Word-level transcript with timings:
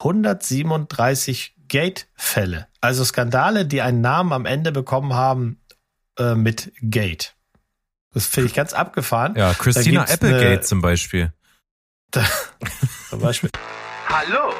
137 0.00 1.54
Gate-Fälle. 1.68 2.68
Also 2.80 3.04
Skandale, 3.04 3.66
die 3.66 3.82
einen 3.82 4.00
Namen 4.00 4.32
am 4.32 4.46
Ende 4.46 4.72
bekommen 4.72 5.14
haben 5.14 5.60
äh, 6.18 6.34
mit 6.34 6.72
Gate. 6.80 7.34
Das 8.12 8.26
finde 8.26 8.48
ich 8.48 8.54
ganz 8.54 8.72
abgefahren. 8.72 9.34
Ja, 9.36 9.52
Christina 9.54 10.02
Applegate 10.02 10.46
eine, 10.46 10.60
zum 10.60 10.80
Beispiel. 10.80 11.32
Da, 12.10 12.24
zum 13.10 13.20
Beispiel. 13.20 13.50
Hallo, 14.08 14.54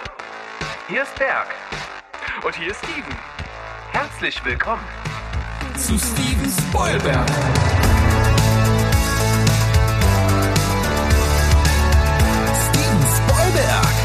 hier 0.87 1.03
ist 1.03 1.15
Berg. 1.15 1.47
Und 2.45 2.55
hier 2.55 2.73
ist 2.73 2.79
Steven. 2.85 3.17
Herzlich 3.91 4.45
willkommen 4.45 4.85
zu 5.79 5.99
Steven 5.99 6.51
Spoilberg. 6.69 7.27
Steven 12.69 13.03
Spoilberg. 13.17 13.98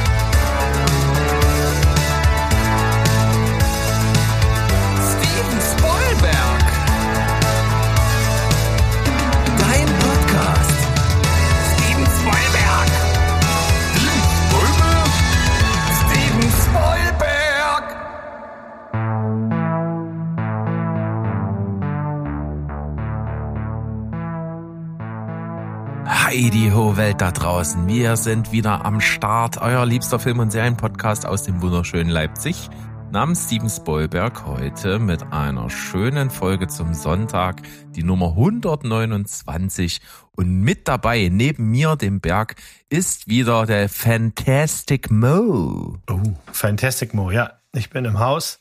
Hi, 26.34 26.50
die 26.50 26.72
hohe 26.72 26.98
Welt 26.98 27.22
da 27.22 27.32
draußen. 27.32 27.88
Wir 27.88 28.18
sind 28.18 28.52
wieder 28.52 28.86
am 28.86 29.02
Start. 29.02 29.62
Euer 29.62 29.86
liebster 29.86 30.18
Film- 30.18 30.40
und 30.40 30.50
Serienpodcast 30.50 31.28
aus 31.28 31.44
dem 31.44 31.62
wunderschönen 31.62 32.10
Leipzig. 32.10 32.72
Namens 33.12 33.46
Steven 33.46 33.70
Spoilberg 33.70 34.44
heute 34.48 34.98
mit 34.98 35.32
einer 35.32 35.70
schönen 35.70 36.32
Folge 36.32 36.68
zum 36.68 36.96
Sonntag, 36.96 37.62
die 37.96 38.02
Nummer 38.02 38.30
129. 38.30 40.02
Und 40.36 40.62
mit 40.62 40.88
dabei, 40.88 41.30
neben 41.32 41.70
mir, 41.70 41.96
dem 41.98 42.20
Berg, 42.20 42.56
ist 42.90 43.28
wieder 43.28 43.68
der 43.68 43.88
Fantastic 43.88 45.12
Mo. 45.12 46.00
Oh, 46.10 46.20
Fantastic 46.52 47.14
Mo, 47.14 47.30
ja. 47.30 47.60
Ich 47.76 47.92
bin 47.92 48.06
im 48.06 48.18
Haus. 48.18 48.60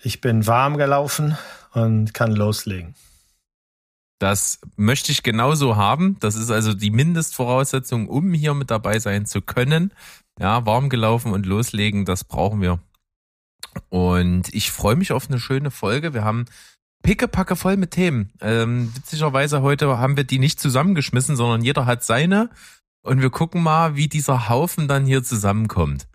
Ich 0.00 0.20
bin 0.20 0.46
warm 0.46 0.76
gelaufen 0.76 1.36
und 1.72 2.14
kann 2.14 2.30
loslegen. 2.30 2.94
Das 4.24 4.58
möchte 4.76 5.12
ich 5.12 5.22
genauso 5.22 5.76
haben. 5.76 6.16
Das 6.18 6.34
ist 6.34 6.50
also 6.50 6.72
die 6.72 6.90
Mindestvoraussetzung, 6.90 8.08
um 8.08 8.32
hier 8.32 8.54
mit 8.54 8.70
dabei 8.70 8.98
sein 8.98 9.26
zu 9.26 9.42
können. 9.42 9.92
Ja, 10.40 10.64
warm 10.64 10.88
gelaufen 10.88 11.34
und 11.34 11.44
loslegen, 11.44 12.06
das 12.06 12.24
brauchen 12.24 12.62
wir. 12.62 12.78
Und 13.90 14.48
ich 14.54 14.72
freue 14.72 14.96
mich 14.96 15.12
auf 15.12 15.28
eine 15.28 15.38
schöne 15.38 15.70
Folge. 15.70 16.14
Wir 16.14 16.24
haben 16.24 16.46
pickepacke 17.02 17.54
voll 17.54 17.76
mit 17.76 17.90
Themen. 17.90 18.32
Ähm, 18.40 18.94
witzigerweise 18.94 19.60
heute 19.60 19.98
haben 19.98 20.16
wir 20.16 20.24
die 20.24 20.38
nicht 20.38 20.58
zusammengeschmissen, 20.58 21.36
sondern 21.36 21.60
jeder 21.60 21.84
hat 21.84 22.02
seine. 22.02 22.48
Und 23.02 23.20
wir 23.20 23.28
gucken 23.28 23.62
mal, 23.62 23.94
wie 23.94 24.08
dieser 24.08 24.48
Haufen 24.48 24.88
dann 24.88 25.04
hier 25.04 25.22
zusammenkommt. 25.22 26.08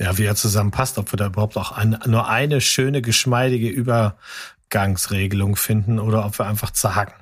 Ja, 0.00 0.18
wie 0.18 0.24
er 0.24 0.34
zusammenpasst, 0.34 0.98
ob 0.98 1.12
wir 1.12 1.16
da 1.16 1.26
überhaupt 1.26 1.56
auch 1.56 1.70
ein, 1.70 1.96
nur 2.06 2.28
eine 2.28 2.60
schöne, 2.60 3.02
geschmeidige 3.02 3.68
Übergangsregelung 3.68 5.54
finden 5.54 6.00
oder 6.00 6.26
ob 6.26 6.40
wir 6.40 6.46
einfach 6.46 6.72
zagen. 6.72 7.12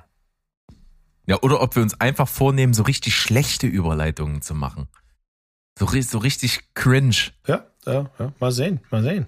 Ja, 1.27 1.41
oder 1.41 1.61
ob 1.61 1.75
wir 1.75 1.83
uns 1.83 1.99
einfach 1.99 2.27
vornehmen, 2.27 2.73
so 2.73 2.83
richtig 2.83 3.15
schlechte 3.15 3.67
Überleitungen 3.67 4.41
zu 4.41 4.53
machen. 4.53 4.87
So, 5.77 5.87
so 5.87 6.17
richtig 6.19 6.73
cringe. 6.73 7.15
Ja, 7.47 7.65
ja, 7.85 8.09
ja, 8.19 8.33
mal 8.39 8.51
sehen, 8.51 8.79
mal 8.91 9.03
sehen. 9.03 9.27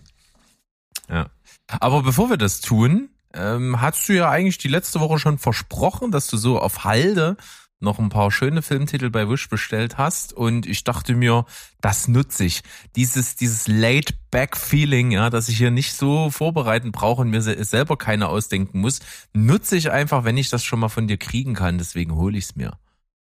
Ja. 1.09 1.29
Aber 1.67 2.03
bevor 2.03 2.29
wir 2.29 2.37
das 2.37 2.61
tun, 2.61 3.09
ähm, 3.33 3.81
hast 3.81 4.07
du 4.07 4.13
ja 4.13 4.29
eigentlich 4.29 4.57
die 4.57 4.67
letzte 4.67 4.99
Woche 4.99 5.19
schon 5.19 5.37
versprochen, 5.37 6.11
dass 6.11 6.27
du 6.27 6.37
so 6.37 6.59
auf 6.59 6.83
Halde 6.83 7.37
noch 7.79 7.99
ein 7.99 8.09
paar 8.09 8.31
schöne 8.31 8.61
Filmtitel 8.61 9.09
bei 9.09 9.29
Wish 9.29 9.49
bestellt 9.49 9.97
hast 9.97 10.33
und 10.33 10.65
ich 10.65 10.83
dachte 10.83 11.13
mir, 11.13 11.45
das 11.79 12.07
nutze 12.07 12.45
ich. 12.45 12.61
Dieses, 12.95 13.35
dieses 13.35 13.67
Laid-Back-Feeling, 13.67 15.11
ja, 15.11 15.29
dass 15.29 15.47
ich 15.47 15.57
hier 15.57 15.71
nicht 15.71 15.93
so 15.93 16.31
vorbereiten 16.31 16.91
brauche 16.91 17.21
und 17.21 17.29
mir 17.29 17.41
selber 17.41 17.97
keine 17.97 18.29
ausdenken 18.29 18.79
muss, 18.79 18.99
nutze 19.33 19.75
ich 19.75 19.91
einfach, 19.91 20.23
wenn 20.23 20.37
ich 20.37 20.49
das 20.49 20.63
schon 20.63 20.79
mal 20.79 20.89
von 20.89 21.07
dir 21.07 21.17
kriegen 21.17 21.53
kann. 21.53 21.77
Deswegen 21.77 22.15
hole 22.15 22.37
ich 22.37 22.45
es 22.45 22.55
mir. 22.55 22.77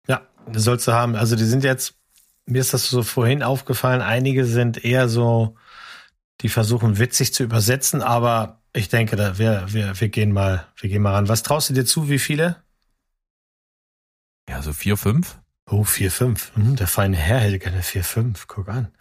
Ja, 0.08 0.22
das 0.50 0.64
sollst 0.64 0.88
du 0.88 0.92
haben. 0.92 1.16
Also 1.16 1.36
die 1.36 1.44
sind 1.44 1.62
jetzt, 1.62 1.94
mir 2.46 2.60
ist 2.60 2.72
das 2.72 2.88
so 2.88 3.02
vorhin 3.02 3.42
aufgefallen, 3.42 4.00
einige 4.00 4.46
sind 4.46 4.82
eher 4.82 5.08
so, 5.08 5.56
die 6.40 6.48
versuchen 6.48 6.98
witzig 6.98 7.34
zu 7.34 7.42
übersetzen, 7.42 8.02
aber 8.02 8.60
ich 8.72 8.88
denke, 8.88 9.16
da 9.16 9.38
wir, 9.38 9.64
wir, 9.68 9.98
wir 10.00 10.08
gehen 10.08 10.32
mal, 10.32 10.66
wir 10.76 10.90
gehen 10.90 11.02
mal 11.02 11.14
ran. 11.14 11.28
Was 11.28 11.42
traust 11.42 11.70
du 11.70 11.74
dir 11.74 11.86
zu? 11.86 12.08
Wie 12.08 12.18
viele? 12.18 12.56
Ja, 14.48 14.62
so 14.62 14.72
vier, 14.72 14.96
fünf. 14.96 15.38
Oh, 15.68 15.82
vier, 15.82 16.12
fünf. 16.12 16.52
Hm, 16.54 16.76
der 16.76 16.86
feine 16.86 17.16
Herr 17.16 17.40
hätte 17.40 17.58
gerne 17.58 17.82
vier, 17.82 18.04
fünf. 18.04 18.46
Guck 18.46 18.68
an. 18.68 18.92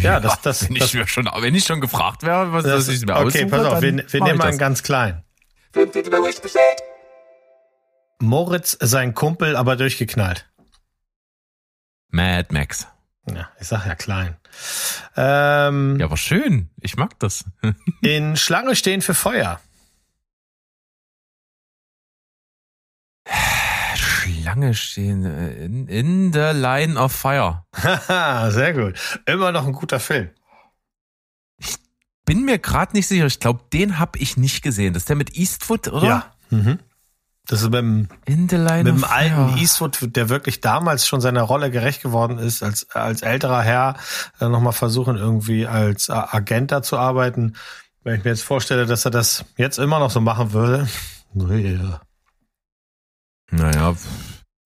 Ja, 0.00 0.12
ja 0.14 0.20
das, 0.20 0.40
das, 0.42 0.68
wenn, 0.68 0.76
das, 0.76 0.94
ich 0.94 1.08
schon, 1.10 1.26
wenn 1.26 1.54
ich 1.54 1.64
schon 1.64 1.80
gefragt 1.80 2.22
wäre, 2.22 2.52
was 2.52 2.64
das, 2.64 2.86
das 2.86 2.94
ich 2.94 3.06
mir 3.06 3.16
Okay, 3.16 3.44
pass 3.46 3.66
auf, 3.66 3.82
wir, 3.82 4.10
wir 4.10 4.22
nehmen 4.22 4.38
mal 4.38 4.48
einen 4.48 4.58
ganz 4.58 4.82
kleinen. 4.82 5.22
Moritz, 8.20 8.76
sein 8.80 9.14
Kumpel, 9.14 9.56
aber 9.56 9.76
durchgeknallt. 9.76 10.48
Mad 12.10 12.54
Max. 12.54 12.86
Ja, 13.30 13.50
ich 13.60 13.66
sag 13.66 13.86
ja 13.86 13.94
klein. 13.94 14.36
Ähm, 15.16 15.98
ja, 15.98 16.06
aber 16.06 16.16
schön. 16.16 16.70
Ich 16.80 16.96
mag 16.96 17.18
das. 17.18 17.44
in 18.02 18.36
Schlange 18.36 18.76
stehen 18.76 19.02
für 19.02 19.14
Feuer. 19.14 19.60
Schlange 24.44 24.74
stehen. 24.74 25.24
Äh, 25.24 25.64
in, 25.64 25.88
in 25.88 26.32
the 26.32 26.50
Line 26.52 26.98
of 26.98 27.12
Fire. 27.12 27.64
Sehr 28.50 28.74
gut. 28.74 29.20
Immer 29.26 29.52
noch 29.52 29.66
ein 29.66 29.72
guter 29.72 29.98
Film. 29.98 30.28
Ich 31.56 31.76
bin 32.26 32.44
mir 32.44 32.58
gerade 32.58 32.92
nicht 32.92 33.06
sicher. 33.06 33.24
Ich 33.26 33.40
glaube, 33.40 33.64
den 33.72 33.98
habe 33.98 34.18
ich 34.18 34.36
nicht 34.36 34.62
gesehen. 34.62 34.92
Das 34.92 35.04
ist 35.04 35.08
der 35.08 35.16
mit 35.16 35.36
Eastwood, 35.36 35.88
oder? 35.88 36.06
Ja. 36.06 36.32
Mhm. 36.50 36.78
Das 37.46 37.60
ist 37.60 37.70
mit 37.70 37.74
dem, 37.74 38.08
mit 38.26 38.52
dem 38.86 39.04
alten 39.04 39.58
Eastwood, 39.58 39.98
der 40.16 40.30
wirklich 40.30 40.62
damals 40.62 41.06
schon 41.06 41.20
seiner 41.20 41.42
Rolle 41.42 41.70
gerecht 41.70 42.02
geworden 42.02 42.38
ist, 42.38 42.62
als, 42.62 42.90
als 42.90 43.20
älterer 43.20 43.60
Herr 43.60 43.96
äh, 44.40 44.48
nochmal 44.48 44.72
versuchen, 44.72 45.16
irgendwie 45.16 45.66
als 45.66 46.08
Agent 46.08 46.72
da 46.72 46.82
zu 46.82 46.96
arbeiten. 46.98 47.56
Wenn 48.02 48.16
ich 48.16 48.24
mir 48.24 48.30
jetzt 48.30 48.44
vorstelle, 48.44 48.86
dass 48.86 49.04
er 49.04 49.10
das 49.10 49.44
jetzt 49.56 49.78
immer 49.78 49.98
noch 49.98 50.10
so 50.10 50.20
machen 50.20 50.52
würde. 50.52 50.88
Naja, 53.50 53.94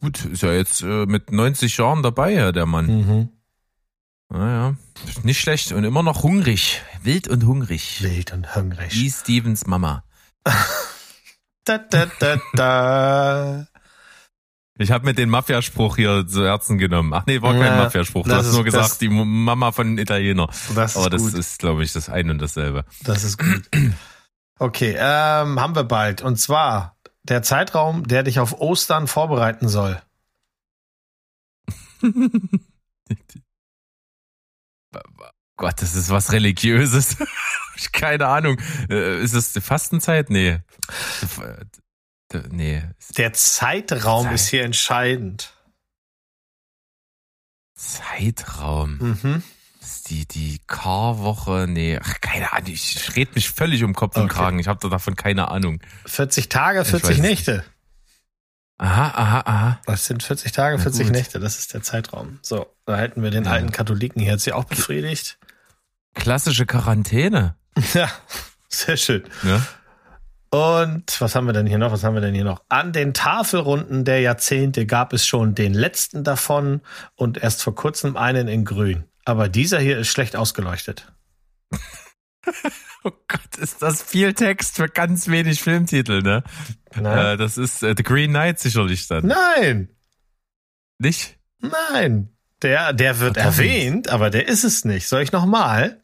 gut, 0.00 0.24
ist 0.24 0.42
ja 0.42 0.52
jetzt 0.52 0.82
äh, 0.82 1.06
mit 1.06 1.32
90 1.32 1.76
Jahren 1.76 2.02
dabei, 2.02 2.32
ja, 2.32 2.52
der 2.52 2.66
Mann. 2.66 2.86
Mhm. 2.86 3.28
Naja, 4.30 4.74
nicht 5.22 5.40
schlecht 5.40 5.72
und 5.72 5.84
immer 5.84 6.02
noch 6.02 6.22
hungrig. 6.22 6.82
Wild 7.02 7.28
und 7.28 7.46
hungrig. 7.46 8.02
Wild 8.02 8.32
und 8.32 8.54
hungrig. 8.54 8.92
Wie 8.92 9.10
Stevens 9.10 9.66
Mama. 9.66 10.04
da, 11.64 11.78
da, 11.78 12.06
da, 12.18 12.40
da. 12.52 13.66
Ich 14.80 14.92
habe 14.92 15.06
mir 15.06 15.14
den 15.14 15.28
Mafiaspruch 15.28 15.96
hier 15.96 16.26
zu 16.26 16.44
Herzen 16.44 16.78
genommen. 16.78 17.12
Ach 17.12 17.24
nee, 17.26 17.42
war 17.42 17.52
kein 17.54 17.62
ja, 17.62 17.76
Mafiaspruch. 17.76 18.24
Du 18.24 18.34
hast 18.34 18.52
nur 18.52 18.64
gesagt, 18.64 19.00
die 19.00 19.08
Mama 19.08 19.72
von 19.72 19.98
Italiener. 19.98 20.48
Das 20.74 20.96
Aber 20.96 21.10
das 21.10 21.22
gut. 21.22 21.34
ist, 21.34 21.58
glaube 21.58 21.82
ich, 21.82 21.92
das 21.92 22.08
eine 22.08 22.30
und 22.30 22.40
dasselbe. 22.40 22.84
Das 23.02 23.24
ist 23.24 23.38
gut. 23.38 23.68
Okay, 24.60 24.96
ähm, 24.98 25.60
haben 25.60 25.76
wir 25.76 25.84
bald. 25.84 26.20
Und 26.20 26.34
zwar 26.34 26.97
der 27.28 27.42
Zeitraum, 27.42 28.06
der 28.06 28.22
dich 28.22 28.38
auf 28.40 28.60
Ostern 28.60 29.06
vorbereiten 29.06 29.68
soll. 29.68 30.00
Gott, 35.56 35.82
das 35.82 35.94
ist 35.94 36.10
was 36.10 36.32
Religiöses. 36.32 37.16
Keine 37.92 38.26
Ahnung. 38.28 38.60
Äh, 38.88 39.22
ist 39.22 39.34
es 39.34 39.52
die 39.52 39.60
Fastenzeit? 39.60 40.30
Nee. 40.30 40.60
Nee. 42.50 42.84
Der 43.16 43.32
Zeitraum 43.32 44.24
Zeit. 44.26 44.34
ist 44.34 44.48
hier 44.48 44.64
entscheidend. 44.64 45.52
Zeitraum. 47.74 48.98
Mhm 48.98 49.42
die, 50.02 50.26
die 50.26 50.60
Karwoche, 50.66 51.66
nee, 51.68 51.98
ach, 52.02 52.20
keine 52.20 52.52
Ahnung, 52.52 52.70
ich 52.72 53.16
rede 53.16 53.32
mich 53.34 53.50
völlig 53.50 53.84
um 53.84 53.94
Kopf 53.94 54.16
und 54.16 54.28
Kragen. 54.28 54.58
Ich 54.58 54.68
habe 54.68 54.88
davon 54.88 55.16
keine 55.16 55.48
Ahnung. 55.48 55.80
40 56.06 56.48
Tage, 56.48 56.84
40 56.84 57.18
Nächte. 57.18 57.64
Aha, 58.78 59.08
aha, 59.08 59.42
aha. 59.44 59.80
Das 59.86 60.06
sind 60.06 60.22
40 60.22 60.52
Tage, 60.52 60.78
40 60.78 61.10
Nächte, 61.10 61.40
das 61.40 61.58
ist 61.58 61.74
der 61.74 61.82
Zeitraum. 61.82 62.38
So, 62.42 62.66
da 62.86 62.96
hätten 62.96 63.22
wir 63.22 63.30
den 63.30 63.44
ja. 63.44 63.50
alten 63.50 63.72
Katholiken 63.72 64.22
hier 64.22 64.32
jetzt 64.32 64.46
ja 64.46 64.54
auch 64.54 64.64
befriedigt. 64.64 65.38
Klassische 66.14 66.66
Quarantäne. 66.66 67.56
Ja, 67.94 68.10
sehr 68.68 68.96
schön. 68.96 69.22
Ja. 69.44 69.64
Und 70.50 71.20
was 71.20 71.34
haben 71.34 71.46
wir 71.46 71.52
denn 71.52 71.66
hier 71.66 71.78
noch? 71.78 71.92
Was 71.92 72.02
haben 72.04 72.14
wir 72.14 72.20
denn 72.20 72.34
hier 72.34 72.44
noch? 72.44 72.62
An 72.68 72.92
den 72.92 73.14
Tafelrunden 73.14 74.04
der 74.04 74.20
Jahrzehnte 74.20 74.86
gab 74.86 75.12
es 75.12 75.26
schon 75.26 75.54
den 75.54 75.74
letzten 75.74 76.24
davon 76.24 76.80
und 77.14 77.38
erst 77.38 77.62
vor 77.62 77.74
kurzem 77.74 78.16
einen 78.16 78.48
in 78.48 78.64
Grün. 78.64 79.04
Aber 79.28 79.50
dieser 79.50 79.78
hier 79.78 79.98
ist 79.98 80.08
schlecht 80.08 80.36
ausgeleuchtet. 80.36 81.12
Oh 83.04 83.12
Gott, 83.28 83.56
ist 83.58 83.80
das 83.80 84.02
viel 84.02 84.34
Text 84.34 84.74
für 84.74 84.88
ganz 84.88 85.28
wenig 85.28 85.62
Filmtitel, 85.62 86.20
ne? 86.20 86.42
Äh, 86.90 87.36
das 87.36 87.56
ist 87.56 87.84
äh, 87.84 87.94
The 87.96 88.02
Green 88.02 88.30
Knight 88.30 88.58
sicherlich 88.58 89.06
dann. 89.06 89.24
Nein. 89.28 89.88
Nicht? 90.98 91.38
Nein. 91.60 92.30
Der, 92.60 92.92
der 92.92 93.20
wird 93.20 93.34
Verdammt. 93.34 93.58
erwähnt, 93.58 94.08
aber 94.08 94.30
der 94.30 94.48
ist 94.48 94.64
es 94.64 94.84
nicht. 94.84 95.06
Soll 95.06 95.22
ich 95.22 95.30
nochmal? 95.30 96.02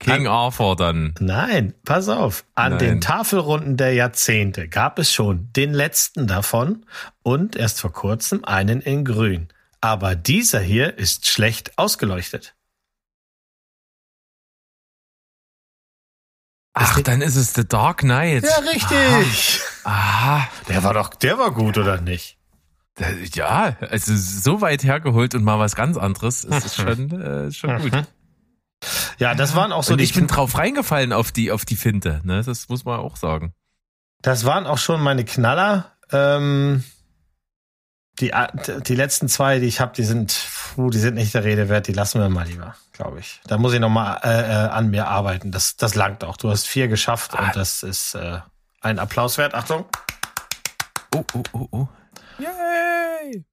King 0.00 0.26
An, 0.26 0.32
Arthur 0.32 0.74
dann. 0.74 1.14
Nein, 1.20 1.74
pass 1.84 2.08
auf. 2.08 2.44
An 2.56 2.72
Nein. 2.72 2.78
den 2.80 3.00
Tafelrunden 3.00 3.76
der 3.76 3.94
Jahrzehnte 3.94 4.68
gab 4.68 4.98
es 4.98 5.12
schon 5.12 5.52
den 5.52 5.72
letzten 5.72 6.26
davon 6.26 6.84
und 7.22 7.54
erst 7.54 7.80
vor 7.80 7.92
kurzem 7.92 8.44
einen 8.44 8.80
in 8.80 9.04
grün. 9.04 9.48
Aber 9.84 10.14
dieser 10.16 10.60
hier 10.60 10.96
ist 10.96 11.26
schlecht 11.26 11.76
ausgeleuchtet. 11.76 12.54
Ach, 16.72 17.02
dann 17.02 17.20
ist 17.20 17.36
es 17.36 17.52
The 17.52 17.68
Dark 17.68 17.98
Knight. 17.98 18.44
Ja, 18.44 18.60
richtig. 18.60 19.60
Aha. 19.84 20.36
Aha. 20.36 20.48
Der 20.70 20.84
war 20.84 20.94
doch, 20.94 21.10
der 21.10 21.38
war 21.38 21.50
gut, 21.50 21.76
oder 21.76 22.00
nicht? 22.00 22.38
Ja, 23.34 23.76
also 23.78 24.16
so 24.16 24.62
weit 24.62 24.84
hergeholt 24.84 25.34
und 25.34 25.44
mal 25.44 25.58
was 25.58 25.76
ganz 25.76 25.98
anderes, 25.98 26.44
ist 26.44 26.64
es 26.64 26.76
schon, 26.76 27.20
äh, 27.20 27.52
schon 27.52 27.78
gut. 27.82 27.92
Ja, 29.18 29.34
das 29.34 29.54
waren 29.54 29.70
auch 29.70 29.82
so 29.82 29.92
und 29.92 29.98
die. 29.98 30.04
Ich 30.04 30.14
bin 30.14 30.28
drauf 30.28 30.56
reingefallen 30.56 31.12
auf 31.12 31.30
die, 31.30 31.52
auf 31.52 31.66
die 31.66 31.76
Finte, 31.76 32.22
ne? 32.24 32.42
Das 32.42 32.70
muss 32.70 32.86
man 32.86 33.00
auch 33.00 33.16
sagen. 33.16 33.52
Das 34.22 34.46
waren 34.46 34.66
auch 34.66 34.78
schon 34.78 35.02
meine 35.02 35.26
Knaller. 35.26 35.92
Ähm, 36.10 36.84
die, 38.20 38.32
die 38.86 38.94
letzten 38.94 39.28
zwei, 39.28 39.58
die 39.58 39.66
ich 39.66 39.80
habe, 39.80 39.92
die 39.94 40.04
sind, 40.04 40.46
puh, 40.74 40.90
die 40.90 40.98
sind 40.98 41.14
nicht 41.14 41.34
der 41.34 41.44
Rede 41.44 41.68
wert, 41.68 41.88
die 41.88 41.92
lassen 41.92 42.20
wir 42.20 42.28
mal 42.28 42.46
lieber, 42.46 42.76
glaube 42.92 43.18
ich. 43.20 43.40
Da 43.46 43.58
muss 43.58 43.72
ich 43.72 43.80
nochmal 43.80 44.20
äh, 44.22 44.28
äh, 44.28 44.68
an 44.68 44.90
mir 44.90 45.08
arbeiten. 45.08 45.50
Das, 45.50 45.76
das 45.76 45.94
langt 45.94 46.22
auch. 46.22 46.36
Du 46.36 46.50
hast 46.50 46.66
vier 46.66 46.88
geschafft 46.88 47.34
ah. 47.34 47.44
und 47.44 47.56
das 47.56 47.82
ist 47.82 48.14
äh, 48.14 48.38
ein 48.80 48.98
Applaus 48.98 49.36
wert. 49.38 49.54
Achtung. 49.54 49.84
Oh, 51.14 51.24
oh, 51.34 51.42
oh, 51.52 51.68
oh. 51.70 51.88
Yay! 52.38 53.44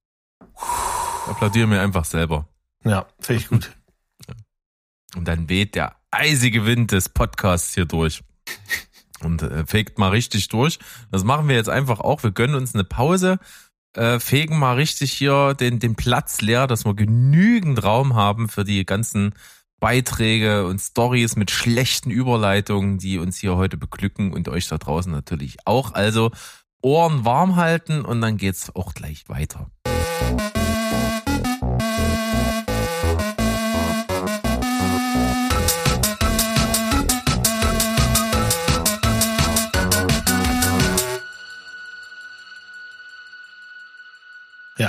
Applaudiere 1.27 1.67
mir 1.67 1.81
einfach 1.81 2.05
selber. 2.05 2.47
Ja, 2.83 3.05
finde 3.19 3.41
ich 3.41 3.47
gut. 3.47 3.71
Und 5.15 5.27
dann 5.27 5.49
weht 5.49 5.75
der 5.75 5.95
eisige 6.09 6.65
Wind 6.65 6.91
des 6.91 7.09
Podcasts 7.09 7.73
hier 7.73 7.85
durch. 7.85 8.23
Und 9.21 9.43
äh, 9.43 9.65
fegt 9.65 9.99
mal 9.99 10.09
richtig 10.09 10.47
durch. 10.47 10.79
Das 11.11 11.23
machen 11.23 11.47
wir 11.47 11.55
jetzt 11.55 11.69
einfach 11.69 11.99
auch. 11.99 12.23
Wir 12.23 12.31
gönnen 12.31 12.55
uns 12.55 12.73
eine 12.73 12.83
Pause 12.83 13.37
äh, 13.95 14.19
fegen 14.19 14.57
mal 14.57 14.75
richtig 14.75 15.11
hier 15.11 15.53
den, 15.53 15.79
den 15.79 15.95
Platz 15.95 16.41
leer, 16.41 16.67
dass 16.67 16.85
wir 16.85 16.93
genügend 16.93 17.83
Raum 17.83 18.15
haben 18.15 18.49
für 18.49 18.63
die 18.63 18.85
ganzen 18.85 19.33
Beiträge 19.79 20.65
und 20.67 20.79
Stories 20.79 21.35
mit 21.35 21.49
schlechten 21.51 22.11
Überleitungen, 22.11 22.99
die 22.99 23.17
uns 23.17 23.37
hier 23.37 23.55
heute 23.55 23.77
beglücken 23.77 24.31
und 24.31 24.47
euch 24.47 24.67
da 24.67 24.77
draußen 24.77 25.11
natürlich 25.11 25.57
auch. 25.65 25.93
Also 25.93 26.31
Ohren 26.83 27.25
warm 27.25 27.55
halten 27.55 28.05
und 28.05 28.21
dann 28.21 28.37
geht's 28.37 28.75
auch 28.75 28.93
gleich 28.93 29.27
weiter. 29.27 29.69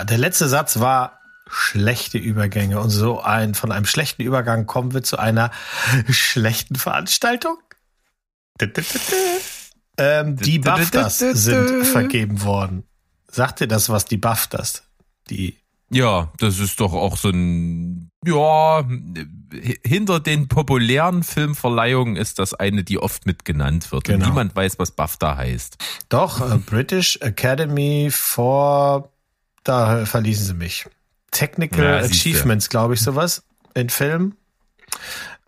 Ja, 0.02 0.06
der 0.06 0.18
letzte 0.18 0.48
Satz 0.48 0.80
war 0.80 1.20
schlechte 1.46 2.18
Übergänge. 2.18 2.80
Und 2.80 2.90
so 2.90 3.20
ein, 3.20 3.54
von 3.54 3.70
einem 3.70 3.86
schlechten 3.86 4.22
Übergang 4.22 4.66
kommen 4.66 4.94
wir 4.94 5.04
zu 5.04 5.16
einer 5.16 5.52
schlechten 6.10 6.74
Veranstaltung. 6.74 7.56
Ähm, 9.96 10.36
die 10.36 10.58
BAFTAs 10.58 11.18
sind 11.18 11.84
vergeben 11.84 12.42
worden. 12.42 12.82
Sagt 13.30 13.60
dir 13.60 13.68
das 13.68 13.90
was, 13.90 14.04
die 14.04 14.16
BAFTAs? 14.16 14.82
Die 15.30 15.62
ja, 15.88 16.32
das 16.38 16.58
ist 16.58 16.80
doch 16.80 16.94
auch 16.94 17.18
so 17.18 17.28
ein, 17.28 18.10
ja, 18.24 18.82
hinter 19.84 20.20
den 20.20 20.48
populären 20.48 21.22
Filmverleihungen 21.22 22.16
ist 22.16 22.38
das 22.38 22.54
eine, 22.54 22.82
die 22.82 22.98
oft 22.98 23.26
mit 23.26 23.44
genannt 23.44 23.92
wird. 23.92 24.04
Genau. 24.04 24.24
Und 24.24 24.30
niemand 24.30 24.56
weiß, 24.56 24.78
was 24.78 24.92
BAFTA 24.92 25.36
heißt. 25.36 25.76
Doch, 26.08 26.40
äh, 26.40 26.56
British 26.56 27.18
Academy 27.20 28.08
for 28.10 29.11
da 29.64 30.06
verließen 30.06 30.46
sie 30.46 30.54
mich. 30.54 30.86
Technical 31.30 31.84
ja, 31.84 31.98
Achievements, 31.98 32.68
glaube 32.68 32.94
ich, 32.94 33.00
sowas 33.00 33.44
in 33.74 33.88
Filmen. 33.88 34.36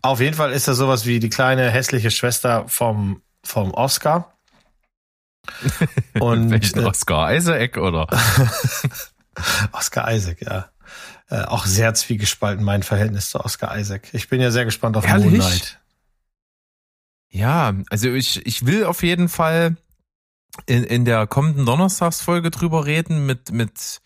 Auf 0.01 0.19
jeden 0.19 0.35
Fall 0.35 0.51
ist 0.51 0.67
das 0.67 0.77
sowas 0.77 1.05
wie 1.05 1.19
die 1.19 1.29
kleine 1.29 1.69
hässliche 1.69 2.11
Schwester 2.11 2.65
vom, 2.67 3.21
vom 3.43 3.71
Oscar. 3.73 4.33
Und 6.19 6.49
Welchen 6.49 6.79
äh, 6.79 6.85
Oscar 6.85 7.33
Isaac 7.33 7.77
oder? 7.77 8.07
Oscar 9.71 10.11
Isaac, 10.11 10.41
ja. 10.41 10.69
Äh, 11.29 11.43
auch 11.43 11.65
sehr 11.65 11.93
zwiegespalten 11.93 12.63
mein 12.63 12.83
Verhältnis 12.83 13.29
zu 13.29 13.39
Oscar 13.39 13.77
Isaac. 13.77 14.09
Ich 14.13 14.29
bin 14.29 14.41
ja 14.41 14.51
sehr 14.51 14.65
gespannt 14.65 14.95
auf 14.97 15.07
Ehrlich? 15.07 15.39
Moonlight. 15.39 15.79
Ja, 17.29 17.73
also 17.89 18.09
ich, 18.13 18.45
ich 18.45 18.65
will 18.65 18.85
auf 18.85 19.03
jeden 19.03 19.27
Fall 19.27 19.75
in, 20.65 20.83
in 20.83 21.05
der 21.05 21.27
kommenden 21.27 21.65
Donnerstagsfolge 21.65 22.51
drüber 22.51 22.85
reden 22.85 23.25
mit, 23.25 23.51
mit, 23.51 24.01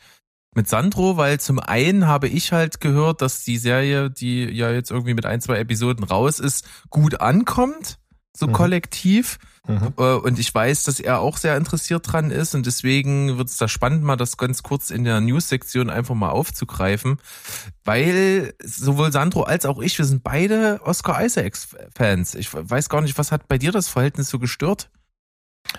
mit 0.56 0.68
Sandro, 0.68 1.18
weil 1.18 1.40
zum 1.40 1.60
einen 1.60 2.08
habe 2.08 2.28
ich 2.28 2.52
halt 2.52 2.82
gehört, 2.82 3.22
dass 3.22 3.44
die 3.44 3.58
Serie, 3.58 4.10
die 4.10 4.46
ja 4.46 4.72
jetzt 4.72 4.92
irgendwie 4.92 5.14
mit 5.14 5.26
ein, 5.26 5.42
zwei 5.42 5.60
Episoden 5.60 6.04
raus 6.04 6.40
ist, 6.40 6.68
gut 6.90 7.22
ankommt, 7.22 8.00
so 8.36 8.48
mhm. 8.48 8.54
kollektiv. 8.54 9.38
Mhm. 9.68 9.94
Äh, 9.98 10.14
und 10.16 10.40
ich 10.40 10.54
weiß, 10.54 10.86
dass 10.86 11.00
er 11.00 11.20
auch 11.20 11.38
sehr 11.38 11.56
interessiert 11.56 12.12
dran 12.12 12.32
ist 12.32 12.56
und 12.56 12.66
deswegen 12.66 13.38
wird 13.38 13.50
es 13.50 13.58
da 13.58 13.68
spannend, 13.68 14.04
mal 14.04 14.16
das 14.16 14.38
ganz 14.38 14.64
kurz 14.64 14.90
in 14.90 15.04
der 15.04 15.22
News-Sektion 15.22 15.90
einfach 15.90 16.16
mal 16.16 16.30
aufzugreifen, 16.30 17.18
weil 17.86 18.54
sowohl 18.64 19.12
Sandro 19.12 19.44
als 19.44 19.66
auch 19.66 19.80
ich, 19.80 19.98
wir 19.98 20.06
sind 20.06 20.24
beide 20.24 20.80
Oscar 20.84 21.24
Isaacs-Fans. 21.24 22.36
Ich 22.36 22.50
weiß 22.52 22.90
gar 22.90 23.02
nicht, 23.02 23.18
was 23.18 23.32
hat 23.32 23.48
bei 23.48 23.58
dir 23.58 23.72
das 23.72 23.88
Verhältnis 23.88 24.30
so 24.30 24.40
gestört? 24.40 24.90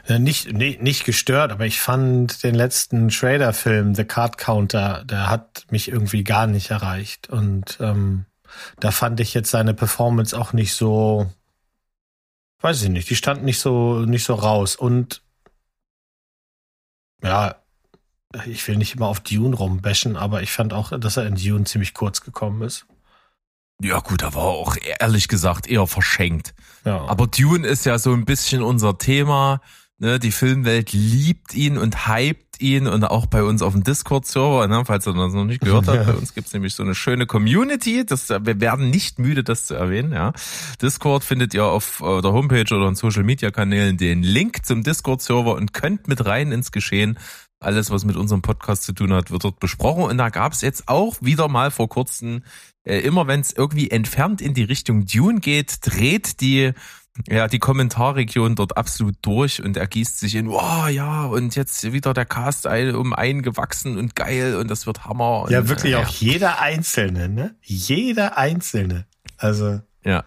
Äh, 0.06 0.18
nicht, 0.18 0.52
nicht, 0.52 0.82
nicht 0.82 1.04
gestört, 1.04 1.52
aber 1.52 1.66
ich 1.66 1.80
fand 1.80 2.42
den 2.42 2.54
letzten 2.54 3.08
Trader-Film, 3.08 3.94
The 3.94 4.04
Card 4.04 4.38
Counter, 4.38 5.04
der 5.04 5.28
hat 5.28 5.66
mich 5.70 5.88
irgendwie 5.88 6.24
gar 6.24 6.46
nicht 6.46 6.70
erreicht. 6.70 7.28
Und 7.28 7.78
ähm, 7.80 8.26
da 8.78 8.90
fand 8.90 9.20
ich 9.20 9.34
jetzt 9.34 9.50
seine 9.50 9.74
Performance 9.74 10.36
auch 10.38 10.52
nicht 10.52 10.74
so, 10.74 11.30
weiß 12.60 12.82
ich 12.82 12.88
nicht, 12.88 13.10
die 13.10 13.16
stand 13.16 13.44
nicht 13.44 13.58
so, 13.58 14.00
nicht 14.00 14.24
so 14.24 14.34
raus. 14.34 14.76
Und 14.76 15.22
ja, 17.22 17.56
ich 18.46 18.66
will 18.68 18.76
nicht 18.76 18.94
immer 18.94 19.08
auf 19.08 19.20
Dune 19.20 19.56
rumbashen, 19.56 20.16
aber 20.16 20.42
ich 20.42 20.52
fand 20.52 20.72
auch, 20.72 20.98
dass 20.98 21.16
er 21.16 21.26
in 21.26 21.34
Dune 21.34 21.64
ziemlich 21.64 21.94
kurz 21.94 22.20
gekommen 22.20 22.62
ist. 22.62 22.86
Ja 23.82 24.00
gut, 24.00 24.22
aber 24.22 24.42
auch 24.42 24.76
ehrlich 25.00 25.28
gesagt 25.28 25.66
eher 25.66 25.86
verschenkt. 25.86 26.54
Ja. 26.84 27.06
Aber 27.06 27.26
Dune 27.26 27.66
ist 27.66 27.86
ja 27.86 27.98
so 27.98 28.12
ein 28.12 28.26
bisschen 28.26 28.62
unser 28.62 28.98
Thema. 28.98 29.62
Ne, 30.02 30.18
die 30.18 30.32
Filmwelt 30.32 30.94
liebt 30.94 31.54
ihn 31.54 31.76
und 31.76 32.08
hypt 32.08 32.58
ihn 32.62 32.86
und 32.86 33.04
auch 33.04 33.26
bei 33.26 33.42
uns 33.42 33.60
auf 33.60 33.74
dem 33.74 33.84
Discord-Server, 33.84 34.66
ne, 34.66 34.82
falls 34.86 35.06
ihr 35.06 35.12
das 35.12 35.34
noch 35.34 35.44
nicht 35.44 35.60
gehört 35.60 35.88
habt, 35.88 36.06
bei 36.06 36.14
uns 36.14 36.32
gibt's 36.32 36.54
nämlich 36.54 36.72
so 36.72 36.82
eine 36.82 36.94
schöne 36.94 37.26
Community. 37.26 38.06
Das, 38.06 38.30
wir 38.30 38.62
werden 38.62 38.88
nicht 38.88 39.18
müde, 39.18 39.44
das 39.44 39.66
zu 39.66 39.74
erwähnen. 39.74 40.14
Ja. 40.14 40.32
Discord 40.80 41.22
findet 41.22 41.52
ihr 41.52 41.66
auf 41.66 41.98
der 42.00 42.32
Homepage 42.32 42.74
oder 42.74 42.88
in 42.88 42.94
Social-Media-Kanälen 42.94 43.98
den 43.98 44.22
Link 44.22 44.64
zum 44.64 44.82
Discord-Server 44.82 45.54
und 45.54 45.74
könnt 45.74 46.08
mit 46.08 46.24
rein 46.24 46.50
ins 46.50 46.72
Geschehen. 46.72 47.18
Alles, 47.62 47.90
was 47.90 48.06
mit 48.06 48.16
unserem 48.16 48.40
Podcast 48.40 48.84
zu 48.84 48.94
tun 48.94 49.12
hat, 49.12 49.30
wird 49.30 49.44
dort 49.44 49.60
besprochen. 49.60 50.04
Und 50.04 50.16
da 50.16 50.30
gab's 50.30 50.62
jetzt 50.62 50.88
auch 50.88 51.16
wieder 51.20 51.48
mal 51.48 51.70
vor 51.70 51.90
kurzem, 51.90 52.42
äh, 52.84 53.00
immer 53.00 53.26
wenn 53.26 53.40
es 53.40 53.52
irgendwie 53.52 53.90
entfernt 53.90 54.40
in 54.40 54.54
die 54.54 54.64
Richtung 54.64 55.04
Dune 55.04 55.40
geht, 55.40 55.80
dreht 55.82 56.40
die 56.40 56.72
ja, 57.28 57.48
die 57.48 57.58
Kommentarregion 57.58 58.54
dort 58.54 58.76
absolut 58.76 59.16
durch 59.22 59.62
und 59.62 59.76
ergießt 59.76 60.18
sich 60.18 60.34
in, 60.36 60.48
oh 60.48 60.86
ja, 60.86 61.24
und 61.24 61.56
jetzt 61.56 61.92
wieder 61.92 62.14
der 62.14 62.24
Cast 62.24 62.66
um 62.66 63.12
einen 63.12 63.42
gewachsen 63.42 63.98
und 63.98 64.14
geil 64.14 64.56
und 64.56 64.70
das 64.70 64.86
wird 64.86 65.04
Hammer. 65.04 65.46
ja, 65.50 65.60
und, 65.60 65.68
wirklich 65.68 65.92
äh, 65.92 65.96
auch 65.96 66.08
jeder 66.08 66.60
Einzelne, 66.60 67.28
ne? 67.28 67.56
Jeder 67.62 68.38
Einzelne. 68.38 69.06
Also. 69.36 69.80
Ja. 70.04 70.24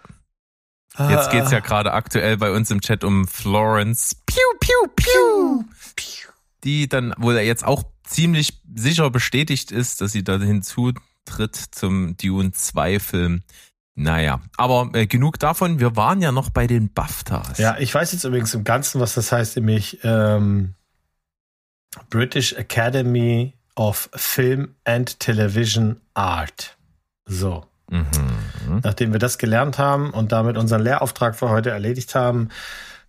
Jetzt 0.96 1.30
geht's 1.30 1.50
ja 1.50 1.58
gerade 1.58 1.92
aktuell 1.92 2.36
bei 2.36 2.52
uns 2.52 2.70
im 2.70 2.80
Chat 2.80 3.02
um 3.02 3.26
Florence 3.26 4.14
Piu, 4.26 4.38
Piu, 4.60 4.88
Piu, 4.94 5.64
die 6.62 6.88
dann 6.88 7.14
wohl 7.18 7.36
jetzt 7.38 7.64
auch 7.64 7.82
ziemlich 8.04 8.62
sicher 8.72 9.10
bestätigt 9.10 9.72
ist, 9.72 10.00
dass 10.00 10.12
sie 10.12 10.22
da 10.22 10.38
hinzutritt 10.38 11.56
zum 11.72 12.16
Dune 12.16 12.52
2 12.52 13.00
Film. 13.00 13.42
Naja, 13.96 14.40
aber 14.56 14.90
äh, 14.94 15.06
genug 15.06 15.38
davon. 15.38 15.78
Wir 15.78 15.94
waren 15.96 16.20
ja 16.20 16.32
noch 16.32 16.50
bei 16.50 16.66
den 16.66 16.92
BAFTAs. 16.92 17.58
Ja, 17.58 17.76
ich 17.78 17.94
weiß 17.94 18.12
jetzt 18.12 18.24
übrigens 18.24 18.52
im 18.54 18.64
Ganzen, 18.64 19.00
was 19.00 19.14
das 19.14 19.30
heißt, 19.30 19.56
nämlich 19.56 20.00
ähm, 20.02 20.74
British 22.10 22.54
Academy 22.54 23.54
of 23.76 24.10
Film 24.14 24.74
and 24.84 25.20
Television 25.20 26.00
Art. 26.14 26.76
So, 27.26 27.66
Mhm. 27.90 28.80
Nachdem 28.82 29.12
wir 29.12 29.18
das 29.18 29.38
gelernt 29.38 29.78
haben 29.78 30.10
und 30.10 30.32
damit 30.32 30.56
unseren 30.56 30.82
Lehrauftrag 30.82 31.36
für 31.36 31.50
heute 31.50 31.70
erledigt 31.70 32.14
haben, 32.14 32.48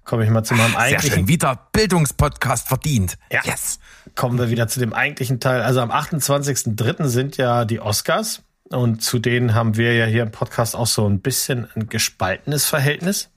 komme 0.03 0.23
ich 0.23 0.29
mal 0.29 0.43
zu 0.43 0.53
meinem 0.53 0.75
eigentlichen. 0.75 1.09
Sehr 1.09 1.17
schön, 1.17 1.27
wieder 1.27 1.67
Bildungspodcast 1.71 2.67
verdient. 2.67 3.17
Ja. 3.31 3.41
Yes. 3.43 3.79
Kommen 4.15 4.37
wir 4.37 4.49
wieder 4.49 4.67
zu 4.67 4.79
dem 4.79 4.93
eigentlichen 4.93 5.39
Teil. 5.39 5.61
Also 5.61 5.81
am 5.81 5.91
28.03. 5.91 7.07
sind 7.07 7.37
ja 7.37 7.65
die 7.65 7.79
Oscars 7.79 8.43
und 8.69 9.01
zu 9.03 9.19
denen 9.19 9.53
haben 9.53 9.77
wir 9.77 9.93
ja 9.93 10.05
hier 10.05 10.23
im 10.23 10.31
Podcast 10.31 10.75
auch 10.75 10.87
so 10.87 11.07
ein 11.07 11.21
bisschen 11.21 11.67
ein 11.75 11.87
gespaltenes 11.87 12.65
Verhältnis. 12.65 13.29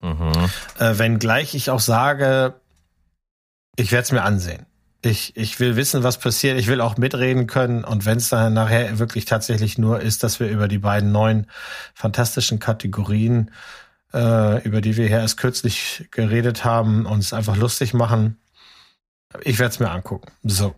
Mhm. 0.00 0.32
Äh, 0.78 0.98
wenngleich 0.98 1.54
ich 1.54 1.70
auch 1.70 1.80
sage, 1.80 2.54
ich 3.76 3.92
werde 3.92 4.04
es 4.04 4.12
mir 4.12 4.22
ansehen. 4.22 4.66
Ich, 5.04 5.36
ich 5.36 5.58
will 5.58 5.76
wissen, 5.76 6.04
was 6.04 6.18
passiert. 6.18 6.58
Ich 6.58 6.68
will 6.68 6.80
auch 6.80 6.96
mitreden 6.96 7.46
können. 7.46 7.84
Und 7.84 8.06
wenn 8.06 8.18
es 8.18 8.28
dann 8.28 8.54
nachher 8.54 8.98
wirklich 8.98 9.24
tatsächlich 9.24 9.76
nur 9.76 10.00
ist, 10.00 10.22
dass 10.22 10.38
wir 10.38 10.48
über 10.48 10.68
die 10.68 10.78
beiden 10.78 11.10
neuen 11.10 11.48
fantastischen 11.94 12.60
Kategorien, 12.60 13.50
äh, 14.14 14.62
über 14.62 14.80
die 14.80 14.96
wir 14.96 15.08
hier 15.08 15.18
erst 15.18 15.38
kürzlich 15.38 16.08
geredet 16.12 16.64
haben, 16.64 17.06
uns 17.06 17.32
einfach 17.32 17.56
lustig 17.56 17.94
machen, 17.94 18.38
ich 19.40 19.58
werde 19.58 19.72
es 19.72 19.80
mir 19.80 19.90
angucken. 19.90 20.30
So. 20.44 20.74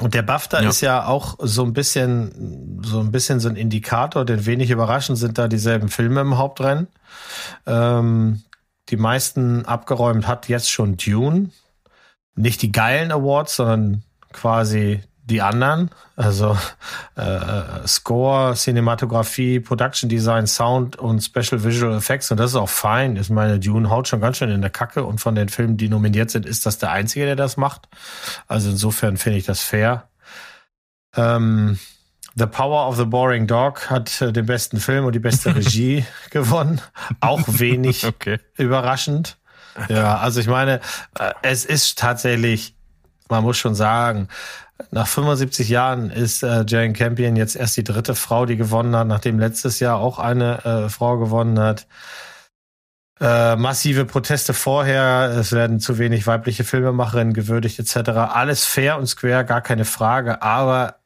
Und 0.00 0.14
der 0.14 0.22
BAFTA 0.22 0.62
ja. 0.62 0.68
ist 0.68 0.80
ja 0.80 1.06
auch 1.06 1.36
so 1.40 1.64
ein 1.64 1.72
bisschen, 1.72 2.80
so 2.84 3.00
ein 3.00 3.10
bisschen 3.10 3.40
so 3.40 3.48
ein 3.48 3.56
Indikator, 3.56 4.24
denn 4.24 4.46
wenig 4.46 4.70
überraschend 4.70 5.18
sind 5.18 5.38
da 5.38 5.48
dieselben 5.48 5.88
Filme 5.88 6.20
im 6.20 6.38
Hauptrennen. 6.38 6.86
Ähm, 7.66 8.42
die 8.90 8.96
meisten 8.96 9.64
abgeräumt 9.64 10.26
hat 10.26 10.48
jetzt 10.48 10.70
schon 10.70 10.96
Dune, 10.96 11.50
nicht 12.36 12.62
die 12.62 12.72
geilen 12.72 13.10
Awards, 13.10 13.56
sondern 13.56 14.02
quasi 14.32 15.00
die 15.28 15.42
anderen. 15.42 15.90
Also 16.16 16.58
äh, 17.16 17.86
Score, 17.86 18.54
Cinematografie, 18.54 19.60
Production 19.60 20.08
Design, 20.08 20.46
Sound 20.46 20.96
und 20.96 21.20
Special 21.20 21.62
Visual 21.62 21.96
Effects. 21.96 22.30
Und 22.30 22.38
das 22.38 22.50
ist 22.50 22.56
auch 22.56 22.68
fein. 22.68 23.16
Ich 23.16 23.30
meine, 23.30 23.58
Dune 23.60 23.90
haut 23.90 24.08
schon 24.08 24.20
ganz 24.20 24.38
schön 24.38 24.50
in 24.50 24.60
der 24.60 24.70
Kacke. 24.70 25.04
Und 25.04 25.20
von 25.20 25.34
den 25.34 25.48
Filmen, 25.48 25.76
die 25.76 25.88
nominiert 25.88 26.30
sind, 26.30 26.46
ist 26.46 26.66
das 26.66 26.78
der 26.78 26.90
einzige, 26.90 27.26
der 27.26 27.36
das 27.36 27.56
macht. 27.56 27.88
Also 28.46 28.70
insofern 28.70 29.16
finde 29.16 29.38
ich 29.38 29.46
das 29.46 29.60
fair. 29.60 30.08
Ähm, 31.14 31.78
The 32.34 32.46
Power 32.46 32.88
of 32.88 32.96
the 32.96 33.04
Boring 33.04 33.46
Dog 33.46 33.90
hat 33.90 34.20
äh, 34.22 34.32
den 34.32 34.46
besten 34.46 34.78
Film 34.78 35.04
und 35.04 35.12
die 35.12 35.18
beste 35.18 35.54
Regie 35.56 36.04
gewonnen. 36.30 36.80
Auch 37.20 37.42
wenig 37.46 38.06
okay. 38.06 38.38
überraschend. 38.56 39.38
Ja, 39.88 40.18
also 40.18 40.40
ich 40.40 40.46
meine, 40.46 40.80
äh, 41.18 41.32
es 41.42 41.64
ist 41.64 41.98
tatsächlich, 41.98 42.74
man 43.28 43.42
muss 43.42 43.56
schon 43.56 43.74
sagen, 43.74 44.28
nach 44.90 45.06
75 45.06 45.68
Jahren 45.68 46.10
ist 46.10 46.42
äh, 46.42 46.64
Jane 46.66 46.92
Campion 46.92 47.36
jetzt 47.36 47.56
erst 47.56 47.76
die 47.76 47.84
dritte 47.84 48.14
Frau, 48.14 48.46
die 48.46 48.56
gewonnen 48.56 48.94
hat, 48.96 49.06
nachdem 49.06 49.38
letztes 49.38 49.80
Jahr 49.80 49.98
auch 49.98 50.18
eine 50.18 50.64
äh, 50.64 50.88
Frau 50.88 51.18
gewonnen 51.18 51.58
hat. 51.58 51.86
Äh, 53.20 53.56
massive 53.56 54.04
Proteste 54.04 54.54
vorher, 54.54 55.32
es 55.36 55.50
werden 55.50 55.80
zu 55.80 55.98
wenig 55.98 56.26
weibliche 56.28 56.62
Filmemacherinnen 56.62 57.34
gewürdigt 57.34 57.78
etc. 57.80 58.10
Alles 58.10 58.64
fair 58.64 58.98
und 58.98 59.08
square, 59.08 59.44
gar 59.44 59.60
keine 59.60 59.84
Frage, 59.84 60.40
aber 60.42 60.96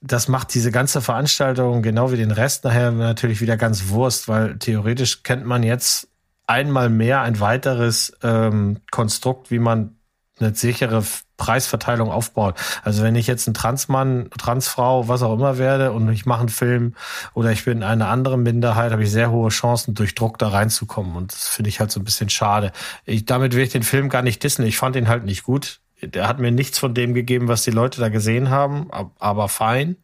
das 0.00 0.28
macht 0.28 0.54
diese 0.54 0.70
ganze 0.70 1.00
Veranstaltung 1.00 1.82
genau 1.82 2.12
wie 2.12 2.16
den 2.16 2.30
Rest 2.30 2.64
nachher 2.64 2.90
natürlich 2.90 3.40
wieder 3.40 3.56
ganz 3.56 3.88
Wurst, 3.88 4.28
weil 4.28 4.58
theoretisch 4.58 5.22
kennt 5.22 5.46
man 5.46 5.62
jetzt 5.62 6.08
einmal 6.46 6.90
mehr 6.90 7.20
ein 7.22 7.40
weiteres 7.40 8.12
ähm, 8.22 8.80
Konstrukt, 8.90 9.50
wie 9.50 9.58
man 9.58 9.96
eine 10.38 10.54
sichere 10.54 11.02
Preisverteilung 11.36 12.10
aufbaut. 12.10 12.56
Also 12.82 13.02
wenn 13.02 13.16
ich 13.16 13.26
jetzt 13.26 13.46
ein 13.46 13.54
Transmann, 13.54 14.30
Transfrau, 14.38 15.08
was 15.08 15.22
auch 15.22 15.34
immer 15.34 15.58
werde 15.58 15.92
und 15.92 16.08
ich 16.10 16.26
mache 16.26 16.40
einen 16.40 16.48
Film 16.48 16.94
oder 17.34 17.50
ich 17.50 17.64
bin 17.64 17.82
eine 17.82 18.06
andere 18.06 18.38
Minderheit, 18.38 18.92
habe 18.92 19.02
ich 19.02 19.10
sehr 19.10 19.30
hohe 19.30 19.50
Chancen, 19.50 19.94
durch 19.94 20.14
Druck 20.14 20.38
da 20.38 20.48
reinzukommen. 20.48 21.16
Und 21.16 21.32
das 21.32 21.48
finde 21.48 21.68
ich 21.68 21.80
halt 21.80 21.90
so 21.90 22.00
ein 22.00 22.04
bisschen 22.04 22.30
schade. 22.30 22.72
Ich, 23.04 23.24
damit 23.24 23.54
will 23.54 23.62
ich 23.62 23.70
den 23.70 23.82
Film 23.82 24.08
gar 24.08 24.22
nicht 24.22 24.42
dissen. 24.42 24.64
Ich 24.64 24.76
fand 24.76 24.96
ihn 24.96 25.08
halt 25.08 25.24
nicht 25.24 25.42
gut. 25.42 25.80
Der 26.00 26.28
hat 26.28 26.38
mir 26.38 26.52
nichts 26.52 26.78
von 26.78 26.94
dem 26.94 27.14
gegeben, 27.14 27.48
was 27.48 27.62
die 27.62 27.70
Leute 27.70 28.00
da 28.00 28.08
gesehen 28.08 28.50
haben, 28.50 28.90
aber 29.18 29.48
fein. 29.48 29.96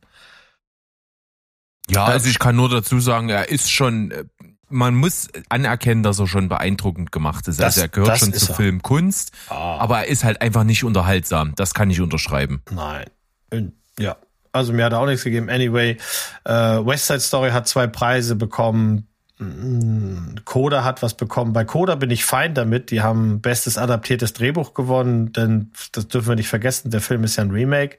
Ja, 1.90 2.04
also 2.04 2.28
ich 2.28 2.38
kann 2.38 2.56
nur 2.56 2.68
dazu 2.68 3.00
sagen, 3.00 3.28
er 3.30 3.48
ist 3.48 3.70
schon 3.70 4.10
äh, 4.12 4.24
man 4.70 4.94
muss 4.94 5.28
anerkennen, 5.48 6.02
dass 6.02 6.18
er 6.18 6.26
schon 6.26 6.48
beeindruckend 6.48 7.12
gemacht 7.12 7.48
ist. 7.48 7.58
Das, 7.58 7.76
also 7.76 7.82
er 7.82 7.88
gehört 7.88 8.18
schon 8.18 8.32
zur 8.32 8.54
Filmkunst, 8.54 9.32
ah. 9.48 9.78
aber 9.78 10.00
er 10.00 10.06
ist 10.08 10.24
halt 10.24 10.40
einfach 10.40 10.64
nicht 10.64 10.84
unterhaltsam. 10.84 11.54
Das 11.56 11.74
kann 11.74 11.90
ich 11.90 12.00
unterschreiben. 12.00 12.62
Nein. 12.70 13.06
Ja. 13.98 14.16
Also 14.52 14.72
mir 14.72 14.84
hat 14.84 14.92
er 14.92 15.00
auch 15.00 15.06
nichts 15.06 15.24
gegeben. 15.24 15.48
Anyway, 15.48 15.96
äh, 16.44 16.52
West 16.52 17.06
Side 17.06 17.20
Story 17.20 17.50
hat 17.50 17.68
zwei 17.68 17.86
Preise 17.86 18.34
bekommen. 18.34 19.06
Coda 20.44 20.84
hat 20.84 21.02
was 21.02 21.14
bekommen. 21.14 21.52
Bei 21.52 21.64
Coda 21.64 21.94
bin 21.94 22.10
ich 22.10 22.24
fein 22.24 22.54
damit. 22.54 22.90
Die 22.90 23.00
haben 23.00 23.40
bestes 23.40 23.78
adaptiertes 23.78 24.34
Drehbuch 24.34 24.74
gewonnen, 24.74 25.32
denn 25.32 25.72
das 25.92 26.08
dürfen 26.08 26.28
wir 26.28 26.36
nicht 26.36 26.48
vergessen. 26.48 26.90
Der 26.90 27.00
Film 27.00 27.24
ist 27.24 27.36
ja 27.36 27.44
ein 27.44 27.50
Remake. 27.50 27.96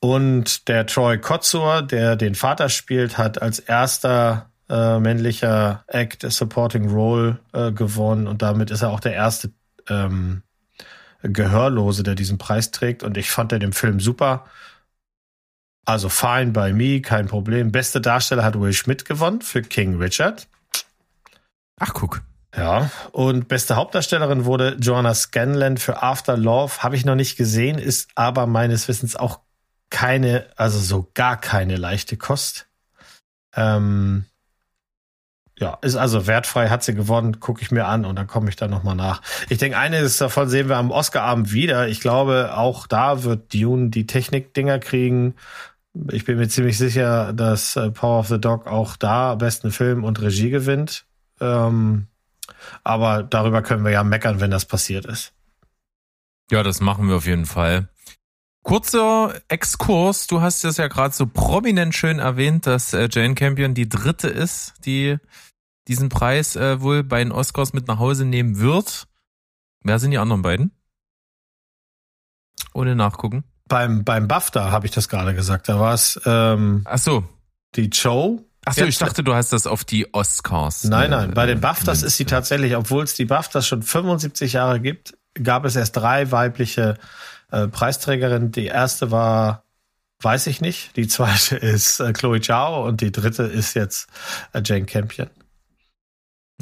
Und 0.00 0.68
der 0.68 0.86
Troy 0.86 1.18
Kotzur, 1.18 1.82
der 1.82 2.16
den 2.16 2.34
Vater 2.34 2.68
spielt, 2.68 3.16
hat 3.16 3.40
als 3.40 3.58
erster 3.58 4.50
äh, 4.68 4.98
männlicher 4.98 5.84
Act 5.86 6.30
Supporting 6.30 6.90
Role 6.90 7.38
äh, 7.52 7.72
gewonnen 7.72 8.26
und 8.26 8.42
damit 8.42 8.70
ist 8.70 8.82
er 8.82 8.90
auch 8.90 9.00
der 9.00 9.14
erste 9.14 9.50
ähm, 9.88 10.42
Gehörlose, 11.22 12.02
der 12.02 12.14
diesen 12.14 12.38
Preis 12.38 12.70
trägt. 12.70 13.02
Und 13.02 13.16
ich 13.16 13.30
fand 13.30 13.52
den 13.52 13.62
im 13.62 13.72
Film 13.72 14.00
super. 14.00 14.44
Also 15.86 16.08
fine 16.08 16.52
by 16.52 16.72
me, 16.72 17.00
kein 17.00 17.26
Problem. 17.26 17.72
Beste 17.72 18.00
Darsteller 18.00 18.44
hat 18.44 18.58
Will 18.60 18.72
Schmidt 18.72 19.04
gewonnen 19.04 19.42
für 19.42 19.62
King 19.62 19.96
Richard. 19.96 20.48
Ach, 21.78 21.92
guck. 21.92 22.22
Ja, 22.56 22.90
und 23.10 23.48
beste 23.48 23.74
Hauptdarstellerin 23.74 24.44
wurde 24.44 24.76
Joanna 24.80 25.12
Scanlan 25.12 25.76
für 25.76 26.02
After 26.02 26.36
Love. 26.36 26.82
Habe 26.82 26.94
ich 26.94 27.04
noch 27.04 27.16
nicht 27.16 27.36
gesehen, 27.36 27.78
ist 27.78 28.10
aber 28.14 28.46
meines 28.46 28.86
Wissens 28.86 29.16
auch 29.16 29.40
keine, 29.90 30.46
also 30.56 30.78
so 30.78 31.10
gar 31.14 31.40
keine 31.40 31.76
leichte 31.76 32.16
Kost. 32.16 32.68
Ähm, 33.56 34.26
ja, 35.58 35.78
ist 35.82 35.94
also 35.94 36.26
wertfrei, 36.26 36.68
hat 36.68 36.82
sie 36.82 36.94
gewonnen, 36.94 37.38
gucke 37.38 37.62
ich 37.62 37.70
mir 37.70 37.86
an 37.86 38.04
und 38.04 38.16
dann 38.16 38.26
komme 38.26 38.48
ich 38.48 38.56
da 38.56 38.66
nochmal 38.66 38.96
nach. 38.96 39.22
Ich 39.48 39.58
denke, 39.58 39.78
eines 39.78 40.18
davon 40.18 40.48
sehen 40.48 40.68
wir 40.68 40.76
am 40.76 40.90
Oscarabend 40.90 41.52
wieder. 41.52 41.88
Ich 41.88 42.00
glaube, 42.00 42.56
auch 42.56 42.86
da 42.86 43.22
wird 43.22 43.54
Dune 43.54 43.90
die 43.90 44.06
Technik-Dinger 44.06 44.80
kriegen. 44.80 45.34
Ich 46.10 46.24
bin 46.24 46.38
mir 46.38 46.48
ziemlich 46.48 46.76
sicher, 46.76 47.32
dass 47.32 47.76
äh, 47.76 47.90
Power 47.90 48.18
of 48.18 48.28
the 48.28 48.40
Dog 48.40 48.66
auch 48.66 48.96
da 48.96 49.36
besten 49.36 49.70
Film 49.70 50.02
und 50.02 50.20
Regie 50.20 50.50
gewinnt. 50.50 51.06
Ähm, 51.40 52.08
aber 52.82 53.22
darüber 53.22 53.62
können 53.62 53.84
wir 53.84 53.92
ja 53.92 54.02
meckern, 54.02 54.40
wenn 54.40 54.50
das 54.50 54.64
passiert 54.64 55.06
ist. 55.06 55.32
Ja, 56.50 56.64
das 56.64 56.80
machen 56.80 57.08
wir 57.08 57.16
auf 57.16 57.26
jeden 57.26 57.46
Fall. 57.46 57.88
Kurzer 58.64 59.42
Exkurs, 59.48 60.26
du 60.26 60.40
hast 60.40 60.64
es 60.64 60.78
ja 60.78 60.88
gerade 60.88 61.14
so 61.14 61.26
prominent 61.26 61.94
schön 61.94 62.18
erwähnt, 62.18 62.66
dass 62.66 62.94
äh, 62.94 63.08
Jane 63.12 63.34
Campion 63.34 63.74
die 63.74 63.90
dritte 63.90 64.28
ist, 64.28 64.72
die 64.86 65.18
diesen 65.86 66.08
Preis 66.08 66.56
äh, 66.56 66.80
wohl 66.80 67.04
bei 67.04 67.22
den 67.22 67.30
Oscars 67.30 67.74
mit 67.74 67.86
nach 67.88 67.98
Hause 67.98 68.24
nehmen 68.24 68.58
wird. 68.58 69.06
Wer 69.82 69.98
sind 69.98 70.12
die 70.12 70.18
anderen 70.18 70.40
beiden? 70.40 70.70
Ohne 72.72 72.96
nachgucken. 72.96 73.44
Beim, 73.68 74.02
beim 74.02 74.28
BAFTA 74.28 74.70
habe 74.70 74.86
ich 74.86 74.92
das 74.92 75.10
gerade 75.10 75.34
gesagt. 75.34 75.68
Da 75.68 75.78
war 75.78 75.92
es 75.92 76.18
ähm, 76.24 76.82
Ach 76.86 76.96
so. 76.96 77.22
die 77.74 77.88
Joe. 77.88 78.42
Ach 78.64 78.72
so, 78.72 78.86
ich 78.86 78.96
dachte, 78.96 79.22
du 79.22 79.34
hast 79.34 79.52
das 79.52 79.66
auf 79.66 79.84
die 79.84 80.14
Oscars. 80.14 80.84
Nein, 80.84 81.10
nein. 81.10 81.34
Bei 81.34 81.44
den 81.44 81.60
BAFTAs 81.60 82.02
ist 82.02 82.16
sie 82.16 82.24
tatsächlich, 82.24 82.74
obwohl 82.76 83.04
es 83.04 83.12
die 83.12 83.26
BAFTAs 83.26 83.66
schon 83.66 83.82
75 83.82 84.54
Jahre 84.54 84.80
gibt, 84.80 85.18
gab 85.34 85.66
es 85.66 85.76
erst 85.76 85.96
drei 85.96 86.30
weibliche 86.30 86.96
äh, 87.50 87.68
Preisträgerin. 87.68 88.52
Die 88.52 88.66
erste 88.66 89.10
war, 89.10 89.64
weiß 90.20 90.46
ich 90.46 90.60
nicht. 90.60 90.96
Die 90.96 91.08
zweite 91.08 91.56
ist 91.60 92.00
äh, 92.00 92.12
Chloe 92.12 92.40
Zhao 92.40 92.86
und 92.86 93.00
die 93.00 93.12
dritte 93.12 93.44
ist 93.44 93.74
jetzt 93.74 94.08
äh, 94.52 94.62
Jane 94.64 94.86
Campion. 94.86 95.30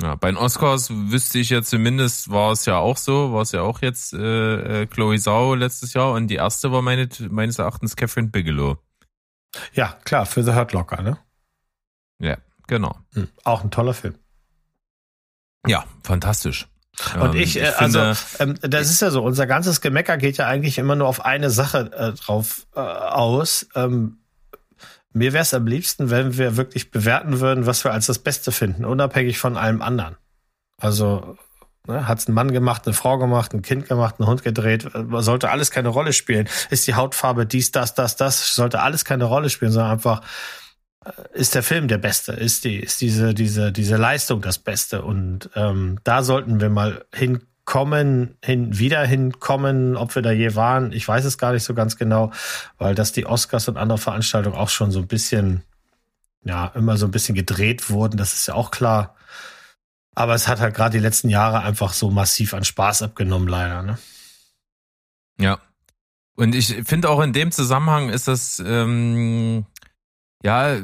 Ja, 0.00 0.14
bei 0.14 0.30
den 0.30 0.38
Oscars 0.38 0.88
wüsste 0.90 1.38
ich 1.38 1.50
ja 1.50 1.62
zumindest, 1.62 2.30
war 2.30 2.52
es 2.52 2.64
ja 2.64 2.78
auch 2.78 2.96
so, 2.96 3.32
war 3.32 3.42
es 3.42 3.52
ja 3.52 3.60
auch 3.60 3.82
jetzt 3.82 4.14
äh, 4.14 4.82
äh, 4.82 4.86
Chloe 4.86 5.18
Zhao 5.18 5.54
letztes 5.54 5.92
Jahr 5.92 6.12
und 6.12 6.28
die 6.28 6.36
erste 6.36 6.72
war 6.72 6.80
meine, 6.80 7.08
meines 7.28 7.58
Erachtens 7.58 7.94
Catherine 7.94 8.28
Bigelow. 8.28 8.78
Ja, 9.74 9.98
klar, 10.04 10.24
für 10.24 10.42
The 10.42 10.54
Hurt 10.54 10.72
Locker, 10.72 11.02
ne? 11.02 11.18
Ja, 12.18 12.38
genau. 12.66 12.96
Hm, 13.12 13.28
auch 13.44 13.62
ein 13.62 13.70
toller 13.70 13.92
Film. 13.92 14.14
Ja, 15.66 15.84
fantastisch. 16.02 16.68
Und 17.20 17.34
ich, 17.34 17.56
äh, 17.56 17.68
ich 17.68 17.78
also 17.78 18.12
ähm, 18.38 18.54
das 18.60 18.90
ist 18.90 19.02
ja 19.02 19.10
so, 19.10 19.22
unser 19.22 19.46
ganzes 19.46 19.80
Gemecker 19.80 20.16
geht 20.16 20.36
ja 20.36 20.46
eigentlich 20.46 20.78
immer 20.78 20.96
nur 20.96 21.08
auf 21.08 21.24
eine 21.24 21.50
Sache 21.50 21.90
äh, 21.92 22.12
drauf 22.12 22.66
äh, 22.74 22.80
aus. 22.80 23.66
Ähm, 23.74 24.18
mir 25.12 25.32
wäre 25.32 25.42
es 25.42 25.52
am 25.52 25.66
liebsten, 25.66 26.10
wenn 26.10 26.38
wir 26.38 26.56
wirklich 26.56 26.90
bewerten 26.90 27.40
würden, 27.40 27.66
was 27.66 27.84
wir 27.84 27.92
als 27.92 28.06
das 28.06 28.18
Beste 28.18 28.50
finden, 28.50 28.84
unabhängig 28.84 29.38
von 29.38 29.56
allem 29.56 29.82
anderen. 29.82 30.16
Also 30.78 31.36
Ne? 31.88 32.06
Hat 32.06 32.18
es 32.20 32.28
ein 32.28 32.34
Mann 32.34 32.52
gemacht, 32.52 32.82
eine 32.86 32.94
Frau 32.94 33.18
gemacht, 33.18 33.52
ein 33.52 33.62
Kind 33.62 33.88
gemacht, 33.88 34.20
ein 34.20 34.26
Hund 34.26 34.44
gedreht, 34.44 34.88
sollte 34.92 35.50
alles 35.50 35.70
keine 35.72 35.88
Rolle 35.88 36.12
spielen. 36.12 36.48
Ist 36.70 36.86
die 36.86 36.94
Hautfarbe 36.94 37.44
dies, 37.44 37.72
das, 37.72 37.94
das, 37.94 38.16
das, 38.16 38.54
sollte 38.54 38.80
alles 38.80 39.04
keine 39.04 39.24
Rolle 39.24 39.50
spielen, 39.50 39.72
sondern 39.72 39.90
einfach 39.90 40.20
äh, 40.20 40.24
ist 41.32 41.54
der 41.54 41.62
Film 41.62 41.88
der 41.88 41.98
beste, 41.98 42.32
ist 42.32 42.64
die, 42.64 42.76
ist 42.76 43.00
diese, 43.00 43.34
diese, 43.34 43.72
diese 43.72 43.96
Leistung 43.96 44.40
das 44.40 44.58
Beste. 44.58 45.02
Und 45.02 45.50
ähm, 45.54 45.98
da 46.04 46.22
sollten 46.22 46.60
wir 46.60 46.70
mal 46.70 47.04
hinkommen, 47.12 48.36
hin, 48.42 48.78
wieder 48.78 49.04
hinkommen, 49.04 49.96
ob 49.96 50.14
wir 50.14 50.22
da 50.22 50.30
je 50.30 50.54
waren, 50.54 50.92
ich 50.92 51.06
weiß 51.06 51.24
es 51.24 51.38
gar 51.38 51.52
nicht 51.52 51.64
so 51.64 51.74
ganz 51.74 51.96
genau, 51.96 52.32
weil 52.78 52.94
dass 52.94 53.12
die 53.12 53.26
Oscars 53.26 53.68
und 53.68 53.76
andere 53.76 53.98
Veranstaltungen 53.98 54.56
auch 54.56 54.68
schon 54.68 54.90
so 54.90 55.00
ein 55.00 55.08
bisschen, 55.08 55.62
ja, 56.44 56.72
immer 56.74 56.96
so 56.96 57.06
ein 57.06 57.12
bisschen 57.12 57.34
gedreht 57.34 57.90
wurden, 57.90 58.16
das 58.16 58.32
ist 58.34 58.46
ja 58.46 58.54
auch 58.54 58.70
klar. 58.70 59.16
Aber 60.14 60.34
es 60.34 60.46
hat 60.46 60.60
halt 60.60 60.74
gerade 60.74 60.98
die 60.98 61.02
letzten 61.02 61.30
Jahre 61.30 61.62
einfach 61.62 61.94
so 61.94 62.10
massiv 62.10 62.52
an 62.54 62.64
Spaß 62.64 63.02
abgenommen, 63.02 63.48
leider. 63.48 63.82
Ne? 63.82 63.98
Ja. 65.38 65.58
Und 66.34 66.54
ich 66.54 66.74
finde 66.84 67.08
auch 67.08 67.20
in 67.20 67.32
dem 67.32 67.50
Zusammenhang 67.50 68.08
ist 68.10 68.28
das, 68.28 68.62
ähm, 68.64 69.64
ja, 70.42 70.78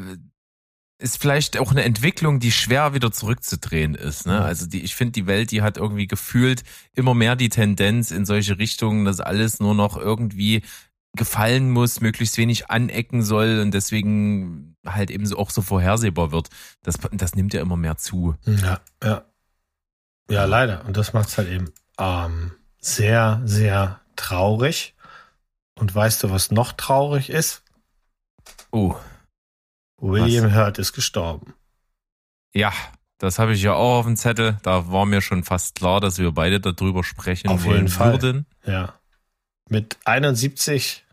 ist 0.98 1.20
vielleicht 1.20 1.58
auch 1.58 1.70
eine 1.70 1.84
Entwicklung, 1.84 2.40
die 2.40 2.50
schwer 2.50 2.92
wieder 2.92 3.12
zurückzudrehen 3.12 3.94
ist. 3.94 4.26
Ne? 4.26 4.40
Also 4.40 4.66
die, 4.66 4.82
ich 4.82 4.96
finde, 4.96 5.12
die 5.12 5.26
Welt, 5.26 5.52
die 5.52 5.62
hat 5.62 5.76
irgendwie 5.76 6.08
gefühlt 6.08 6.64
immer 6.92 7.14
mehr 7.14 7.36
die 7.36 7.48
Tendenz 7.48 8.10
in 8.10 8.26
solche 8.26 8.58
Richtungen, 8.58 9.04
dass 9.04 9.20
alles 9.20 9.60
nur 9.60 9.74
noch 9.74 9.96
irgendwie 9.96 10.62
gefallen 11.16 11.70
muss, 11.70 12.00
möglichst 12.00 12.36
wenig 12.36 12.70
anecken 12.70 13.22
soll 13.22 13.60
und 13.60 13.72
deswegen 13.72 14.76
halt 14.84 15.10
eben 15.10 15.32
auch 15.34 15.50
so 15.50 15.62
vorhersehbar 15.62 16.32
wird. 16.32 16.48
Das, 16.82 16.96
das 17.12 17.34
nimmt 17.34 17.54
ja 17.54 17.60
immer 17.60 17.76
mehr 17.76 17.96
zu. 17.96 18.34
Ja, 18.44 18.80
ja. 19.02 19.24
Ja, 20.30 20.44
leider. 20.44 20.84
Und 20.84 20.96
das 20.96 21.14
macht 21.14 21.28
es 21.28 21.38
halt 21.38 21.48
eben 21.48 21.72
ähm, 21.98 22.52
sehr, 22.80 23.40
sehr 23.44 24.00
traurig. 24.16 24.94
Und 25.78 25.94
weißt 25.94 26.22
du, 26.24 26.30
was 26.30 26.50
noch 26.50 26.72
traurig 26.72 27.30
ist? 27.30 27.62
Oh. 28.70 28.96
William 29.98 30.46
was? 30.46 30.54
Hurt 30.54 30.78
ist 30.78 30.92
gestorben. 30.92 31.54
Ja, 32.54 32.72
das 33.18 33.38
habe 33.38 33.52
ich 33.52 33.62
ja 33.62 33.74
auch 33.74 33.98
auf 33.98 34.06
dem 34.06 34.16
Zettel. 34.16 34.58
Da 34.62 34.90
war 34.90 35.04
mir 35.06 35.20
schon 35.20 35.44
fast 35.44 35.74
klar, 35.74 36.00
dass 36.00 36.18
wir 36.18 36.32
beide 36.32 36.60
darüber 36.60 37.04
sprechen 37.04 37.48
auf 37.48 37.64
jeden 37.64 37.88
Fall. 37.88 38.12
würden. 38.12 38.46
Ja. 38.64 38.94
Mit 39.68 39.98
71 40.04 41.04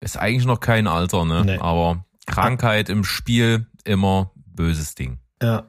ist 0.00 0.18
eigentlich 0.18 0.44
noch 0.44 0.60
kein 0.60 0.86
Alter, 0.86 1.24
ne? 1.24 1.44
Nee. 1.44 1.58
Aber 1.58 2.04
Krankheit 2.26 2.88
im 2.88 3.04
Spiel 3.04 3.66
immer 3.84 4.30
böses 4.36 4.94
Ding. 4.94 5.18
Ja. 5.40 5.64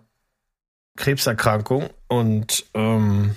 Krebserkrankung 0.97 1.89
und 2.07 2.65
ähm, 2.73 3.35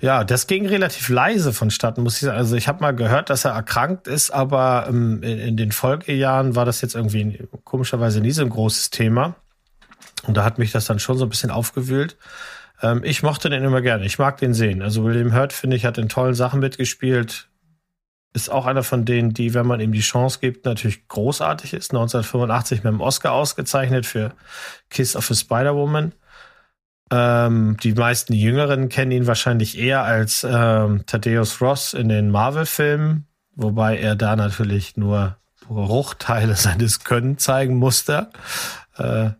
ja, 0.00 0.24
das 0.24 0.46
ging 0.46 0.66
relativ 0.66 1.08
leise 1.08 1.52
vonstatten, 1.52 2.02
muss 2.02 2.14
ich 2.14 2.20
sagen. 2.20 2.38
Also 2.38 2.56
ich 2.56 2.68
habe 2.68 2.80
mal 2.80 2.94
gehört, 2.94 3.30
dass 3.30 3.44
er 3.44 3.52
erkrankt 3.52 4.06
ist, 4.06 4.30
aber 4.30 4.86
ähm, 4.88 5.22
in, 5.22 5.38
in, 5.38 5.56
den 5.56 5.72
Folgejahren 5.72 6.54
war 6.54 6.64
das 6.64 6.80
jetzt 6.80 6.94
irgendwie 6.94 7.48
komischerweise 7.64 8.20
nie 8.20 8.30
so 8.30 8.42
ein 8.42 8.50
großes 8.50 8.90
Thema. 8.90 9.34
Und 10.26 10.36
da 10.36 10.44
hat 10.44 10.58
mich 10.58 10.72
das 10.72 10.86
dann 10.86 10.98
schon 10.98 11.18
so 11.18 11.26
ein 11.26 11.30
bisschen 11.30 11.50
aufgewühlt. 11.50 12.16
Ähm, 12.80 13.02
ich 13.02 13.22
mochte 13.22 13.50
den 13.50 13.64
immer 13.64 13.80
gerne. 13.80 14.04
Ich 14.04 14.18
mag 14.18 14.38
den 14.38 14.54
sehen. 14.54 14.82
Also 14.82 15.04
William 15.04 15.34
Hurt, 15.34 15.52
finde 15.52 15.76
ich, 15.76 15.84
hat 15.84 15.98
in 15.98 16.08
tollen 16.08 16.34
Sachen 16.34 16.60
mitgespielt 16.60 17.48
ist 18.34 18.50
auch 18.50 18.66
einer 18.66 18.82
von 18.82 19.04
denen, 19.04 19.32
die, 19.32 19.54
wenn 19.54 19.66
man 19.66 19.80
ihm 19.80 19.92
die 19.92 20.00
Chance 20.00 20.38
gibt, 20.40 20.64
natürlich 20.64 21.08
großartig 21.08 21.72
ist. 21.72 21.90
1985 21.90 22.84
mit 22.84 22.92
dem 22.92 23.00
Oscar 23.00 23.32
ausgezeichnet 23.32 24.06
für 24.06 24.32
Kiss 24.90 25.16
of 25.16 25.30
a 25.30 25.34
Spider-Woman. 25.34 26.12
Ähm, 27.10 27.76
die 27.82 27.94
meisten 27.94 28.34
Jüngeren 28.34 28.88
kennen 28.88 29.12
ihn 29.12 29.26
wahrscheinlich 29.26 29.78
eher 29.78 30.04
als 30.04 30.44
ähm, 30.48 31.04
Thaddeus 31.06 31.60
Ross 31.60 31.94
in 31.94 32.08
den 32.08 32.30
Marvel-Filmen, 32.30 33.26
wobei 33.54 33.98
er 33.98 34.14
da 34.14 34.36
natürlich 34.36 34.96
nur 34.96 35.36
Bruchteile 35.66 36.56
seines 36.56 37.04
Können 37.04 37.38
zeigen 37.38 37.76
musste. 37.76 38.30
Äh, 38.96 39.30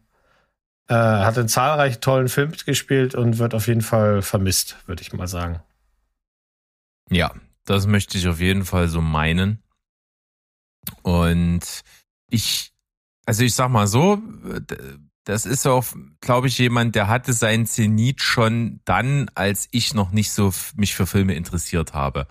äh, 0.88 0.94
hat 0.94 1.37
in 1.37 1.48
zahlreichen 1.48 2.00
tollen 2.00 2.28
Filmen 2.28 2.56
gespielt 2.64 3.14
und 3.14 3.38
wird 3.38 3.54
auf 3.54 3.66
jeden 3.66 3.83
Fall 3.83 4.22
vermisst, 4.22 4.76
würde 4.87 5.02
ich 5.02 5.12
mal 5.12 5.28
sagen. 5.28 5.61
Ja, 7.11 7.33
das 7.64 7.87
möchte 7.87 8.16
ich 8.16 8.26
auf 8.28 8.40
jeden 8.40 8.64
Fall 8.64 8.88
so 8.88 9.02
meinen. 9.02 9.62
Und 11.02 11.83
ich, 12.31 12.72
also 13.26 13.42
ich 13.42 13.54
sag 13.54 13.68
mal 13.68 13.87
so, 13.87 14.22
das 15.29 15.45
ist 15.45 15.67
auch, 15.67 15.85
glaube 16.23 16.49
ich, 16.49 16.57
jemand, 16.57 16.95
der 16.95 17.07
hatte 17.07 17.35
seinen 17.35 17.67
Zenit 17.67 18.23
schon 18.23 18.81
dann, 18.87 19.31
als 19.35 19.69
ich 19.73 19.93
noch 19.93 20.11
nicht 20.11 20.33
so 20.33 20.55
mich 20.75 20.95
für 20.95 21.07
Filme 21.07 21.35
interessiert 21.35 21.93
habe. 21.93 22.27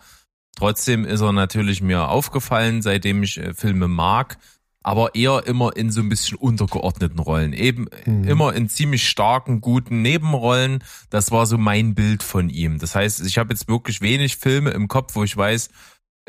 Trotzdem 0.56 1.06
ist 1.06 1.22
er 1.22 1.32
natürlich 1.32 1.84
mir 1.84 2.08
aufgefallen, 2.08 2.82
seitdem 2.82 3.22
ich 3.22 3.38
äh, 3.38 3.54
Filme 3.54 3.88
mag 3.88 4.40
aber 4.88 5.16
eher 5.16 5.46
immer 5.46 5.76
in 5.76 5.92
so 5.92 6.00
ein 6.00 6.08
bisschen 6.08 6.38
untergeordneten 6.38 7.20
Rollen. 7.20 7.52
Eben 7.52 7.90
mhm. 8.06 8.24
immer 8.24 8.54
in 8.54 8.70
ziemlich 8.70 9.10
starken, 9.10 9.60
guten 9.60 10.02
Nebenrollen. 10.02 10.82
Das 11.10 11.30
war 11.30 11.46
so 11.46 11.58
mein 11.58 11.94
Bild 11.94 12.24
von 12.24 12.50
ihm. 12.50 12.80
Das 12.80 12.96
heißt, 12.96 13.26
ich 13.26 13.38
habe 13.38 13.54
jetzt 13.54 13.68
wirklich 13.68 14.00
wenig 14.00 14.38
Filme 14.38 14.70
im 14.70 14.88
Kopf, 14.88 15.14
wo 15.16 15.26
ich 15.26 15.36
weiß, 15.36 15.72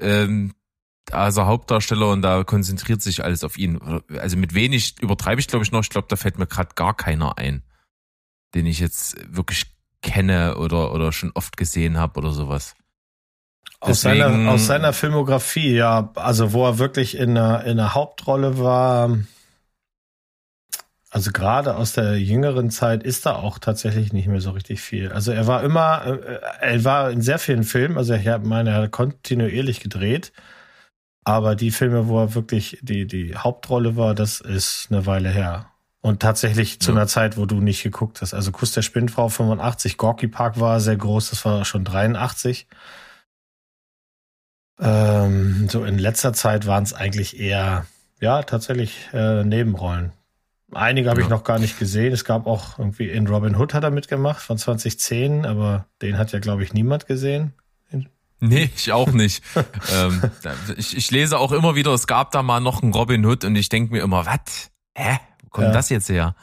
ähm, 0.00 0.54
also 1.12 1.46
Hauptdarsteller 1.46 2.10
und 2.10 2.22
da 2.22 2.44
konzentriert 2.44 3.02
sich 3.02 3.24
alles 3.24 3.44
auf 3.44 3.58
ihn. 3.58 3.80
Also 4.18 4.36
mit 4.36 4.54
wenig 4.54 5.00
übertreibe 5.00 5.40
ich, 5.40 5.48
glaube 5.48 5.64
ich, 5.64 5.72
noch. 5.72 5.82
Ich 5.82 5.90
glaube, 5.90 6.08
da 6.08 6.16
fällt 6.16 6.38
mir 6.38 6.46
gerade 6.46 6.70
gar 6.74 6.96
keiner 6.96 7.38
ein, 7.38 7.62
den 8.54 8.66
ich 8.66 8.80
jetzt 8.80 9.16
wirklich 9.34 9.66
kenne 10.02 10.56
oder, 10.56 10.92
oder 10.92 11.12
schon 11.12 11.32
oft 11.34 11.56
gesehen 11.56 11.98
habe 11.98 12.18
oder 12.18 12.32
sowas. 12.32 12.74
Aus 13.80 14.00
seiner, 14.00 14.50
aus 14.50 14.66
seiner 14.66 14.92
Filmografie, 14.92 15.74
ja, 15.74 16.10
also 16.16 16.52
wo 16.52 16.66
er 16.66 16.78
wirklich 16.78 17.16
in 17.16 17.30
einer, 17.30 17.64
in 17.64 17.78
einer 17.78 17.94
Hauptrolle 17.94 18.58
war, 18.58 19.18
also 21.10 21.30
gerade 21.32 21.76
aus 21.76 21.92
der 21.92 22.18
jüngeren 22.18 22.70
Zeit 22.70 23.02
ist 23.02 23.24
da 23.24 23.36
auch 23.36 23.58
tatsächlich 23.58 24.12
nicht 24.12 24.26
mehr 24.26 24.40
so 24.40 24.50
richtig 24.50 24.80
viel. 24.80 25.10
Also 25.10 25.32
er 25.32 25.46
war 25.46 25.62
immer, 25.62 26.04
äh, 26.06 26.40
er 26.60 26.84
war 26.84 27.10
in 27.10 27.22
sehr 27.22 27.38
vielen 27.38 27.62
Filmen, 27.62 27.96
also 27.96 28.14
ich 28.14 28.26
meine, 28.42 28.70
er 28.70 28.82
hat 28.82 28.90
kontinuierlich 28.90 29.80
gedreht, 29.80 30.32
aber 31.28 31.56
die 31.56 31.70
Filme, 31.70 32.08
wo 32.08 32.20
er 32.20 32.34
wirklich 32.34 32.78
die, 32.80 33.06
die 33.06 33.36
Hauptrolle 33.36 33.96
war, 33.96 34.14
das 34.14 34.40
ist 34.40 34.86
eine 34.88 35.04
Weile 35.04 35.28
her. 35.28 35.66
Und 36.00 36.22
tatsächlich 36.22 36.80
zu 36.80 36.90
ja. 36.90 36.96
einer 36.96 37.06
Zeit, 37.06 37.36
wo 37.36 37.44
du 37.44 37.60
nicht 37.60 37.82
geguckt 37.82 38.22
hast. 38.22 38.32
Also 38.32 38.50
Kuss 38.50 38.72
der 38.72 38.80
Spinnfrau 38.80 39.28
85, 39.28 39.98
Gorky 39.98 40.26
Park 40.26 40.58
war 40.58 40.80
sehr 40.80 40.96
groß, 40.96 41.28
das 41.28 41.44
war 41.44 41.66
schon 41.66 41.84
83. 41.84 42.66
Ähm, 44.80 45.68
so 45.68 45.84
in 45.84 45.98
letzter 45.98 46.32
Zeit 46.32 46.66
waren 46.66 46.84
es 46.84 46.94
eigentlich 46.94 47.38
eher, 47.38 47.84
ja, 48.22 48.42
tatsächlich 48.42 49.10
äh, 49.12 49.44
Nebenrollen. 49.44 50.12
Einige 50.72 51.10
habe 51.10 51.20
ja. 51.20 51.26
ich 51.26 51.30
noch 51.30 51.44
gar 51.44 51.58
nicht 51.58 51.78
gesehen. 51.78 52.14
Es 52.14 52.24
gab 52.24 52.46
auch 52.46 52.78
irgendwie 52.78 53.10
in 53.10 53.26
Robin 53.26 53.54
Hood 53.54 53.74
hat 53.74 53.84
er 53.84 53.90
mitgemacht 53.90 54.40
von 54.40 54.56
2010, 54.56 55.44
aber 55.44 55.84
den 56.00 56.16
hat 56.16 56.32
ja, 56.32 56.38
glaube 56.38 56.62
ich, 56.62 56.72
niemand 56.72 57.06
gesehen. 57.06 57.52
Nee, 58.40 58.70
ich 58.74 58.92
auch 58.92 59.12
nicht. 59.12 59.42
ähm, 59.92 60.22
ich, 60.76 60.96
ich 60.96 61.10
lese 61.10 61.38
auch 61.38 61.52
immer 61.52 61.74
wieder, 61.74 61.92
es 61.92 62.06
gab 62.06 62.30
da 62.30 62.42
mal 62.42 62.60
noch 62.60 62.82
einen 62.82 62.92
Robin 62.92 63.24
Hood 63.26 63.44
und 63.44 63.56
ich 63.56 63.68
denke 63.68 63.92
mir 63.92 64.02
immer, 64.02 64.26
was? 64.26 64.70
Hä? 64.96 65.18
Wo 65.42 65.48
kommt 65.48 65.68
ja. 65.68 65.72
das 65.72 65.88
jetzt 65.88 66.08
her? 66.08 66.34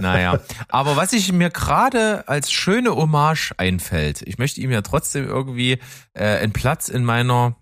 naja, 0.00 0.38
aber 0.68 0.94
was 0.94 1.12
ich 1.12 1.32
mir 1.32 1.50
gerade 1.50 2.28
als 2.28 2.52
schöne 2.52 2.94
Hommage 2.94 3.52
einfällt, 3.56 4.22
ich 4.22 4.38
möchte 4.38 4.60
ihm 4.60 4.70
ja 4.70 4.80
trotzdem 4.82 5.26
irgendwie 5.26 5.80
äh, 6.14 6.38
einen 6.38 6.52
Platz 6.52 6.88
in 6.88 7.04
meiner 7.04 7.56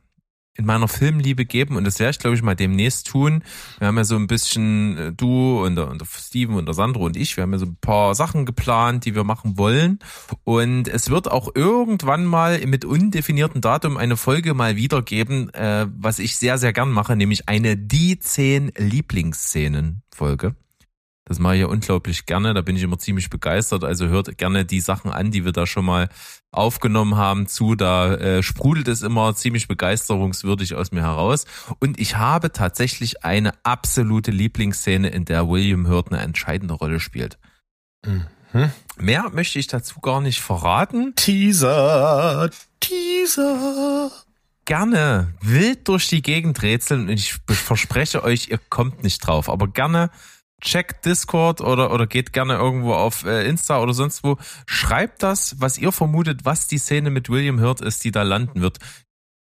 in 0.59 0.67
meiner 0.67 0.89
Filmliebe 0.89 1.47
geben 1.47 1.77
und 1.77 1.85
das 1.85 1.99
werde 2.01 2.11
ich 2.11 2.19
glaube 2.19 2.37
ich 2.37 2.43
mal 2.43 2.57
demnächst 2.57 3.07
tun. 3.07 3.45
Wir 3.79 3.87
haben 3.87 3.97
ja 3.97 4.05
so 4.05 4.17
ein 4.17 4.27
bisschen 4.27 4.99
äh, 4.99 5.13
du 5.13 5.65
und, 5.65 5.79
und 5.79 6.03
Steven 6.07 6.57
und 6.57 6.67
der 6.67 6.75
Sandro 6.75 7.07
und 7.07 7.17
ich, 7.17 7.37
wir 7.37 7.43
haben 7.43 7.53
ja 7.53 7.59
so 7.59 7.67
ein 7.67 7.77
paar 7.81 8.15
Sachen 8.17 8.45
geplant, 8.45 9.05
die 9.05 9.15
wir 9.15 9.25
machen 9.25 9.57
wollen 9.57 10.01
und 10.43 10.89
es 10.89 11.11
wird 11.11 11.31
auch 11.31 11.55
irgendwann 11.55 12.27
mal 12.27 12.59
mit 12.67 12.85
undefiniertem 12.85 13.61
Datum 13.61 13.97
eine 13.97 14.17
Folge 14.17 14.53
mal 14.53 14.75
wiedergeben, 14.75 15.55
äh, 15.55 15.87
was 15.97 16.19
ich 16.19 16.37
sehr 16.37 16.59
sehr 16.59 16.73
gern 16.73 16.91
mache, 16.91 17.15
nämlich 17.15 17.49
eine 17.49 17.77
die 17.77 18.19
zehn 18.19 18.73
Lieblingsszenen 18.77 20.03
Folge. 20.13 20.57
Das 21.29 21.39
mache 21.39 21.57
ich 21.57 21.61
ja 21.61 21.67
unglaublich 21.67 22.25
gerne. 22.25 22.55
Da 22.55 22.63
bin 22.63 22.75
ich 22.75 22.83
immer 22.83 22.99
ziemlich 22.99 23.29
begeistert. 23.29 23.85
Also 23.85 24.07
hört 24.07 24.39
gerne 24.39 24.65
die 24.65 24.81
Sachen 24.81 25.13
an, 25.13 25.31
die 25.31 25.45
wir 25.45 25.53
da 25.53 25.67
schon 25.67 25.85
mal 25.85 26.09
aufgenommen 26.51 27.17
haben 27.17 27.47
zu. 27.47 27.75
Da 27.75 28.15
äh, 28.15 28.43
sprudelt 28.43 28.89
es 28.89 29.03
immer 29.03 29.35
ziemlich 29.35 29.69
begeisterungswürdig 29.69 30.75
aus 30.75 30.93
mir 30.93 31.03
heraus. 31.03 31.45
Und 31.79 32.01
ich 32.01 32.17
habe 32.17 32.53
tatsächlich 32.53 33.25
eine 33.25 33.53
absolute 33.63 34.31
Lieblingsszene, 34.31 35.09
in 35.09 35.25
der 35.25 35.49
William 35.49 35.89
Hurt 35.89 36.13
eine 36.13 36.23
entscheidende 36.23 36.75
Rolle 36.75 37.01
spielt. 37.01 37.39
Mhm. 38.05 38.27
Mehr 38.97 39.31
möchte 39.31 39.59
ich 39.59 39.67
dazu 39.67 40.01
gar 40.01 40.21
nicht 40.21 40.41
verraten. 40.41 41.15
Teaser, 41.15 42.51
Teaser. 42.81 44.11
Gerne 44.65 45.35
wild 45.41 45.89
durch 45.89 46.09
die 46.09 46.23
Gegend 46.23 46.63
rätseln 46.63 47.03
und 47.03 47.09
ich 47.11 47.37
verspreche 47.47 48.23
euch, 48.23 48.49
ihr 48.49 48.59
kommt 48.59 49.03
nicht 49.03 49.19
drauf. 49.19 49.49
Aber 49.49 49.69
gerne 49.69 50.11
checkt 50.61 51.05
Discord 51.05 51.61
oder, 51.61 51.93
oder 51.93 52.07
geht 52.07 52.33
gerne 52.33 52.55
irgendwo 52.55 52.95
auf 52.95 53.25
äh, 53.25 53.49
Insta 53.49 53.81
oder 53.81 53.95
sonst 53.95 54.25
wo. 54.25 54.37
Schreibt 54.67 55.23
das, 55.23 55.61
was 55.61 55.79
ihr 55.79 55.93
vermutet, 55.93 56.45
was 56.45 56.67
die 56.67 56.79
Szene 56.79 57.11
mit 57.11 57.29
William 57.29 57.61
Hurt 57.61 57.81
ist, 57.81 58.05
die 58.05 58.11
da 58.11 58.23
landen 58.23 58.61
wird. 58.61 58.79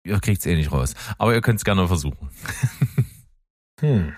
Ihr 0.04 0.20
kriegt's 0.20 0.46
eh 0.46 0.56
nicht 0.56 0.72
raus. 0.72 0.96
Aber 1.18 1.34
ihr 1.34 1.42
könnt 1.42 1.60
es 1.60 1.66
gerne 1.66 1.88
versuchen. 1.88 2.30
hm. 3.80 4.14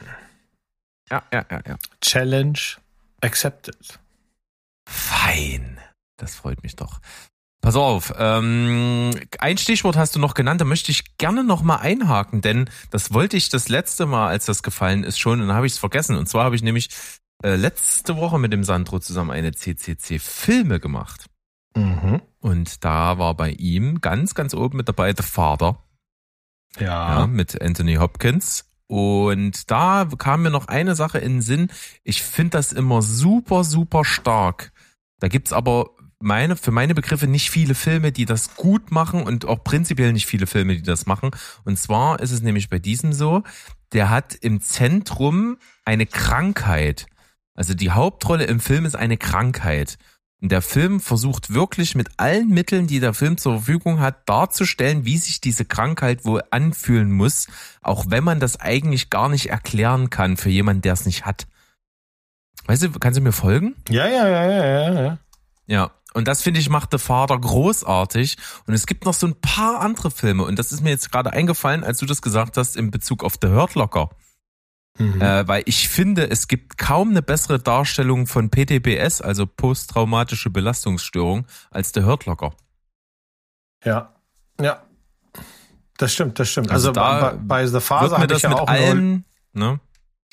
Ja, 1.09 1.23
ja, 1.31 1.45
ja, 1.51 1.61
ja. 1.67 1.77
Challenge 2.01 2.59
accepted. 3.21 3.99
Fein. 4.87 5.79
Das 6.17 6.35
freut 6.35 6.63
mich 6.63 6.75
doch. 6.75 6.99
Pass 7.63 7.77
auf, 7.77 8.13
ähm, 8.17 9.11
ein 9.39 9.57
Stichwort 9.57 9.95
hast 9.95 10.17
du 10.17 10.19
noch 10.19 10.33
genannt, 10.33 10.59
da 10.59 10.65
möchte 10.65 10.91
ich 10.91 11.15
gerne 11.17 11.45
noch 11.45 11.61
mal 11.61 11.77
einhaken, 11.77 12.41
denn 12.41 12.69
das 12.91 13.13
wollte 13.13 13.37
ich 13.37 13.47
das 13.47 13.69
letzte 13.69 14.05
Mal, 14.05 14.27
als 14.27 14.45
das 14.45 14.63
gefallen 14.63 15.05
ist, 15.05 15.17
schon, 15.17 15.39
und 15.39 15.47
dann 15.47 15.55
habe 15.55 15.65
ich 15.65 15.71
es 15.71 15.79
vergessen. 15.79 16.17
Und 16.17 16.27
zwar 16.27 16.43
habe 16.43 16.57
ich 16.57 16.61
nämlich 16.61 16.89
äh, 17.41 17.55
letzte 17.55 18.17
Woche 18.17 18.37
mit 18.37 18.51
dem 18.51 18.65
Sandro 18.65 18.99
zusammen 18.99 19.31
eine 19.31 19.53
CCC-Filme 19.53 20.81
gemacht. 20.81 21.27
Mhm. 21.73 22.21
Und 22.41 22.83
da 22.83 23.17
war 23.17 23.33
bei 23.33 23.51
ihm 23.51 24.01
ganz, 24.01 24.35
ganz 24.35 24.53
oben 24.53 24.75
mit 24.75 24.89
dabei 24.89 25.13
The 25.15 25.23
Father. 25.23 25.81
Ja. 26.77 27.19
ja. 27.19 27.27
Mit 27.27 27.61
Anthony 27.61 27.95
Hopkins. 27.95 28.65
Und 28.87 29.71
da 29.71 30.05
kam 30.17 30.41
mir 30.41 30.51
noch 30.51 30.67
eine 30.67 30.95
Sache 30.95 31.19
in 31.19 31.35
den 31.35 31.41
Sinn. 31.41 31.71
Ich 32.03 32.23
finde 32.23 32.57
das 32.57 32.73
immer 32.73 33.01
super, 33.01 33.63
super 33.63 34.03
stark. 34.03 34.73
Da 35.19 35.29
gibt's 35.29 35.53
aber 35.53 35.91
meine, 36.23 36.55
für 36.55 36.71
meine 36.71 36.95
Begriffe 36.95 37.27
nicht 37.27 37.51
viele 37.51 37.75
Filme, 37.75 38.11
die 38.11 38.25
das 38.25 38.55
gut 38.55 38.91
machen 38.91 39.23
und 39.23 39.45
auch 39.45 39.63
prinzipiell 39.63 40.13
nicht 40.13 40.25
viele 40.25 40.47
Filme, 40.47 40.75
die 40.75 40.83
das 40.83 41.05
machen. 41.05 41.31
Und 41.65 41.77
zwar 41.77 42.19
ist 42.19 42.31
es 42.31 42.41
nämlich 42.41 42.69
bei 42.69 42.79
diesem 42.79 43.13
so, 43.13 43.43
der 43.91 44.09
hat 44.09 44.33
im 44.35 44.61
Zentrum 44.61 45.57
eine 45.85 46.05
Krankheit. 46.05 47.05
Also 47.53 47.73
die 47.73 47.91
Hauptrolle 47.91 48.45
im 48.45 48.59
Film 48.59 48.85
ist 48.85 48.95
eine 48.95 49.17
Krankheit. 49.17 49.97
Und 50.41 50.51
der 50.51 50.61
Film 50.61 50.99
versucht 50.99 51.53
wirklich 51.53 51.95
mit 51.95 52.09
allen 52.17 52.49
Mitteln, 52.49 52.85
die 52.85 52.99
der 52.99 53.13
Film 53.13 53.37
zur 53.37 53.59
Verfügung 53.59 54.01
hat, 54.01 54.27
darzustellen, 54.27 55.05
wie 55.05 55.17
sich 55.17 55.39
diese 55.39 55.63
Krankheit 55.63 56.25
wohl 56.25 56.43
anfühlen 56.49 57.11
muss, 57.11 57.47
auch 57.81 58.05
wenn 58.09 58.25
man 58.25 58.41
das 58.41 58.59
eigentlich 58.59 59.09
gar 59.09 59.29
nicht 59.29 59.49
erklären 59.49 60.09
kann 60.09 60.35
für 60.35 60.49
jemanden, 60.49 60.81
der 60.81 60.93
es 60.93 61.05
nicht 61.05 61.25
hat. 61.25 61.47
Weißt 62.65 62.83
du, 62.83 62.91
kannst 62.91 63.17
du 63.17 63.21
mir 63.21 63.31
folgen? 63.31 63.75
Ja, 63.87 64.07
ja, 64.07 64.27
ja, 64.27 64.51
ja, 64.51 64.65
ja. 64.65 65.01
Ja, 65.01 65.17
ja. 65.67 65.91
Und 66.13 66.27
das 66.27 66.41
finde 66.41 66.59
ich 66.59 66.69
macht 66.69 66.91
The 66.91 66.97
Father 66.97 67.37
großartig. 67.37 68.37
Und 68.67 68.73
es 68.73 68.85
gibt 68.85 69.05
noch 69.05 69.13
so 69.13 69.27
ein 69.27 69.35
paar 69.39 69.81
andere 69.81 70.11
Filme. 70.11 70.43
Und 70.43 70.59
das 70.59 70.71
ist 70.71 70.81
mir 70.81 70.91
jetzt 70.91 71.11
gerade 71.11 71.33
eingefallen, 71.33 71.83
als 71.83 71.99
du 71.99 72.05
das 72.05 72.21
gesagt 72.21 72.57
hast 72.57 72.75
in 72.75 72.91
Bezug 72.91 73.23
auf 73.23 73.33
The 73.41 73.49
Hurt 73.49 73.75
Locker. 73.75 74.09
Mhm. 74.97 75.21
Äh, 75.21 75.47
weil 75.47 75.63
ich 75.65 75.89
finde, 75.89 76.29
es 76.29 76.47
gibt 76.47 76.77
kaum 76.77 77.09
eine 77.09 77.23
bessere 77.23 77.59
Darstellung 77.59 78.27
von 78.27 78.49
PTBS, 78.49 79.21
also 79.21 79.47
posttraumatische 79.47 80.49
Belastungsstörung, 80.51 81.47
als 81.71 81.91
The 81.93 82.03
Hurt 82.03 82.25
Locker. 82.25 82.53
Ja, 83.83 84.13
ja. 84.61 84.83
Das 85.97 86.13
stimmt, 86.13 86.39
das 86.39 86.49
stimmt. 86.49 86.71
Also, 86.71 86.89
also 86.89 86.99
bei, 86.99 87.37
bei 87.37 87.67
The 87.67 87.79
Father 87.79 88.17
habe 88.17 88.33
ich 88.33 88.41
ja 88.41 88.55
auch 88.55 88.67
allen, 88.67 89.25
ne? 89.53 89.79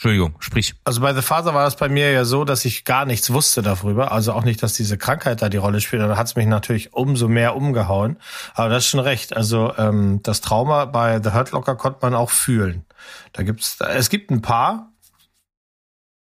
Entschuldigung, 0.00 0.34
sprich. 0.38 0.76
Also 0.84 1.02
bei 1.02 1.12
The 1.12 1.20
Father 1.20 1.52
war 1.52 1.66
es 1.66 1.76
bei 1.76 1.90
mir 1.90 2.10
ja 2.10 2.24
so, 2.24 2.46
dass 2.46 2.64
ich 2.64 2.86
gar 2.86 3.04
nichts 3.04 3.34
wusste 3.34 3.60
darüber. 3.60 4.12
Also 4.12 4.32
auch 4.32 4.44
nicht, 4.44 4.62
dass 4.62 4.72
diese 4.72 4.96
Krankheit 4.96 5.42
da 5.42 5.50
die 5.50 5.58
Rolle 5.58 5.82
spielt. 5.82 6.00
Da 6.00 6.16
hat 6.16 6.26
es 6.26 6.36
mich 6.36 6.46
natürlich 6.46 6.94
umso 6.94 7.28
mehr 7.28 7.54
umgehauen. 7.54 8.16
Aber 8.54 8.70
das 8.70 8.84
ist 8.84 8.88
schon 8.88 9.00
recht. 9.00 9.36
Also 9.36 9.74
ähm, 9.76 10.20
das 10.22 10.40
Trauma 10.40 10.86
bei 10.86 11.20
The 11.22 11.34
Hurt 11.34 11.50
Locker 11.50 11.76
konnte 11.76 11.98
man 12.00 12.14
auch 12.14 12.30
fühlen. 12.30 12.86
Da 13.34 13.42
gibt's, 13.42 13.78
es 13.78 14.08
gibt 14.08 14.30
ein 14.30 14.40
paar. 14.40 14.90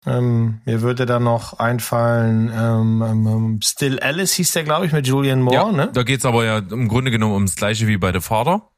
Ähm, 0.06 0.62
mir 0.66 0.82
würde 0.84 1.08
da 1.08 1.20
noch 1.20 1.58
einfallen, 1.58 2.54
ähm, 2.56 3.02
ähm, 3.02 3.26
ähm 3.28 3.60
Still 3.64 4.00
Alice 4.02 4.34
hieß 4.34 4.52
der, 4.52 4.66
glaube 4.66 4.86
ich, 4.86 4.92
mit 4.92 5.08
Julian 5.08 5.42
Moore. 5.42 5.56
Ja, 5.56 5.72
ne? 5.72 5.90
Da 5.92 6.04
geht's 6.04 6.26
aber 6.26 6.46
ja 6.46 6.60
im 6.60 6.90
Grunde 6.90 7.10
genommen 7.10 7.34
ums 7.34 7.56
Gleiche 7.56 7.88
wie 7.88 7.98
bei 7.98 8.14
The 8.14 8.20
Father. 8.20 8.70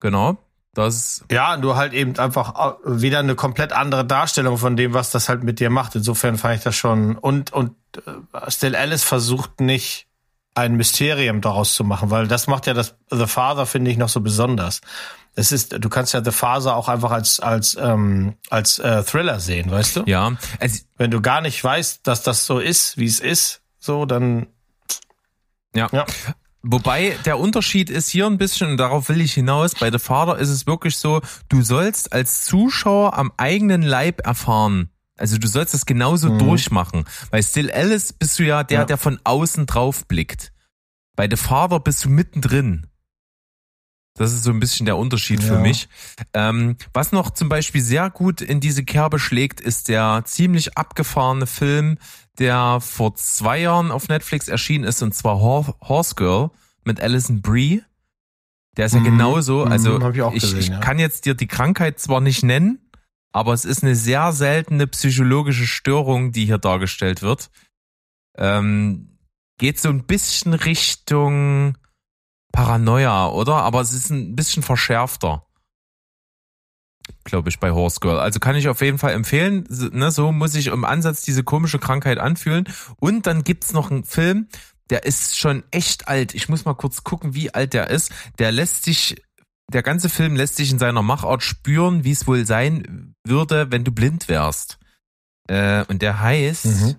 Genau. 0.00 0.36
Das 0.74 1.24
ja, 1.30 1.56
nur 1.56 1.76
halt 1.76 1.92
eben 1.92 2.16
einfach 2.18 2.76
wieder 2.84 3.18
eine 3.18 3.34
komplett 3.34 3.72
andere 3.72 4.04
Darstellung 4.04 4.56
von 4.56 4.76
dem, 4.76 4.94
was 4.94 5.10
das 5.10 5.28
halt 5.28 5.42
mit 5.42 5.58
dir 5.58 5.68
macht. 5.68 5.96
Insofern 5.96 6.38
fand 6.38 6.58
ich 6.58 6.62
das 6.62 6.76
schon. 6.76 7.18
Und, 7.18 7.52
und 7.52 7.74
äh, 7.96 8.50
Still 8.50 8.76
Alice 8.76 9.02
versucht 9.02 9.60
nicht 9.60 10.06
ein 10.54 10.74
Mysterium 10.76 11.40
daraus 11.40 11.74
zu 11.74 11.84
machen, 11.84 12.10
weil 12.10 12.28
das 12.28 12.46
macht 12.46 12.66
ja 12.66 12.74
das 12.74 12.96
The 13.10 13.26
Father, 13.26 13.66
finde 13.66 13.90
ich, 13.90 13.96
noch 13.96 14.08
so 14.08 14.20
besonders. 14.20 14.80
Es 15.34 15.52
ist, 15.52 15.76
du 15.78 15.88
kannst 15.88 16.12
ja 16.12 16.22
The 16.24 16.32
Father 16.32 16.76
auch 16.76 16.88
einfach 16.88 17.12
als 17.12 17.40
als 17.40 17.76
ähm, 17.80 18.34
als 18.48 18.78
äh, 18.78 19.02
Thriller 19.02 19.40
sehen, 19.40 19.70
weißt 19.70 19.96
du? 19.96 20.02
Ja. 20.06 20.32
Also, 20.58 20.80
Wenn 20.96 21.10
du 21.10 21.20
gar 21.20 21.40
nicht 21.40 21.62
weißt, 21.62 22.06
dass 22.06 22.22
das 22.22 22.46
so 22.46 22.58
ist, 22.58 22.96
wie 22.96 23.06
es 23.06 23.20
ist, 23.20 23.62
so 23.78 24.06
dann 24.06 24.46
ja. 25.74 25.88
ja. 25.92 26.04
Wobei 26.62 27.16
der 27.24 27.38
Unterschied 27.38 27.88
ist 27.88 28.10
hier 28.10 28.26
ein 28.26 28.36
bisschen, 28.36 28.72
und 28.72 28.76
darauf 28.76 29.08
will 29.08 29.20
ich 29.20 29.32
hinaus, 29.32 29.74
bei 29.74 29.90
The 29.90 29.98
Father 29.98 30.38
ist 30.38 30.50
es 30.50 30.66
wirklich 30.66 30.96
so, 30.96 31.22
du 31.48 31.62
sollst 31.62 32.12
als 32.12 32.44
Zuschauer 32.44 33.16
am 33.16 33.32
eigenen 33.38 33.82
Leib 33.82 34.26
erfahren. 34.26 34.90
Also 35.16 35.38
du 35.38 35.48
sollst 35.48 35.74
das 35.74 35.86
genauso 35.86 36.32
mhm. 36.32 36.38
durchmachen. 36.38 37.04
Bei 37.30 37.42
Still 37.42 37.70
Alice 37.70 38.12
bist 38.12 38.38
du 38.38 38.44
ja 38.44 38.62
der, 38.62 38.80
ja. 38.80 38.84
der 38.84 38.98
von 38.98 39.18
außen 39.24 39.66
drauf 39.66 40.06
blickt. 40.06 40.52
Bei 41.16 41.28
The 41.28 41.36
Father 41.36 41.80
bist 41.80 42.04
du 42.04 42.10
mittendrin. 42.10 42.86
Das 44.14 44.32
ist 44.32 44.42
so 44.42 44.50
ein 44.50 44.60
bisschen 44.60 44.86
der 44.86 44.96
Unterschied 44.96 45.40
ja. 45.40 45.46
für 45.46 45.58
mich. 45.58 45.88
Ähm, 46.34 46.76
was 46.92 47.12
noch 47.12 47.30
zum 47.30 47.48
Beispiel 47.48 47.80
sehr 47.80 48.10
gut 48.10 48.42
in 48.42 48.60
diese 48.60 48.84
Kerbe 48.84 49.18
schlägt, 49.18 49.60
ist 49.60 49.88
der 49.88 50.22
ziemlich 50.26 50.76
abgefahrene 50.76 51.46
Film, 51.46 51.98
der 52.38 52.78
vor 52.80 53.14
zwei 53.14 53.60
Jahren 53.60 53.90
auf 53.90 54.08
Netflix 54.08 54.48
erschienen 54.48 54.84
ist, 54.84 55.02
und 55.02 55.14
zwar 55.14 55.40
Horse 55.40 56.14
Girl 56.14 56.50
mit 56.84 57.00
Alison 57.00 57.42
Brie. 57.42 57.82
Der 58.76 58.86
ist 58.86 58.94
ja 58.94 59.00
mhm. 59.00 59.04
genauso. 59.04 59.66
Mhm, 59.66 59.72
also 59.72 60.10
ich, 60.10 60.16
ich, 60.16 60.42
gesehen, 60.42 60.58
ich 60.58 60.68
ja. 60.68 60.78
kann 60.78 60.98
jetzt 60.98 61.26
dir 61.26 61.34
die 61.34 61.48
Krankheit 61.48 61.98
zwar 61.98 62.20
nicht 62.20 62.42
nennen, 62.42 62.90
aber 63.32 63.52
es 63.52 63.64
ist 63.64 63.82
eine 63.82 63.96
sehr 63.96 64.32
seltene 64.32 64.86
psychologische 64.86 65.66
Störung, 65.66 66.32
die 66.32 66.46
hier 66.46 66.58
dargestellt 66.58 67.22
wird. 67.22 67.50
Ähm, 68.36 69.18
geht 69.58 69.78
so 69.78 69.88
ein 69.88 70.04
bisschen 70.04 70.54
Richtung 70.54 71.76
Paranoia, 72.52 73.28
oder? 73.28 73.56
Aber 73.56 73.80
es 73.80 73.92
ist 73.92 74.10
ein 74.10 74.34
bisschen 74.34 74.62
verschärfter. 74.62 75.46
Glaube 77.24 77.48
ich, 77.48 77.58
bei 77.58 77.70
Horse 77.70 78.00
Girl. 78.00 78.18
Also 78.18 78.40
kann 78.40 78.56
ich 78.56 78.68
auf 78.68 78.80
jeden 78.80 78.98
Fall 78.98 79.12
empfehlen. 79.12 79.66
Ne, 79.68 80.10
so 80.10 80.32
muss 80.32 80.54
ich 80.54 80.68
im 80.68 80.84
Ansatz 80.84 81.22
diese 81.22 81.44
komische 81.44 81.78
Krankheit 81.78 82.18
anfühlen. 82.18 82.68
Und 82.96 83.26
dann 83.26 83.44
gibt's 83.44 83.72
noch 83.72 83.90
einen 83.90 84.04
Film, 84.04 84.48
der 84.90 85.04
ist 85.04 85.38
schon 85.38 85.62
echt 85.70 86.08
alt. 86.08 86.34
Ich 86.34 86.48
muss 86.48 86.64
mal 86.64 86.74
kurz 86.74 87.04
gucken, 87.04 87.34
wie 87.34 87.54
alt 87.54 87.74
der 87.74 87.88
ist. 87.90 88.12
Der 88.38 88.52
lässt 88.52 88.84
sich, 88.84 89.22
der 89.72 89.82
ganze 89.82 90.08
Film 90.08 90.34
lässt 90.36 90.56
sich 90.56 90.70
in 90.70 90.78
seiner 90.78 91.02
Machart 91.02 91.42
spüren, 91.42 92.04
wie 92.04 92.10
es 92.10 92.26
wohl 92.26 92.44
sein 92.44 93.14
würde, 93.24 93.70
wenn 93.70 93.84
du 93.84 93.92
blind 93.92 94.28
wärst. 94.28 94.78
Äh, 95.48 95.84
und 95.86 96.02
der 96.02 96.20
heißt, 96.20 96.66
mhm. 96.66 96.96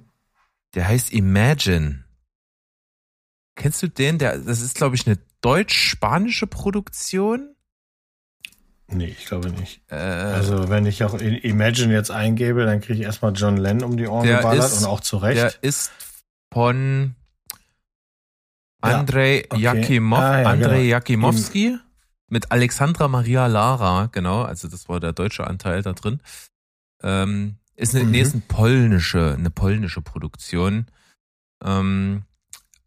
der 0.73 0.87
heißt 0.87 1.11
Imagine. 1.11 2.05
Kennst 3.55 3.83
du 3.83 3.87
den? 3.87 4.17
Der, 4.17 4.37
das 4.37 4.61
ist, 4.61 4.75
glaube 4.75 4.95
ich, 4.95 5.05
eine 5.05 5.19
deutsch-spanische 5.41 6.47
Produktion? 6.47 7.50
Nee, 8.91 9.15
ich 9.17 9.25
glaube 9.25 9.51
nicht. 9.51 9.81
Äh, 9.89 9.95
also 9.95 10.69
wenn 10.69 10.85
ich 10.85 11.03
auch 11.03 11.13
Imagine 11.13 11.93
jetzt 11.93 12.11
eingebe, 12.11 12.65
dann 12.65 12.81
kriege 12.81 12.99
ich 12.99 13.05
erstmal 13.05 13.33
John 13.33 13.57
Lennon 13.57 13.91
um 13.91 13.97
die 13.97 14.07
Ohren 14.07 14.27
geballert 14.27 14.71
und 14.77 14.85
auch 14.85 14.99
zurecht. 14.99 15.37
Der 15.37 15.53
ist 15.61 15.91
von 16.53 17.15
Andrei 18.81 19.37
ja, 19.37 19.45
okay. 19.49 19.61
Jakimov, 19.61 20.19
ah, 20.19 20.41
ja, 20.41 20.49
Andrei 20.49 20.77
genau. 20.77 20.89
Jakimowski 20.89 21.77
mit 22.27 22.51
Alexandra 22.51 23.07
Maria 23.07 23.47
Lara, 23.47 24.07
genau, 24.11 24.41
also 24.43 24.67
das 24.67 24.89
war 24.89 24.99
der 24.99 25.13
deutsche 25.13 25.45
Anteil 25.45 25.83
da 25.83 25.93
drin. 25.93 26.21
Ähm, 27.03 27.57
ist 27.75 27.95
eine, 27.95 28.05
mhm. 28.05 28.11
nee, 28.11 28.21
ist 28.21 28.33
eine 28.33 28.43
polnische, 28.47 29.35
eine 29.37 29.49
polnische 29.49 30.01
Produktion. 30.01 30.87
Ähm, 31.63 32.23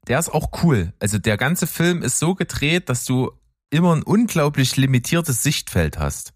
der 0.07 0.19
ist 0.19 0.31
auch 0.31 0.63
cool. 0.63 0.93
Also 0.99 1.19
der 1.19 1.37
ganze 1.37 1.67
Film 1.67 2.03
ist 2.03 2.19
so 2.19 2.35
gedreht, 2.35 2.89
dass 2.89 3.05
du 3.05 3.33
immer 3.75 3.95
ein 3.95 4.03
unglaublich 4.03 4.77
limitiertes 4.77 5.43
Sichtfeld 5.43 5.99
hast. 5.99 6.33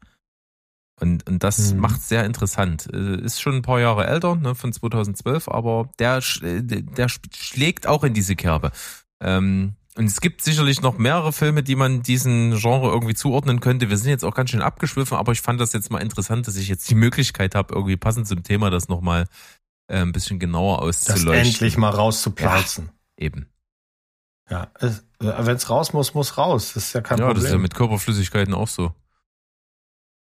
Und, 1.01 1.29
und 1.29 1.45
das 1.45 1.73
mhm. 1.73 1.81
macht 1.81 2.03
sehr 2.03 2.25
interessant. 2.25 2.89
Äh, 2.93 3.21
ist 3.21 3.41
schon 3.41 3.55
ein 3.57 3.63
paar 3.63 3.81
Jahre 3.81 4.07
älter, 4.07 4.35
ne, 4.35 4.55
von 4.55 4.73
2012, 4.73 5.49
aber 5.49 5.91
der, 5.99 6.21
äh, 6.43 6.63
der 6.63 7.09
schlägt 7.09 7.87
auch 7.87 8.03
in 8.03 8.15
diese 8.15 8.35
Kerbe. 8.35 8.73
Ähm, 9.21 9.75
und 9.97 10.07
es 10.07 10.21
gibt 10.21 10.43
sicherlich 10.43 10.81
noch 10.81 10.99
mehrere 10.99 11.33
Filme, 11.33 11.63
die 11.63 11.75
man 11.75 12.03
diesen 12.03 12.57
Genre 12.57 12.89
irgendwie 12.89 13.15
zuordnen 13.15 13.61
könnte. 13.61 13.91
Wir 13.91 13.97
sind 13.99 14.11
jetzt 14.11 14.25
auch 14.25 14.35
ganz 14.35 14.51
schön 14.51 14.63
abgeschwiffen, 14.63 15.17
aber 15.17 15.33
ich 15.33 15.41
fand 15.41 15.61
das 15.61 15.73
jetzt 15.73 15.91
mal 15.91 15.99
interessant, 15.99 16.47
dass 16.47 16.57
ich 16.57 16.69
jetzt 16.69 16.89
die 16.89 16.95
Möglichkeit 16.95 17.55
habe, 17.55 17.75
irgendwie 17.75 17.97
passend 17.97 18.29
zum 18.29 18.43
Thema 18.43 18.71
das 18.71 18.89
nochmal 18.89 19.27
äh, 19.89 20.01
ein 20.01 20.13
bisschen 20.13 20.39
genauer 20.39 20.83
auszuleuchten. 20.83 21.33
Das 21.33 21.47
endlich 21.47 21.77
mal 21.79 21.91
rauszuplatzen. 21.91 22.91
Ja, 23.19 23.25
eben. 23.27 23.47
Ja, 24.51 24.69
wenn 25.19 25.57
es 25.57 25.69
raus 25.69 25.93
muss, 25.93 26.15
muss 26.15 26.39
raus. 26.39 26.73
Das 26.75 26.85
ist 26.85 26.93
ja 26.95 27.01
kein 27.01 27.19
ja, 27.19 27.27
Problem. 27.27 27.37
Ja, 27.37 27.43
das 27.43 27.45
ist 27.45 27.53
ja 27.53 27.59
mit 27.59 27.75
Körperflüssigkeiten 27.75 28.55
auch 28.55 28.69
so. 28.69 28.95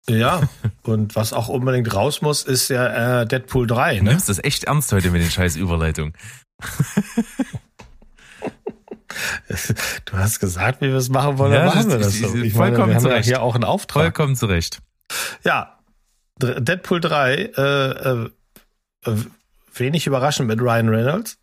Ja, 0.09 0.42
und 0.83 1.14
was 1.14 1.33
auch 1.33 1.48
unbedingt 1.48 1.94
raus 1.94 2.22
muss, 2.22 2.42
ist 2.42 2.68
ja 2.68 3.20
äh, 3.20 3.26
Deadpool 3.26 3.66
3. 3.66 3.94
Ne? 3.94 3.98
Du 3.98 4.04
nimmst 4.06 4.28
das 4.28 4.42
echt 4.42 4.64
ernst 4.64 4.92
heute 4.92 5.11
mit 5.11 5.22
den 5.22 5.30
scheiß 5.30 5.56
Überleitung. 5.56 6.14
du 10.04 10.16
hast 10.16 10.40
gesagt, 10.40 10.80
wie 10.80 10.88
wir 10.88 10.96
es 10.96 11.09
machen 11.11 11.38
wollen, 11.38 11.52
ja, 11.52 11.64
dann 11.64 11.76
machen 11.76 11.90
wir 11.90 11.98
das 11.98 12.14
so. 12.18 12.35
Ich 12.35 12.54
vollkommen 12.54 12.78
meine, 12.78 12.88
wir 12.88 12.94
haben 12.94 13.02
zurecht. 13.02 13.26
ja 13.26 13.37
hier 13.37 13.42
auch 13.42 13.54
einen 13.54 13.64
Auftrag. 13.64 14.02
Vollkommen 14.02 14.37
zurecht. 14.37 14.80
Ja, 15.44 15.78
Deadpool 16.38 17.00
3, 17.00 17.35
äh, 17.35 17.90
äh, 18.11 18.30
wenig 19.74 20.06
überraschend 20.06 20.48
mit 20.48 20.61
Ryan 20.61 20.88
Reynolds. 20.88 21.39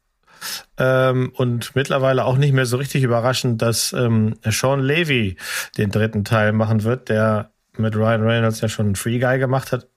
Ähm, 0.77 1.31
und 1.35 1.75
mittlerweile 1.75 2.25
auch 2.25 2.37
nicht 2.37 2.53
mehr 2.53 2.65
so 2.65 2.77
richtig 2.77 3.03
überraschend, 3.03 3.61
dass 3.61 3.93
ähm, 3.93 4.35
Sean 4.45 4.81
Levy 4.81 5.37
den 5.77 5.91
dritten 5.91 6.23
Teil 6.23 6.53
machen 6.53 6.83
wird, 6.83 7.09
der 7.09 7.51
mit 7.77 7.95
Ryan 7.95 8.21
Reynolds 8.21 8.61
ja 8.61 8.69
schon 8.69 8.95
Free 8.95 9.19
Guy 9.19 9.39
gemacht 9.39 9.71
hat. 9.71 9.87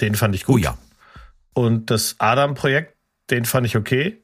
Den 0.00 0.14
fand 0.14 0.34
ich 0.34 0.44
gut. 0.44 0.56
Oh 0.56 0.58
ja. 0.58 0.78
Und 1.54 1.90
das 1.90 2.16
Adam-Projekt, 2.18 2.96
den 3.30 3.44
fand 3.44 3.66
ich 3.66 3.76
okay. 3.76 4.22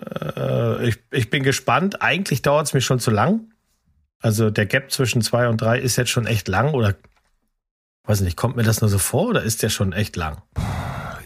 Äh, 0.00 0.88
ich, 0.88 0.98
ich 1.10 1.30
bin 1.30 1.42
gespannt. 1.42 2.02
Eigentlich 2.02 2.42
dauert 2.42 2.66
es 2.66 2.74
mir 2.74 2.80
schon 2.80 3.00
zu 3.00 3.10
lang. 3.10 3.52
Also 4.20 4.50
der 4.50 4.66
Gap 4.66 4.90
zwischen 4.90 5.22
zwei 5.22 5.48
und 5.48 5.60
drei 5.60 5.78
ist 5.78 5.96
jetzt 5.96 6.10
schon 6.10 6.26
echt 6.26 6.48
lang 6.48 6.74
oder 6.74 6.96
weiß 8.04 8.22
nicht, 8.22 8.36
kommt 8.36 8.56
mir 8.56 8.64
das 8.64 8.80
nur 8.80 8.90
so 8.90 8.98
vor 8.98 9.28
oder 9.28 9.42
ist 9.42 9.62
der 9.62 9.68
schon 9.68 9.92
echt 9.92 10.16
lang? 10.16 10.42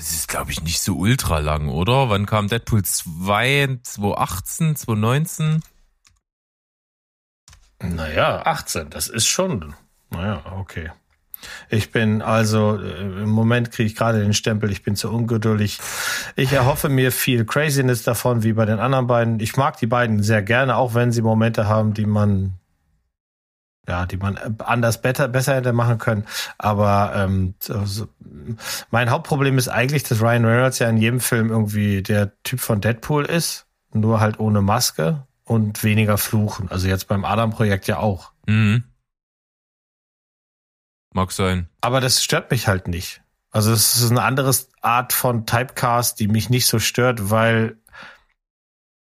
Es 0.02 0.10
ist, 0.14 0.26
glaube 0.26 0.50
ich, 0.50 0.64
nicht 0.64 0.80
so 0.80 0.96
ultra 0.96 1.38
lang, 1.38 1.68
oder? 1.68 2.08
Wann 2.08 2.26
kam 2.26 2.48
Deadpool 2.48 2.82
2? 2.82 3.78
2018, 3.84 4.74
2019? 4.74 5.62
Naja, 7.84 8.42
18, 8.44 8.90
das 8.90 9.06
ist 9.06 9.28
schon. 9.28 9.74
Naja, 10.10 10.42
okay. 10.58 10.90
Ich 11.68 11.92
bin 11.92 12.20
also, 12.20 12.80
äh, 12.82 13.22
im 13.22 13.28
Moment 13.28 13.70
kriege 13.70 13.86
ich 13.86 13.94
gerade 13.94 14.20
den 14.20 14.34
Stempel, 14.34 14.72
ich 14.72 14.82
bin 14.82 14.96
zu 14.96 15.08
ungeduldig. 15.08 15.78
Ich 16.34 16.52
erhoffe 16.52 16.88
mir 16.88 17.12
viel 17.12 17.44
Craziness 17.44 18.02
davon, 18.02 18.42
wie 18.42 18.54
bei 18.54 18.64
den 18.64 18.80
anderen 18.80 19.06
beiden. 19.06 19.38
Ich 19.38 19.56
mag 19.56 19.76
die 19.76 19.86
beiden 19.86 20.20
sehr 20.20 20.42
gerne, 20.42 20.78
auch 20.78 20.94
wenn 20.94 21.12
sie 21.12 21.22
Momente 21.22 21.68
haben, 21.68 21.94
die 21.94 22.06
man, 22.06 22.54
ja, 23.88 24.06
die 24.06 24.16
man 24.16 24.38
anders 24.58 25.02
better, 25.02 25.28
besser 25.28 25.56
hätte 25.56 25.72
machen 25.72 25.98
können. 25.98 26.24
Aber 26.58 27.12
ähm, 27.16 27.54
also, 27.68 28.08
mein 28.90 29.10
Hauptproblem 29.10 29.58
ist 29.58 29.68
eigentlich, 29.68 30.04
dass 30.04 30.20
Ryan 30.20 30.44
Reynolds 30.44 30.78
ja 30.78 30.88
in 30.88 30.98
jedem 30.98 31.20
Film 31.20 31.50
irgendwie 31.50 32.02
der 32.02 32.32
Typ 32.42 32.60
von 32.60 32.80
Deadpool 32.80 33.24
ist, 33.24 33.66
nur 33.92 34.20
halt 34.20 34.38
ohne 34.38 34.62
Maske 34.62 35.26
und 35.44 35.82
weniger 35.82 36.18
fluchen. 36.18 36.70
Also 36.70 36.88
jetzt 36.88 37.08
beim 37.08 37.24
Adam-Projekt 37.24 37.86
ja 37.88 37.98
auch. 37.98 38.32
Mhm. 38.46 38.84
Mag 41.12 41.32
sein. 41.32 41.68
Aber 41.80 42.00
das 42.00 42.22
stört 42.22 42.50
mich 42.50 42.68
halt 42.68 42.88
nicht. 42.88 43.20
Also 43.50 43.70
es 43.70 43.96
ist 43.96 44.10
eine 44.10 44.22
andere 44.22 44.54
Art 44.80 45.12
von 45.12 45.44
Typecast, 45.44 46.18
die 46.18 46.28
mich 46.28 46.48
nicht 46.48 46.66
so 46.66 46.78
stört, 46.78 47.30
weil 47.30 47.76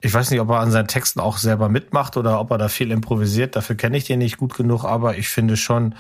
ich 0.02 0.14
weiß 0.14 0.32
nicht, 0.32 0.40
ob 0.40 0.50
er 0.50 0.60
an 0.60 0.72
seinen 0.72 0.88
Texten 0.88 1.20
auch 1.20 1.38
selber 1.38 1.70
mitmacht 1.70 2.18
oder 2.18 2.40
ob 2.40 2.52
er 2.52 2.58
da 2.58 2.70
viel 2.70 2.92
improvisiert. 2.92 3.56
Dafür 3.56 3.76
kenne 3.76 3.98
ich 3.98 4.06
den 4.06 4.20
nicht 4.20 4.38
gut 4.38 4.56
genug, 4.56 4.84
aber 4.84 5.18
ich 5.18 5.30
finde 5.30 5.58
schon, 5.58 5.96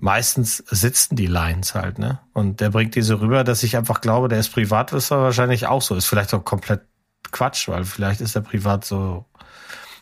meistens 0.00 0.58
sitzen 0.68 1.16
die 1.16 1.26
Lines 1.26 1.74
halt, 1.74 1.98
ne? 1.98 2.20
Und 2.32 2.60
der 2.60 2.70
bringt 2.70 2.94
diese 2.94 3.20
rüber, 3.20 3.44
dass 3.44 3.62
ich 3.62 3.76
einfach 3.76 4.00
glaube, 4.00 4.28
der 4.28 4.38
ist 4.38 4.50
privat, 4.50 4.92
ist 4.92 5.10
er 5.10 5.22
wahrscheinlich 5.22 5.66
auch 5.66 5.82
so. 5.82 5.94
Ist 5.94 6.06
vielleicht 6.06 6.32
auch 6.34 6.44
komplett 6.44 6.82
Quatsch, 7.30 7.68
weil 7.68 7.84
vielleicht 7.84 8.20
ist 8.20 8.36
er 8.36 8.42
privat 8.42 8.84
so 8.84 9.24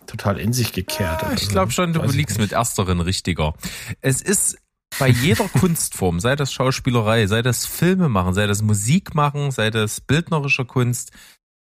total 0.06 0.38
in 0.38 0.52
sich 0.52 0.72
gekehrt. 0.72 1.22
Ja, 1.22 1.32
ich 1.32 1.48
glaube 1.48 1.72
schon, 1.72 1.92
du 1.92 2.02
liegst 2.02 2.38
mit 2.38 2.52
ersteren 2.52 3.00
richtiger. 3.00 3.54
Es 4.00 4.20
ist 4.20 4.58
bei 4.98 5.08
jeder 5.08 5.48
Kunstform, 5.60 6.20
sei 6.20 6.36
das 6.36 6.52
Schauspielerei, 6.52 7.26
sei 7.26 7.42
das 7.42 7.64
Filme 7.64 8.08
machen, 8.08 8.34
sei 8.34 8.46
das 8.46 8.62
Musik 8.62 9.14
machen, 9.14 9.50
sei 9.50 9.70
das 9.70 10.00
bildnerische 10.00 10.64
Kunst, 10.64 11.12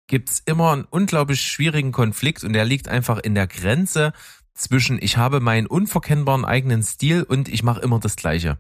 gibt's 0.08 0.42
immer 0.46 0.72
einen 0.72 0.86
unglaublich 0.86 1.42
schwierigen 1.42 1.92
Konflikt 1.92 2.44
und 2.44 2.54
der 2.54 2.66
liegt 2.66 2.88
einfach 2.88 3.20
in 3.20 3.36
der 3.36 3.48
Grenze 3.48 4.14
zwischen 4.54 5.02
ich 5.02 5.18
habe 5.18 5.40
meinen 5.40 5.68
unverkennbaren 5.68 6.46
eigenen 6.46 6.84
Stil 6.84 7.24
und 7.24 7.50
ich 7.50 7.64
mache 7.64 7.82
immer 7.82 8.00
das 8.00 8.16
Gleiche. 8.16 8.58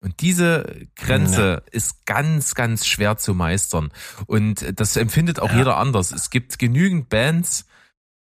Und 0.00 0.20
diese 0.20 0.86
Grenze 0.96 1.62
ja. 1.64 1.72
ist 1.72 2.04
ganz, 2.04 2.54
ganz 2.54 2.86
schwer 2.86 3.16
zu 3.16 3.32
meistern. 3.32 3.90
Und 4.26 4.78
das 4.78 4.96
empfindet 4.96 5.40
auch 5.40 5.50
ja. 5.50 5.58
jeder 5.58 5.78
anders. 5.78 6.12
Es 6.12 6.28
gibt 6.28 6.58
genügend 6.58 7.08
Bands, 7.08 7.66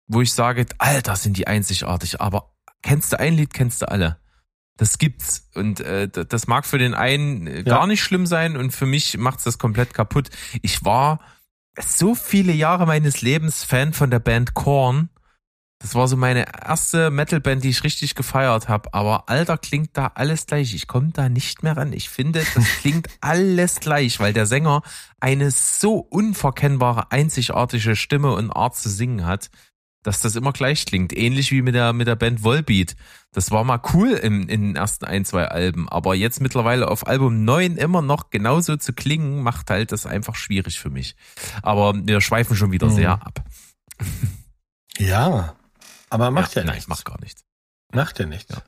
wo 0.07 0.21
ich 0.21 0.31
sage, 0.31 0.65
Alter, 0.77 1.17
sind 1.17 1.35
die 1.35 1.47
einzigartig, 1.47 2.21
aber 2.21 2.53
kennst 2.83 3.11
du 3.11 3.19
ein 3.19 3.33
Lied, 3.33 3.53
kennst 3.53 3.81
du 3.81 3.89
alle. 3.89 4.17
Das 4.77 4.97
gibt's. 4.97 5.49
Und 5.55 5.81
äh, 5.81 6.07
das 6.07 6.47
mag 6.47 6.65
für 6.65 6.77
den 6.77 6.93
einen 6.93 7.47
äh, 7.47 7.63
gar 7.63 7.85
nicht 7.85 8.01
schlimm 8.01 8.27
sein 8.27 8.55
und 8.55 8.71
für 8.71 8.85
mich 8.85 9.17
macht's 9.17 9.43
das 9.43 9.57
komplett 9.57 9.93
kaputt. 9.93 10.29
Ich 10.61 10.85
war 10.85 11.19
so 11.79 12.15
viele 12.15 12.53
Jahre 12.53 12.85
meines 12.85 13.21
Lebens 13.21 13.63
Fan 13.63 13.93
von 13.93 14.11
der 14.11 14.19
Band 14.19 14.53
Korn. 14.53 15.09
Das 15.79 15.95
war 15.95 16.07
so 16.07 16.15
meine 16.15 16.45
erste 16.65 17.11
Metalband, 17.11 17.63
die 17.63 17.69
ich 17.69 17.83
richtig 17.83 18.15
gefeiert 18.15 18.69
habe. 18.69 18.93
Aber 18.93 19.27
Alter, 19.27 19.57
klingt 19.57 19.97
da 19.97 20.11
alles 20.15 20.45
gleich. 20.45 20.73
Ich 20.73 20.87
komme 20.87 21.09
da 21.11 21.27
nicht 21.27 21.61
mehr 21.61 21.75
ran. 21.75 21.91
Ich 21.91 22.09
finde, 22.09 22.45
das 22.55 22.65
klingt 22.79 23.09
alles 23.19 23.81
gleich, 23.81 24.19
weil 24.19 24.31
der 24.31 24.45
Sänger 24.45 24.81
eine 25.19 25.51
so 25.51 25.97
unverkennbare, 25.97 27.11
einzigartige 27.11 27.97
Stimme 27.97 28.33
und 28.33 28.49
Art 28.51 28.77
zu 28.77 28.89
singen 28.89 29.25
hat 29.25 29.49
dass 30.03 30.21
das 30.21 30.35
immer 30.35 30.51
gleich 30.51 30.85
klingt. 30.85 31.15
Ähnlich 31.15 31.51
wie 31.51 31.61
mit 31.61 31.75
der, 31.75 31.93
mit 31.93 32.07
der 32.07 32.15
Band 32.15 32.43
Volbeat. 32.43 32.95
Das 33.31 33.49
war 33.49 33.63
mal 33.63 33.81
cool 33.93 34.11
im, 34.11 34.47
in 34.47 34.61
den 34.61 34.75
ersten 34.75 35.05
ein, 35.05 35.25
zwei 35.25 35.47
Alben. 35.47 35.89
Aber 35.89 36.13
jetzt 36.13 36.41
mittlerweile 36.41 36.87
auf 36.89 37.07
Album 37.07 37.45
9 37.45 37.77
immer 37.77 38.01
noch 38.01 38.29
genauso 38.29 38.75
zu 38.77 38.93
klingen, 38.93 39.41
macht 39.41 39.69
halt 39.69 39.91
das 39.91 40.05
einfach 40.05 40.35
schwierig 40.35 40.79
für 40.79 40.89
mich. 40.89 41.15
Aber 41.63 41.93
wir 41.95 42.21
schweifen 42.21 42.55
schon 42.55 42.71
wieder 42.71 42.87
mhm. 42.87 42.95
sehr 42.95 43.11
ab. 43.11 43.43
Ja, 44.99 45.55
aber 46.11 46.29
macht 46.29 46.53
ja, 46.53 46.61
ja 46.61 46.67
nein, 46.67 46.75
nichts. 46.75 46.87
macht 46.87 47.05
gar 47.05 47.19
nichts. 47.19 47.43
Macht 47.91 48.19
ja 48.19 48.27
nichts. 48.27 48.53
Ja. 48.53 48.61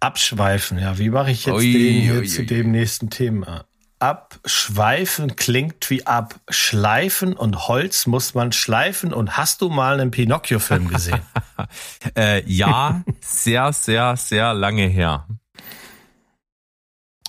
Abschweifen, 0.00 0.78
ja. 0.78 0.98
Wie 0.98 1.10
mache 1.10 1.32
ich 1.32 1.46
jetzt 1.46 1.56
ui, 1.56 1.72
den 1.72 2.00
hier 2.00 2.20
ui, 2.20 2.26
zu 2.28 2.42
ui. 2.42 2.46
dem 2.46 2.70
nächsten 2.70 3.10
Thema? 3.10 3.66
Abschweifen 4.00 5.36
klingt 5.36 5.90
wie 5.90 6.06
abschleifen 6.06 7.34
und 7.34 7.68
Holz 7.68 8.06
muss 8.06 8.34
man 8.34 8.50
schleifen. 8.52 9.12
Und 9.12 9.36
hast 9.36 9.60
du 9.60 9.68
mal 9.68 10.00
einen 10.00 10.10
Pinocchio-Film 10.10 10.88
gesehen? 10.88 11.20
äh, 12.16 12.42
ja, 12.50 13.02
sehr, 13.20 13.72
sehr, 13.72 14.16
sehr 14.16 14.54
lange 14.54 14.86
her. 14.86 15.26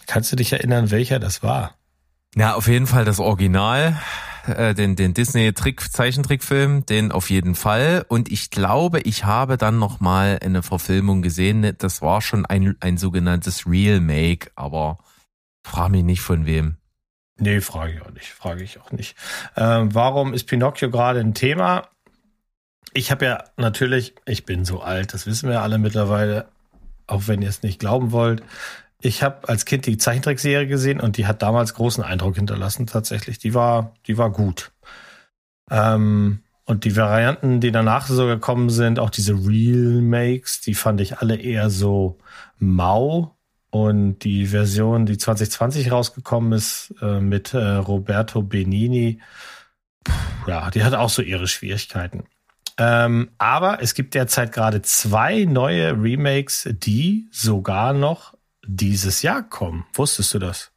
Kannst 0.07 0.31
du 0.31 0.35
dich 0.35 0.53
erinnern, 0.53 0.91
welcher 0.91 1.19
das 1.19 1.43
war? 1.43 1.75
Ja, 2.35 2.55
auf 2.55 2.67
jeden 2.67 2.87
Fall 2.87 3.03
das 3.03 3.19
Original, 3.19 3.99
äh, 4.47 4.73
den, 4.73 4.95
den 4.95 5.13
Disney-Trick-Zeichentrickfilm, 5.13 6.85
den 6.85 7.11
auf 7.11 7.29
jeden 7.29 7.55
Fall. 7.55 8.05
Und 8.07 8.31
ich 8.31 8.49
glaube, 8.49 9.01
ich 9.01 9.25
habe 9.25 9.57
dann 9.57 9.77
noch 9.77 9.99
mal 9.99 10.39
eine 10.41 10.63
Verfilmung 10.63 11.21
gesehen. 11.21 11.75
Das 11.77 12.01
war 12.01 12.21
schon 12.21 12.45
ein, 12.45 12.77
ein 12.79 12.97
sogenanntes 12.97 13.67
Real 13.67 13.99
Make, 13.99 14.51
aber 14.55 14.99
Frag 15.63 15.91
mich 15.91 16.03
nicht 16.03 16.21
von 16.21 16.45
wem. 16.45 16.77
Nee, 17.37 17.61
frage 17.61 17.93
ich 17.93 18.01
auch 18.01 18.11
nicht. 18.11 18.29
Frage 18.29 18.63
ich 18.63 18.79
auch 18.79 18.91
nicht. 18.91 19.15
Ähm, 19.55 19.93
warum 19.95 20.33
ist 20.33 20.45
Pinocchio 20.45 20.91
gerade 20.91 21.19
ein 21.19 21.33
Thema? 21.33 21.89
Ich 22.93 23.09
habe 23.09 23.25
ja 23.25 23.43
natürlich, 23.57 24.15
ich 24.25 24.45
bin 24.45 24.65
so 24.65 24.81
alt, 24.81 25.13
das 25.13 25.25
wissen 25.25 25.49
wir 25.49 25.61
alle 25.61 25.77
mittlerweile, 25.77 26.49
auch 27.07 27.27
wenn 27.27 27.41
ihr 27.41 27.49
es 27.49 27.63
nicht 27.63 27.79
glauben 27.79 28.11
wollt. 28.11 28.43
Ich 28.99 29.23
habe 29.23 29.49
als 29.49 29.65
Kind 29.65 29.87
die 29.87 29.97
Zeichentrickserie 29.97 30.67
gesehen 30.67 30.99
und 30.99 31.17
die 31.17 31.25
hat 31.25 31.41
damals 31.41 31.73
großen 31.73 32.03
Eindruck 32.03 32.35
hinterlassen. 32.35 32.85
Tatsächlich, 32.85 33.39
die 33.39 33.55
war, 33.55 33.95
die 34.05 34.17
war 34.19 34.31
gut. 34.31 34.71
Ähm, 35.71 36.43
und 36.65 36.85
die 36.85 36.95
Varianten, 36.95 37.59
die 37.59 37.71
danach 37.71 38.05
so 38.05 38.27
gekommen 38.27 38.69
sind, 38.69 38.99
auch 38.99 39.09
diese 39.09 39.33
Real 39.33 40.01
Makes, 40.01 40.61
die 40.61 40.75
fand 40.75 41.01
ich 41.01 41.17
alle 41.17 41.37
eher 41.37 41.71
so 41.71 42.19
mau 42.59 43.35
und 43.71 44.19
die 44.19 44.47
Version, 44.47 45.05
die 45.05 45.17
2020 45.17 45.91
rausgekommen 45.91 46.53
ist, 46.53 46.93
äh, 47.01 47.19
mit 47.19 47.53
äh, 47.53 47.57
Roberto 47.57 48.43
Benini, 48.43 49.19
ja, 50.45 50.69
die 50.69 50.83
hat 50.83 50.93
auch 50.93 51.09
so 51.09 51.21
ihre 51.21 51.47
Schwierigkeiten. 51.47 52.25
Ähm, 52.77 53.29
aber 53.37 53.81
es 53.81 53.93
gibt 53.93 54.13
derzeit 54.13 54.51
gerade 54.51 54.81
zwei 54.81 55.45
neue 55.45 55.91
Remakes, 55.91 56.69
die 56.71 57.27
sogar 57.31 57.93
noch 57.93 58.33
dieses 58.65 59.21
Jahr 59.21 59.43
kommen. 59.43 59.85
Wusstest 59.93 60.33
du 60.33 60.39
das? 60.39 60.71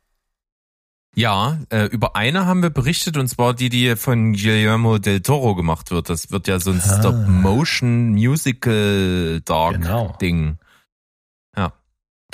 Ja, 1.17 1.59
äh, 1.71 1.87
über 1.87 2.15
eine 2.17 2.45
haben 2.47 2.63
wir 2.63 2.71
berichtet, 2.71 3.17
und 3.17 3.29
zwar 3.29 3.55
die, 3.55 3.69
die 3.69 3.95
von 3.97 4.33
Guillermo 4.33 4.99
del 4.99 5.21
Toro 5.21 5.55
gemacht 5.55 5.93
wird. 5.93 6.11
Das 6.11 6.33
wird 6.33 6.49
ja 6.49 6.59
so 6.59 6.73
ein 6.73 6.83
ah. 6.85 6.99
Stop-Motion-Musical-Dark-Ding. 6.99 9.83
Genau. 9.83 10.17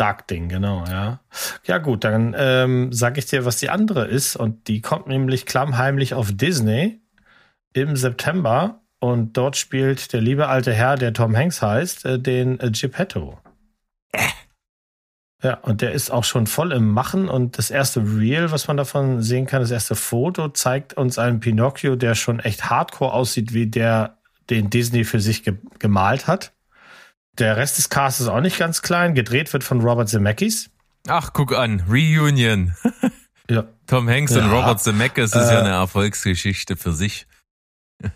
Dark-Ding, 0.00 0.48
genau, 0.48 0.84
ja. 0.86 1.20
Ja 1.64 1.78
gut, 1.78 2.04
dann 2.04 2.34
ähm, 2.36 2.92
sage 2.92 3.18
ich 3.18 3.26
dir, 3.26 3.44
was 3.44 3.58
die 3.58 3.68
andere 3.70 4.06
ist. 4.06 4.36
Und 4.36 4.66
die 4.68 4.80
kommt 4.80 5.06
nämlich 5.06 5.44
klammheimlich 5.46 6.14
auf 6.14 6.32
Disney 6.32 7.00
im 7.74 7.96
September. 7.96 8.80
Und 8.98 9.36
dort 9.36 9.56
spielt 9.56 10.12
der 10.12 10.20
liebe 10.20 10.48
alte 10.48 10.72
Herr, 10.72 10.96
der 10.96 11.12
Tom 11.12 11.36
Hanks 11.36 11.62
heißt, 11.62 12.04
äh, 12.06 12.18
den 12.18 12.58
äh, 12.60 12.70
Geppetto. 12.70 13.38
Äh, 14.12 14.28
Ja, 15.42 15.54
und 15.54 15.80
der 15.80 15.92
ist 15.92 16.10
auch 16.10 16.24
schon 16.24 16.46
voll 16.46 16.72
im 16.72 16.90
Machen 16.90 17.28
und 17.28 17.56
das 17.56 17.70
erste 17.70 18.00
Reel, 18.02 18.50
was 18.50 18.68
man 18.68 18.76
davon 18.76 19.22
sehen 19.22 19.46
kann, 19.46 19.62
das 19.62 19.70
erste 19.70 19.96
Foto 19.96 20.48
zeigt 20.50 20.94
uns 20.94 21.18
einen 21.18 21.40
Pinocchio, 21.40 21.96
der 21.96 22.14
schon 22.14 22.40
echt 22.40 22.68
hardcore 22.68 23.14
aussieht, 23.14 23.54
wie 23.54 23.66
der, 23.66 24.18
den 24.50 24.68
Disney 24.68 25.04
für 25.04 25.20
sich 25.20 25.42
ge 25.42 25.54
gemalt 25.78 26.26
hat. 26.26 26.52
Der 27.38 27.56
Rest 27.56 27.78
des 27.78 27.88
Casts 27.88 28.20
ist 28.20 28.28
auch 28.28 28.40
nicht 28.40 28.58
ganz 28.58 28.82
klein. 28.82 29.14
Gedreht 29.14 29.52
wird 29.52 29.64
von 29.64 29.80
Robert 29.80 30.08
Zemeckis. 30.08 30.70
Ach, 31.08 31.32
guck 31.32 31.56
an, 31.56 31.82
Reunion. 31.88 32.74
ja. 33.50 33.64
Tom 33.86 34.08
Hanks 34.08 34.34
ja. 34.34 34.44
und 34.44 34.50
Robert 34.50 34.80
Zemeckis 34.80 35.34
ist 35.34 35.48
äh, 35.48 35.54
ja 35.54 35.60
eine 35.60 35.70
Erfolgsgeschichte 35.70 36.76
für 36.76 36.92
sich. 36.92 37.26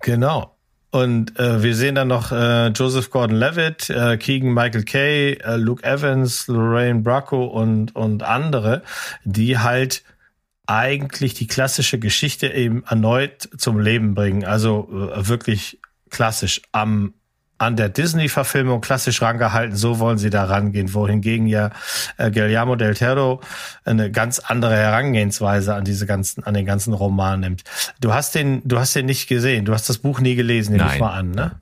genau. 0.00 0.56
Und 0.92 1.38
äh, 1.38 1.62
wir 1.62 1.76
sehen 1.76 1.94
dann 1.94 2.08
noch 2.08 2.32
äh, 2.32 2.68
Joseph 2.68 3.10
Gordon-Levitt, 3.10 3.90
äh, 3.90 4.16
Keegan 4.16 4.52
Michael 4.52 4.82
Kay, 4.82 5.32
äh, 5.34 5.56
Luke 5.56 5.84
Evans, 5.84 6.48
Lorraine 6.48 7.00
Bracco 7.00 7.44
und 7.44 7.94
und 7.94 8.24
andere, 8.24 8.82
die 9.24 9.58
halt 9.58 10.02
eigentlich 10.66 11.34
die 11.34 11.46
klassische 11.46 11.98
Geschichte 11.98 12.48
eben 12.48 12.84
erneut 12.84 13.48
zum 13.56 13.78
Leben 13.78 14.14
bringen. 14.14 14.44
Also 14.44 14.88
äh, 15.14 15.28
wirklich 15.28 15.80
klassisch 16.10 16.60
am 16.72 17.14
an 17.60 17.76
der 17.76 17.90
Disney-Verfilmung 17.90 18.80
klassisch 18.80 19.20
rangehalten, 19.20 19.76
so 19.76 19.98
wollen 19.98 20.16
sie 20.16 20.30
da 20.30 20.44
rangehen, 20.44 20.94
wohingegen 20.94 21.46
ja 21.46 21.70
äh, 22.16 22.30
Guillermo 22.30 22.74
del 22.74 22.94
Toro 22.94 23.42
eine 23.84 24.10
ganz 24.10 24.38
andere 24.38 24.74
Herangehensweise 24.74 25.74
an 25.74 25.84
diese 25.84 26.06
ganzen, 26.06 26.42
an 26.44 26.54
den 26.54 26.64
ganzen 26.64 26.94
Roman 26.94 27.40
nimmt. 27.40 27.64
Du 28.00 28.14
hast 28.14 28.34
den, 28.34 28.66
du 28.66 28.78
hast 28.78 28.96
den 28.96 29.04
nicht 29.04 29.28
gesehen, 29.28 29.66
du 29.66 29.74
hast 29.74 29.90
das 29.90 29.98
Buch 29.98 30.20
nie 30.20 30.36
gelesen, 30.36 30.74
nehme 30.74 30.90
ich 30.90 31.00
mal 31.00 31.12
an, 31.12 31.32
ne? 31.32 31.60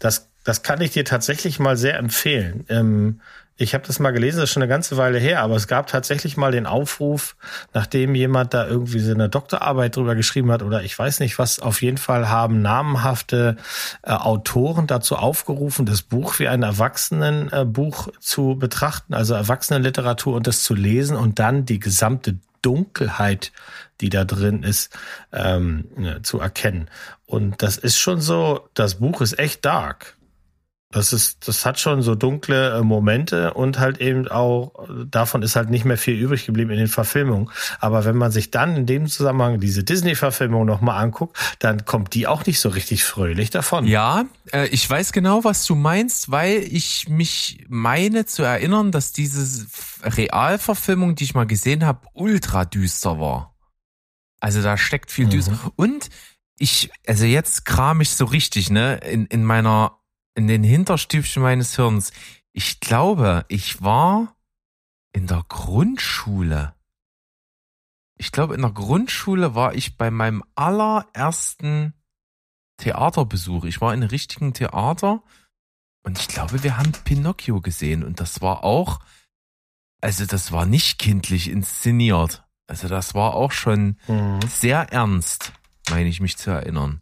Das, 0.00 0.30
das 0.42 0.64
kann 0.64 0.80
ich 0.80 0.90
dir 0.90 1.04
tatsächlich 1.04 1.60
mal 1.60 1.76
sehr 1.76 1.96
empfehlen. 1.96 2.64
Ähm, 2.68 3.20
ich 3.58 3.74
habe 3.74 3.86
das 3.86 3.98
mal 3.98 4.10
gelesen, 4.10 4.38
das 4.38 4.50
ist 4.50 4.52
schon 4.52 4.62
eine 4.62 4.68
ganze 4.68 4.96
Weile 4.96 5.18
her, 5.18 5.40
aber 5.40 5.56
es 5.56 5.66
gab 5.66 5.86
tatsächlich 5.86 6.36
mal 6.36 6.52
den 6.52 6.66
Aufruf, 6.66 7.36
nachdem 7.72 8.14
jemand 8.14 8.52
da 8.52 8.66
irgendwie 8.66 8.98
so 8.98 9.14
eine 9.14 9.28
Doktorarbeit 9.28 9.96
drüber 9.96 10.14
geschrieben 10.14 10.52
hat 10.52 10.62
oder 10.62 10.82
ich 10.82 10.98
weiß 10.98 11.20
nicht 11.20 11.38
was, 11.38 11.58
auf 11.58 11.80
jeden 11.80 11.96
Fall 11.96 12.28
haben 12.28 12.60
namenhafte 12.60 13.56
äh, 14.02 14.12
Autoren 14.12 14.86
dazu 14.86 15.16
aufgerufen, 15.16 15.86
das 15.86 16.02
Buch 16.02 16.38
wie 16.38 16.48
ein 16.48 16.62
Erwachsenenbuch 16.62 18.08
äh, 18.08 18.12
zu 18.20 18.56
betrachten, 18.58 19.14
also 19.14 19.34
Erwachsenenliteratur 19.34 20.36
und 20.36 20.46
das 20.46 20.62
zu 20.62 20.74
lesen 20.74 21.16
und 21.16 21.38
dann 21.38 21.64
die 21.64 21.80
gesamte 21.80 22.38
Dunkelheit, 22.60 23.52
die 24.00 24.10
da 24.10 24.24
drin 24.24 24.64
ist, 24.64 24.96
ähm, 25.32 25.84
zu 26.22 26.40
erkennen. 26.40 26.90
Und 27.24 27.62
das 27.62 27.76
ist 27.76 27.96
schon 27.96 28.20
so, 28.20 28.68
das 28.74 28.96
Buch 28.96 29.20
ist 29.20 29.38
echt 29.38 29.64
dark. 29.64 30.15
Das 30.92 31.12
ist, 31.12 31.48
das 31.48 31.66
hat 31.66 31.80
schon 31.80 32.00
so 32.00 32.14
dunkle 32.14 32.78
äh, 32.78 32.82
Momente 32.82 33.54
und 33.54 33.80
halt 33.80 34.00
eben 34.00 34.28
auch, 34.28 34.72
davon 35.10 35.42
ist 35.42 35.56
halt 35.56 35.68
nicht 35.68 35.84
mehr 35.84 35.98
viel 35.98 36.14
übrig 36.14 36.46
geblieben 36.46 36.70
in 36.70 36.78
den 36.78 36.88
Verfilmungen. 36.88 37.50
Aber 37.80 38.04
wenn 38.04 38.16
man 38.16 38.30
sich 38.30 38.52
dann 38.52 38.76
in 38.76 38.86
dem 38.86 39.08
Zusammenhang 39.08 39.58
diese 39.58 39.82
Disney-Verfilmung 39.82 40.64
nochmal 40.64 41.02
anguckt, 41.02 41.36
dann 41.58 41.84
kommt 41.84 42.14
die 42.14 42.28
auch 42.28 42.46
nicht 42.46 42.60
so 42.60 42.68
richtig 42.68 43.02
fröhlich 43.02 43.50
davon. 43.50 43.84
Ja, 43.84 44.26
äh, 44.52 44.68
ich 44.68 44.88
weiß 44.88 45.12
genau, 45.12 45.42
was 45.42 45.64
du 45.66 45.74
meinst, 45.74 46.30
weil 46.30 46.58
ich 46.62 47.08
mich 47.08 47.64
meine 47.68 48.24
zu 48.24 48.44
erinnern, 48.44 48.92
dass 48.92 49.12
diese 49.12 49.66
Realverfilmung, 50.04 51.16
die 51.16 51.24
ich 51.24 51.34
mal 51.34 51.46
gesehen 51.46 51.84
habe, 51.84 52.06
ultra 52.14 52.64
düster 52.64 53.18
war. 53.18 53.56
Also 54.38 54.62
da 54.62 54.76
steckt 54.76 55.10
viel 55.10 55.26
düster. 55.26 55.52
Mhm. 55.52 55.72
Und 55.74 56.08
ich, 56.58 56.90
also 57.06 57.24
jetzt 57.24 57.64
kram 57.64 58.00
ich 58.00 58.10
so 58.10 58.24
richtig, 58.24 58.70
ne, 58.70 58.98
in, 58.98 59.26
in 59.26 59.44
meiner 59.44 59.98
in 60.36 60.46
den 60.46 60.62
Hinterstübchen 60.62 61.42
meines 61.42 61.74
Hirns. 61.76 62.12
Ich 62.52 62.80
glaube, 62.80 63.44
ich 63.48 63.82
war 63.82 64.36
in 65.12 65.26
der 65.26 65.44
Grundschule. 65.48 66.74
Ich 68.18 68.32
glaube, 68.32 68.54
in 68.54 68.62
der 68.62 68.70
Grundschule 68.70 69.54
war 69.54 69.74
ich 69.74 69.96
bei 69.96 70.10
meinem 70.10 70.44
allerersten 70.54 71.94
Theaterbesuch. 72.78 73.64
Ich 73.64 73.80
war 73.80 73.92
in 73.94 74.02
einem 74.02 74.10
richtigen 74.10 74.52
Theater 74.52 75.22
und 76.04 76.18
ich 76.18 76.28
glaube, 76.28 76.62
wir 76.62 76.76
haben 76.76 76.92
Pinocchio 76.92 77.60
gesehen 77.60 78.04
und 78.04 78.20
das 78.20 78.40
war 78.40 78.62
auch, 78.62 79.00
also 80.00 80.26
das 80.26 80.52
war 80.52 80.66
nicht 80.66 80.98
kindlich 80.98 81.50
inszeniert. 81.50 82.44
Also 82.68 82.88
das 82.88 83.14
war 83.14 83.34
auch 83.34 83.52
schon 83.52 83.98
mhm. 84.06 84.40
sehr 84.48 84.92
ernst, 84.92 85.52
meine 85.90 86.08
ich 86.08 86.20
mich 86.20 86.36
zu 86.36 86.50
erinnern. 86.50 87.00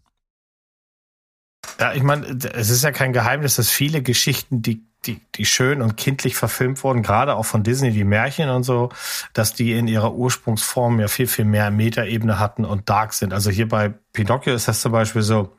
Ja, 1.80 1.92
ich 1.92 2.02
meine, 2.02 2.26
es 2.26 2.70
ist 2.70 2.84
ja 2.84 2.92
kein 2.92 3.12
Geheimnis, 3.12 3.56
dass 3.56 3.70
viele 3.70 4.02
Geschichten, 4.02 4.62
die, 4.62 4.84
die, 5.06 5.20
die 5.34 5.44
schön 5.44 5.82
und 5.82 5.96
kindlich 5.96 6.36
verfilmt 6.36 6.82
wurden, 6.84 7.02
gerade 7.02 7.34
auch 7.34 7.44
von 7.44 7.62
Disney, 7.62 7.90
die 7.90 8.04
Märchen 8.04 8.48
und 8.48 8.62
so, 8.62 8.90
dass 9.32 9.54
die 9.54 9.72
in 9.72 9.88
ihrer 9.88 10.14
Ursprungsform 10.14 11.00
ja 11.00 11.08
viel, 11.08 11.26
viel 11.26 11.44
mehr 11.44 11.70
Metaebene 11.70 12.38
hatten 12.38 12.64
und 12.64 12.88
dark 12.88 13.12
sind. 13.12 13.32
Also 13.32 13.50
hier 13.50 13.68
bei 13.68 13.92
Pinocchio 14.12 14.54
ist 14.54 14.68
das 14.68 14.80
zum 14.80 14.92
Beispiel 14.92 15.22
so, 15.22 15.56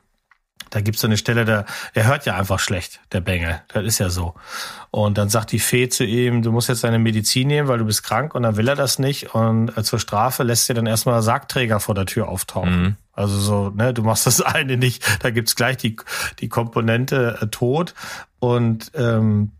da 0.70 0.80
gibt's 0.80 1.00
so 1.00 1.06
eine 1.06 1.16
Stelle, 1.16 1.44
der, 1.44 1.64
der 1.94 2.06
hört 2.06 2.26
ja 2.26 2.36
einfach 2.36 2.58
schlecht, 2.58 3.00
der 3.12 3.20
Bengel. 3.20 3.60
Das 3.68 3.84
ist 3.84 3.98
ja 3.98 4.10
so. 4.10 4.34
Und 4.90 5.18
dann 5.18 5.28
sagt 5.28 5.52
die 5.52 5.58
Fee 5.58 5.88
zu 5.88 6.04
ihm, 6.04 6.42
du 6.42 6.52
musst 6.52 6.68
jetzt 6.68 6.84
deine 6.84 6.98
Medizin 6.98 7.48
nehmen, 7.48 7.68
weil 7.68 7.78
du 7.78 7.84
bist 7.84 8.02
krank. 8.02 8.34
Und 8.34 8.42
dann 8.42 8.56
will 8.56 8.68
er 8.68 8.76
das 8.76 8.98
nicht. 8.98 9.34
Und 9.34 9.76
äh, 9.76 9.82
zur 9.82 9.98
Strafe 9.98 10.42
lässt 10.42 10.66
sie 10.66 10.74
dann 10.74 10.86
erstmal 10.86 11.22
Sargträger 11.22 11.80
vor 11.80 11.94
der 11.94 12.06
Tür 12.06 12.28
auftauchen. 12.28 12.82
Mhm. 12.82 12.96
Also 13.12 13.38
so, 13.38 13.70
ne, 13.70 13.94
du 13.94 14.02
machst 14.02 14.26
das 14.26 14.40
eine 14.42 14.76
nicht, 14.76 15.04
da 15.24 15.30
gibt's 15.30 15.56
gleich 15.56 15.76
die, 15.76 15.96
die 16.40 16.48
Komponente 16.48 17.38
äh, 17.40 17.46
Tod. 17.46 17.94
Und 18.38 18.90
ähm, 18.94 19.52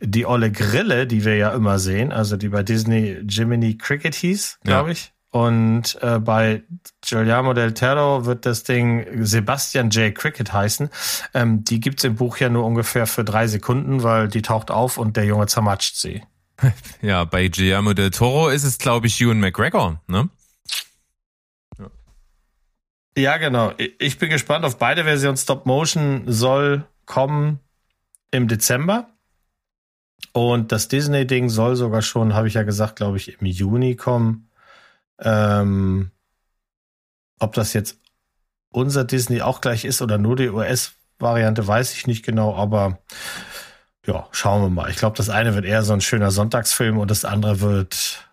die 0.00 0.26
olle 0.26 0.50
Grille, 0.50 1.06
die 1.06 1.24
wir 1.24 1.36
ja 1.36 1.50
immer 1.50 1.78
sehen, 1.78 2.12
also 2.12 2.36
die 2.36 2.48
bei 2.48 2.62
Disney 2.62 3.18
Jiminy 3.28 3.78
Cricket 3.78 4.14
hieß, 4.14 4.58
glaube 4.64 4.88
ja. 4.88 4.92
ich. 4.92 5.12
Und 5.32 5.98
äh, 6.02 6.18
bei 6.18 6.62
Giuliano 7.00 7.54
del 7.54 7.72
Toro 7.72 8.26
wird 8.26 8.44
das 8.44 8.64
Ding 8.64 9.24
Sebastian 9.24 9.88
J. 9.88 10.14
Cricket 10.14 10.52
heißen. 10.52 10.90
Ähm, 11.32 11.64
die 11.64 11.80
gibt's 11.80 12.04
im 12.04 12.16
Buch 12.16 12.36
ja 12.36 12.50
nur 12.50 12.66
ungefähr 12.66 13.06
für 13.06 13.24
drei 13.24 13.46
Sekunden, 13.46 14.02
weil 14.02 14.28
die 14.28 14.42
taucht 14.42 14.70
auf 14.70 14.98
und 14.98 15.16
der 15.16 15.24
Junge 15.24 15.46
zermatscht 15.46 15.96
sie. 15.96 16.22
Ja, 17.00 17.24
bei 17.24 17.48
Guillermo 17.48 17.94
del 17.94 18.10
Toro 18.10 18.50
ist 18.50 18.62
es, 18.62 18.78
glaube 18.78 19.06
ich, 19.06 19.20
Ewan 19.20 19.40
McGregor, 19.40 20.00
ne? 20.06 20.28
Ja. 21.78 21.90
ja, 23.16 23.36
genau. 23.38 23.72
Ich 23.98 24.18
bin 24.18 24.28
gespannt 24.28 24.66
auf 24.66 24.78
beide 24.78 25.04
Versionen. 25.04 25.38
Stop 25.38 25.64
Motion 25.64 26.24
soll 26.26 26.84
kommen 27.06 27.58
im 28.30 28.48
Dezember. 28.48 29.08
Und 30.32 30.72
das 30.72 30.88
Disney-Ding 30.88 31.48
soll 31.48 31.74
sogar 31.74 32.02
schon, 32.02 32.34
habe 32.34 32.48
ich 32.48 32.54
ja 32.54 32.62
gesagt, 32.62 32.96
glaube 32.96 33.16
ich, 33.16 33.40
im 33.40 33.46
Juni 33.46 33.96
kommen. 33.96 34.48
Ähm, 35.20 36.10
ob 37.38 37.54
das 37.54 37.72
jetzt 37.72 37.98
unser 38.70 39.04
Disney 39.04 39.42
auch 39.42 39.60
gleich 39.60 39.84
ist 39.84 40.02
oder 40.02 40.18
nur 40.18 40.36
die 40.36 40.48
US-Variante, 40.48 41.66
weiß 41.66 41.94
ich 41.94 42.06
nicht 42.06 42.24
genau, 42.24 42.54
aber 42.54 42.98
ja, 44.06 44.26
schauen 44.32 44.62
wir 44.62 44.70
mal. 44.70 44.90
Ich 44.90 44.96
glaube, 44.96 45.16
das 45.16 45.28
eine 45.28 45.54
wird 45.54 45.64
eher 45.64 45.82
so 45.82 45.92
ein 45.92 46.00
schöner 46.00 46.30
Sonntagsfilm 46.30 46.98
und 46.98 47.10
das 47.10 47.24
andere 47.24 47.60
wird 47.60 48.28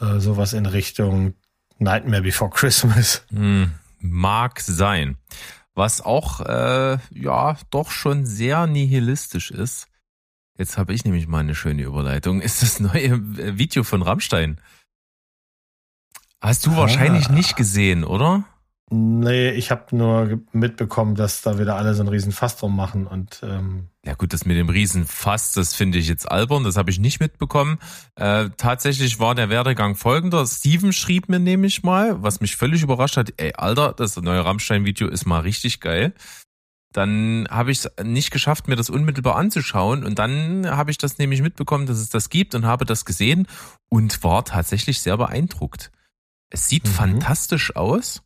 äh, 0.00 0.18
sowas 0.18 0.52
in 0.52 0.66
Richtung 0.66 1.34
Nightmare 1.78 2.22
Before 2.22 2.50
Christmas. 2.50 3.24
Hm, 3.30 3.72
mag 3.98 4.60
sein. 4.60 5.18
Was 5.74 6.00
auch, 6.00 6.40
äh, 6.40 6.98
ja, 7.10 7.56
doch 7.70 7.90
schon 7.90 8.24
sehr 8.24 8.66
nihilistisch 8.66 9.50
ist. 9.50 9.88
Jetzt 10.56 10.78
habe 10.78 10.94
ich 10.94 11.04
nämlich 11.04 11.28
mal 11.28 11.40
eine 11.40 11.54
schöne 11.54 11.82
Überleitung. 11.82 12.40
Ist 12.40 12.62
das 12.62 12.80
neue 12.80 13.20
Video 13.58 13.84
von 13.84 14.00
Rammstein. 14.00 14.58
Hast 16.40 16.66
du 16.66 16.72
ah. 16.72 16.76
wahrscheinlich 16.76 17.28
nicht 17.28 17.56
gesehen, 17.56 18.04
oder? 18.04 18.44
Nee, 18.88 19.50
ich 19.50 19.72
habe 19.72 19.96
nur 19.96 20.40
mitbekommen, 20.52 21.16
dass 21.16 21.42
da 21.42 21.58
wieder 21.58 21.74
alle 21.74 21.94
so 21.94 22.02
einen 22.02 22.08
riesen 22.08 22.30
Fass 22.30 22.56
drum 22.56 22.76
machen 22.76 23.08
und 23.08 23.40
ähm 23.42 23.88
ja 24.04 24.14
gut, 24.14 24.32
das 24.32 24.44
mit 24.44 24.56
dem 24.56 24.68
riesen 24.68 25.04
Fass, 25.06 25.50
das 25.50 25.74
finde 25.74 25.98
ich 25.98 26.06
jetzt 26.06 26.30
albern, 26.30 26.62
das 26.62 26.76
habe 26.76 26.90
ich 26.90 27.00
nicht 27.00 27.18
mitbekommen. 27.18 27.78
Äh, 28.14 28.50
tatsächlich 28.56 29.18
war 29.18 29.34
der 29.34 29.48
Werdegang 29.48 29.96
folgender. 29.96 30.46
Steven 30.46 30.92
schrieb 30.92 31.28
mir 31.28 31.40
nämlich 31.40 31.82
mal, 31.82 32.22
was 32.22 32.40
mich 32.40 32.54
völlig 32.54 32.82
überrascht 32.82 33.16
hat, 33.16 33.32
ey 33.38 33.52
Alter, 33.56 33.92
das 33.92 34.16
neue 34.16 34.44
Rammstein-Video 34.44 35.08
ist 35.08 35.26
mal 35.26 35.40
richtig 35.40 35.80
geil. 35.80 36.14
Dann 36.92 37.48
habe 37.50 37.72
ich 37.72 37.84
es 37.84 37.90
nicht 38.04 38.30
geschafft, 38.30 38.68
mir 38.68 38.76
das 38.76 38.88
unmittelbar 38.88 39.34
anzuschauen 39.34 40.04
und 40.04 40.20
dann 40.20 40.64
habe 40.70 40.92
ich 40.92 40.98
das 40.98 41.18
nämlich 41.18 41.42
mitbekommen, 41.42 41.86
dass 41.86 41.98
es 41.98 42.08
das 42.08 42.30
gibt 42.30 42.54
und 42.54 42.64
habe 42.64 42.84
das 42.84 43.04
gesehen 43.04 43.48
und 43.88 44.22
war 44.22 44.44
tatsächlich 44.44 45.00
sehr 45.00 45.16
beeindruckt. 45.16 45.90
Es 46.50 46.68
sieht 46.68 46.84
mhm. 46.84 46.90
fantastisch 46.90 47.74
aus. 47.76 48.22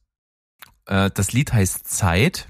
Äh, 0.86 1.10
das 1.14 1.32
Lied 1.32 1.52
heißt 1.52 1.88
Zeit. 1.88 2.48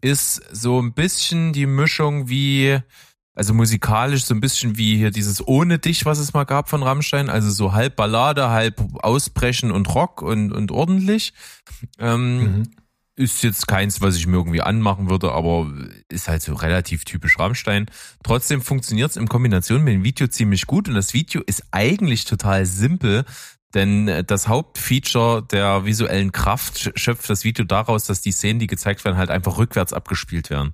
Ist 0.00 0.36
so 0.52 0.80
ein 0.80 0.92
bisschen 0.92 1.52
die 1.52 1.66
Mischung 1.66 2.28
wie, 2.28 2.78
also 3.34 3.52
musikalisch 3.52 4.24
so 4.24 4.34
ein 4.34 4.40
bisschen 4.40 4.76
wie 4.76 4.96
hier 4.96 5.10
dieses 5.10 5.46
Ohne 5.46 5.80
dich, 5.80 6.04
was 6.04 6.18
es 6.18 6.34
mal 6.34 6.44
gab 6.44 6.68
von 6.68 6.84
Rammstein. 6.84 7.28
Also 7.28 7.50
so 7.50 7.72
halb 7.72 7.96
Ballade, 7.96 8.50
halb 8.50 8.80
Ausbrechen 9.02 9.72
und 9.72 9.92
Rock 9.92 10.22
und, 10.22 10.52
und 10.52 10.70
ordentlich. 10.70 11.32
Ähm, 11.98 12.38
mhm. 12.38 12.62
ist 13.16 13.42
jetzt 13.42 13.66
keins, 13.66 14.00
was 14.00 14.14
ich 14.14 14.28
mir 14.28 14.36
irgendwie 14.36 14.62
anmachen 14.62 15.10
würde, 15.10 15.32
aber 15.32 15.68
ist 16.08 16.28
halt 16.28 16.42
so 16.42 16.54
relativ 16.54 17.04
typisch 17.04 17.40
Rammstein. 17.40 17.86
Trotzdem 18.22 18.62
funktioniert 18.62 19.10
es 19.10 19.16
in 19.16 19.26
Kombination 19.26 19.82
mit 19.82 19.94
dem 19.94 20.04
Video 20.04 20.28
ziemlich 20.28 20.68
gut 20.68 20.88
und 20.88 20.94
das 20.94 21.12
Video 21.12 21.42
ist 21.44 21.64
eigentlich 21.72 22.24
total 22.24 22.66
simpel, 22.66 23.24
denn 23.74 24.24
das 24.26 24.48
Hauptfeature 24.48 25.42
der 25.42 25.84
visuellen 25.84 26.32
Kraft 26.32 26.92
schöpft 26.98 27.28
das 27.28 27.44
Video 27.44 27.64
daraus, 27.64 28.04
dass 28.04 28.20
die 28.20 28.32
Szenen, 28.32 28.58
die 28.60 28.66
gezeigt 28.66 29.04
werden, 29.04 29.18
halt 29.18 29.30
einfach 29.30 29.58
rückwärts 29.58 29.92
abgespielt 29.92 30.50
werden. 30.50 30.72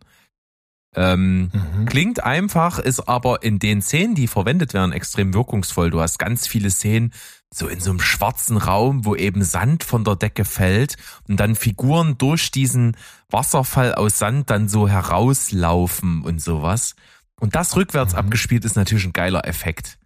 Ähm, 0.97 1.51
mhm. 1.53 1.87
Klingt 1.87 2.23
einfach, 2.23 2.79
ist 2.79 3.09
aber 3.09 3.43
in 3.43 3.59
den 3.59 3.83
Szenen, 3.83 4.15
die 4.15 4.29
verwendet 4.29 4.75
werden, 4.75 4.93
extrem 4.93 5.35
wirkungsvoll. 5.35 5.91
Du 5.91 6.01
hast 6.01 6.19
ganz 6.19 6.47
viele 6.47 6.71
Szenen, 6.71 7.13
so 7.53 7.67
in 7.69 7.81
so 7.81 7.91
einem 7.91 8.01
schwarzen 8.01 8.57
Raum, 8.57 9.05
wo 9.05 9.17
eben 9.17 9.43
Sand 9.43 9.85
von 9.85 10.05
der 10.05 10.17
Decke 10.17 10.45
fällt 10.45 10.97
und 11.29 11.39
dann 11.39 11.57
Figuren 11.57 12.17
durch 12.19 12.51
diesen 12.51 12.97
Wasserfall 13.29 13.95
aus 13.95 14.19
Sand 14.19 14.51
dann 14.51 14.69
so 14.69 14.89
herauslaufen 14.89 16.23
und 16.23 16.41
sowas. 16.41 16.95
Und 17.41 17.55
das 17.57 17.77
rückwärts 17.77 18.13
mhm. 18.13 18.21
abgespielt 18.21 18.65
ist 18.65 18.77
natürlich 18.77 19.05
ein 19.05 19.13
geiler 19.13 19.47
Effekt, 19.47 19.99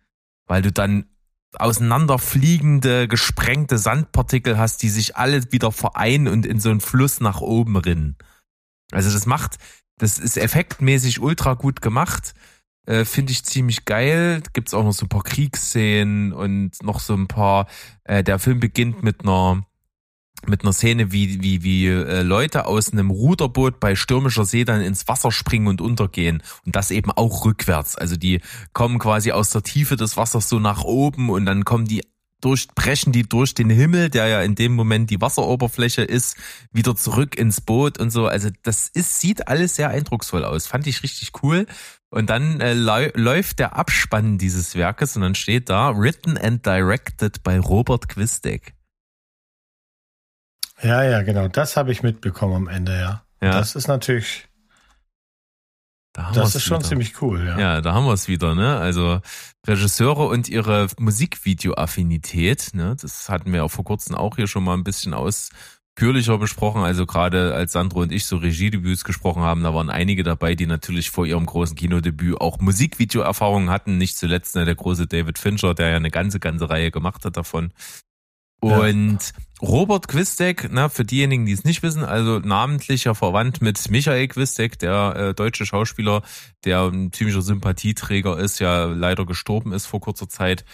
weil 0.46 0.62
du 0.62 0.72
dann 0.72 1.04
auseinanderfliegende, 1.54 3.08
gesprengte 3.08 3.78
Sandpartikel 3.78 4.58
hast, 4.58 4.82
die 4.82 4.90
sich 4.90 5.16
alle 5.16 5.52
wieder 5.52 5.72
vereinen 5.72 6.28
und 6.28 6.46
in 6.46 6.60
so 6.60 6.70
einen 6.70 6.80
Fluss 6.80 7.20
nach 7.20 7.40
oben 7.40 7.76
rinnen. 7.76 8.16
Also 8.92 9.10
das 9.12 9.26
macht, 9.26 9.58
das 9.98 10.18
ist 10.18 10.36
effektmäßig 10.36 11.20
ultra 11.20 11.54
gut 11.54 11.82
gemacht. 11.82 12.34
Äh, 12.86 13.04
Finde 13.04 13.32
ich 13.32 13.44
ziemlich 13.44 13.84
geil. 13.84 14.42
Gibt's 14.52 14.74
auch 14.74 14.84
noch 14.84 14.92
so 14.92 15.04
ein 15.04 15.10
paar 15.10 15.22
Kriegsszenen 15.22 16.32
und 16.32 16.82
noch 16.82 17.00
so 17.00 17.14
ein 17.14 17.28
paar. 17.28 17.66
Äh, 18.04 18.24
der 18.24 18.38
Film 18.38 18.60
beginnt 18.60 19.02
mit 19.02 19.22
einer 19.22 19.66
mit 20.46 20.62
einer 20.62 20.72
Szene, 20.72 21.12
wie, 21.12 21.42
wie, 21.42 21.62
wie 21.62 21.86
äh, 21.86 22.22
Leute 22.22 22.66
aus 22.66 22.92
einem 22.92 23.10
Ruderboot 23.10 23.80
bei 23.80 23.94
stürmischer 23.94 24.44
See 24.44 24.64
dann 24.64 24.80
ins 24.80 25.08
Wasser 25.08 25.32
springen 25.32 25.66
und 25.66 25.80
untergehen. 25.80 26.42
Und 26.64 26.76
das 26.76 26.90
eben 26.90 27.10
auch 27.10 27.44
rückwärts. 27.44 27.96
Also 27.96 28.16
die 28.16 28.40
kommen 28.72 28.98
quasi 28.98 29.32
aus 29.32 29.50
der 29.50 29.62
Tiefe 29.62 29.96
des 29.96 30.16
Wassers 30.16 30.48
so 30.48 30.58
nach 30.58 30.84
oben 30.84 31.30
und 31.30 31.46
dann 31.46 31.64
kommen 31.64 31.86
die 31.86 32.02
durchbrechen 32.40 33.12
die 33.12 33.28
durch 33.28 33.54
den 33.54 33.70
Himmel, 33.70 34.10
der 34.10 34.28
ja 34.28 34.42
in 34.42 34.54
dem 34.54 34.72
Moment 34.72 35.10
die 35.10 35.20
Wasseroberfläche 35.20 36.02
ist, 36.02 36.36
wieder 36.72 36.94
zurück 36.94 37.36
ins 37.36 37.60
Boot 37.60 37.98
und 37.98 38.10
so. 38.10 38.26
Also 38.26 38.48
das 38.62 38.88
ist, 38.88 39.20
sieht 39.20 39.48
alles 39.48 39.76
sehr 39.76 39.90
eindrucksvoll 39.90 40.44
aus. 40.44 40.66
Fand 40.66 40.86
ich 40.86 41.02
richtig 41.02 41.32
cool. 41.42 41.66
Und 42.10 42.30
dann 42.30 42.60
äh, 42.60 42.74
läuft 42.74 43.58
der 43.58 43.76
Abspann 43.76 44.38
dieses 44.38 44.74
Werkes 44.74 45.16
und 45.16 45.22
dann 45.22 45.34
steht 45.34 45.68
da 45.68 45.96
Written 45.96 46.38
and 46.38 46.64
Directed 46.64 47.42
by 47.42 47.56
Robert 47.56 48.08
Quistek. 48.08 48.77
Ja, 50.82 51.02
ja, 51.02 51.22
genau. 51.22 51.48
Das 51.48 51.76
habe 51.76 51.92
ich 51.92 52.02
mitbekommen 52.02 52.54
am 52.54 52.68
Ende, 52.68 52.98
ja. 52.98 53.22
ja. 53.40 53.52
Das 53.52 53.74
ist 53.74 53.88
natürlich 53.88 54.48
da 56.18 56.32
das 56.32 56.56
ist 56.56 56.64
schon 56.64 56.78
wieder. 56.78 56.88
ziemlich 56.88 57.22
cool, 57.22 57.44
ja. 57.46 57.58
Ja, 57.58 57.80
da 57.80 57.94
haben 57.94 58.04
wir 58.06 58.12
es 58.12 58.26
wieder, 58.26 58.56
ne? 58.56 58.76
Also 58.78 59.20
Regisseure 59.66 60.26
und 60.26 60.48
ihre 60.48 60.88
Musikvideo-Affinität, 60.98 62.70
ne? 62.72 62.96
Das 63.00 63.28
hatten 63.28 63.52
wir 63.52 63.64
auch 63.64 63.70
vor 63.70 63.84
kurzem 63.84 64.16
auch 64.16 64.34
hier 64.34 64.48
schon 64.48 64.64
mal 64.64 64.74
ein 64.74 64.82
bisschen 64.82 65.14
ausführlicher 65.14 66.38
besprochen. 66.38 66.82
Also 66.82 67.06
gerade 67.06 67.54
als 67.54 67.72
Sandro 67.72 68.00
und 68.00 68.10
ich 68.10 68.26
so 68.26 68.38
Regiedebüts 68.38 69.04
gesprochen 69.04 69.42
haben, 69.42 69.62
da 69.62 69.74
waren 69.74 69.90
einige 69.90 70.24
dabei, 70.24 70.56
die 70.56 70.66
natürlich 70.66 71.10
vor 71.10 71.24
ihrem 71.24 71.46
großen 71.46 71.76
Kinodebüt 71.76 72.40
auch 72.40 72.58
Musikvideo-Erfahrungen 72.58 73.70
hatten. 73.70 73.96
Nicht 73.96 74.18
zuletzt 74.18 74.56
ne, 74.56 74.64
der 74.64 74.74
große 74.74 75.06
David 75.06 75.38
Fincher, 75.38 75.74
der 75.74 75.90
ja 75.90 75.96
eine 75.96 76.10
ganze, 76.10 76.40
ganze 76.40 76.68
Reihe 76.68 76.90
gemacht 76.90 77.24
hat 77.26 77.36
davon. 77.36 77.72
Und 78.60 79.22
ja. 79.22 79.44
Robert 79.60 80.06
Quistek, 80.06 80.68
na, 80.70 80.88
für 80.88 81.04
diejenigen, 81.04 81.44
die 81.44 81.52
es 81.52 81.64
nicht 81.64 81.82
wissen, 81.82 82.04
also 82.04 82.38
namentlicher 82.38 83.14
Verwandt 83.14 83.60
mit 83.60 83.90
Michael 83.90 84.28
Quistek, 84.28 84.78
der 84.78 85.16
äh, 85.16 85.34
deutsche 85.34 85.66
Schauspieler, 85.66 86.22
der 86.64 86.82
ein 86.82 87.12
ziemlicher 87.12 87.42
Sympathieträger 87.42 88.38
ist, 88.38 88.60
ja 88.60 88.84
leider 88.84 89.26
gestorben 89.26 89.72
ist 89.72 89.86
vor 89.86 90.00
kurzer 90.00 90.28
Zeit. 90.28 90.64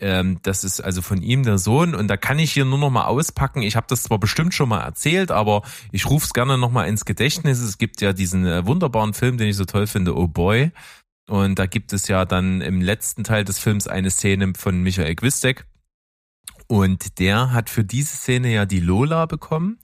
Ähm, 0.00 0.38
das 0.42 0.62
ist 0.62 0.80
also 0.80 1.00
von 1.02 1.22
ihm 1.22 1.42
der 1.42 1.58
Sohn 1.58 1.94
und 1.94 2.08
da 2.08 2.16
kann 2.16 2.38
ich 2.38 2.52
hier 2.52 2.64
nur 2.64 2.78
noch 2.78 2.90
mal 2.90 3.06
auspacken. 3.06 3.62
Ich 3.62 3.76
habe 3.76 3.86
das 3.88 4.04
zwar 4.04 4.18
bestimmt 4.18 4.54
schon 4.54 4.68
mal 4.68 4.82
erzählt, 4.82 5.30
aber 5.30 5.62
ich 5.90 6.08
rufe 6.08 6.26
es 6.26 6.34
gerne 6.34 6.58
noch 6.58 6.70
mal 6.70 6.84
ins 6.84 7.04
Gedächtnis. 7.04 7.60
Es 7.60 7.78
gibt 7.78 8.00
ja 8.00 8.12
diesen 8.12 8.46
äh, 8.46 8.66
wunderbaren 8.66 9.14
Film, 9.14 9.38
den 9.38 9.48
ich 9.48 9.56
so 9.56 9.64
toll 9.64 9.86
finde, 9.86 10.16
Oh 10.16 10.28
Boy. 10.28 10.70
Und 11.28 11.58
da 11.58 11.66
gibt 11.66 11.92
es 11.92 12.08
ja 12.08 12.24
dann 12.24 12.60
im 12.60 12.80
letzten 12.80 13.24
Teil 13.24 13.44
des 13.44 13.58
Films 13.58 13.86
eine 13.86 14.10
Szene 14.10 14.52
von 14.56 14.82
Michael 14.82 15.14
Quistek, 15.14 15.66
und 16.68 17.18
der 17.18 17.52
hat 17.52 17.70
für 17.70 17.82
diese 17.82 18.16
Szene 18.16 18.52
ja 18.52 18.66
die 18.66 18.80
Lola 18.80 19.26
bekommen. 19.26 19.78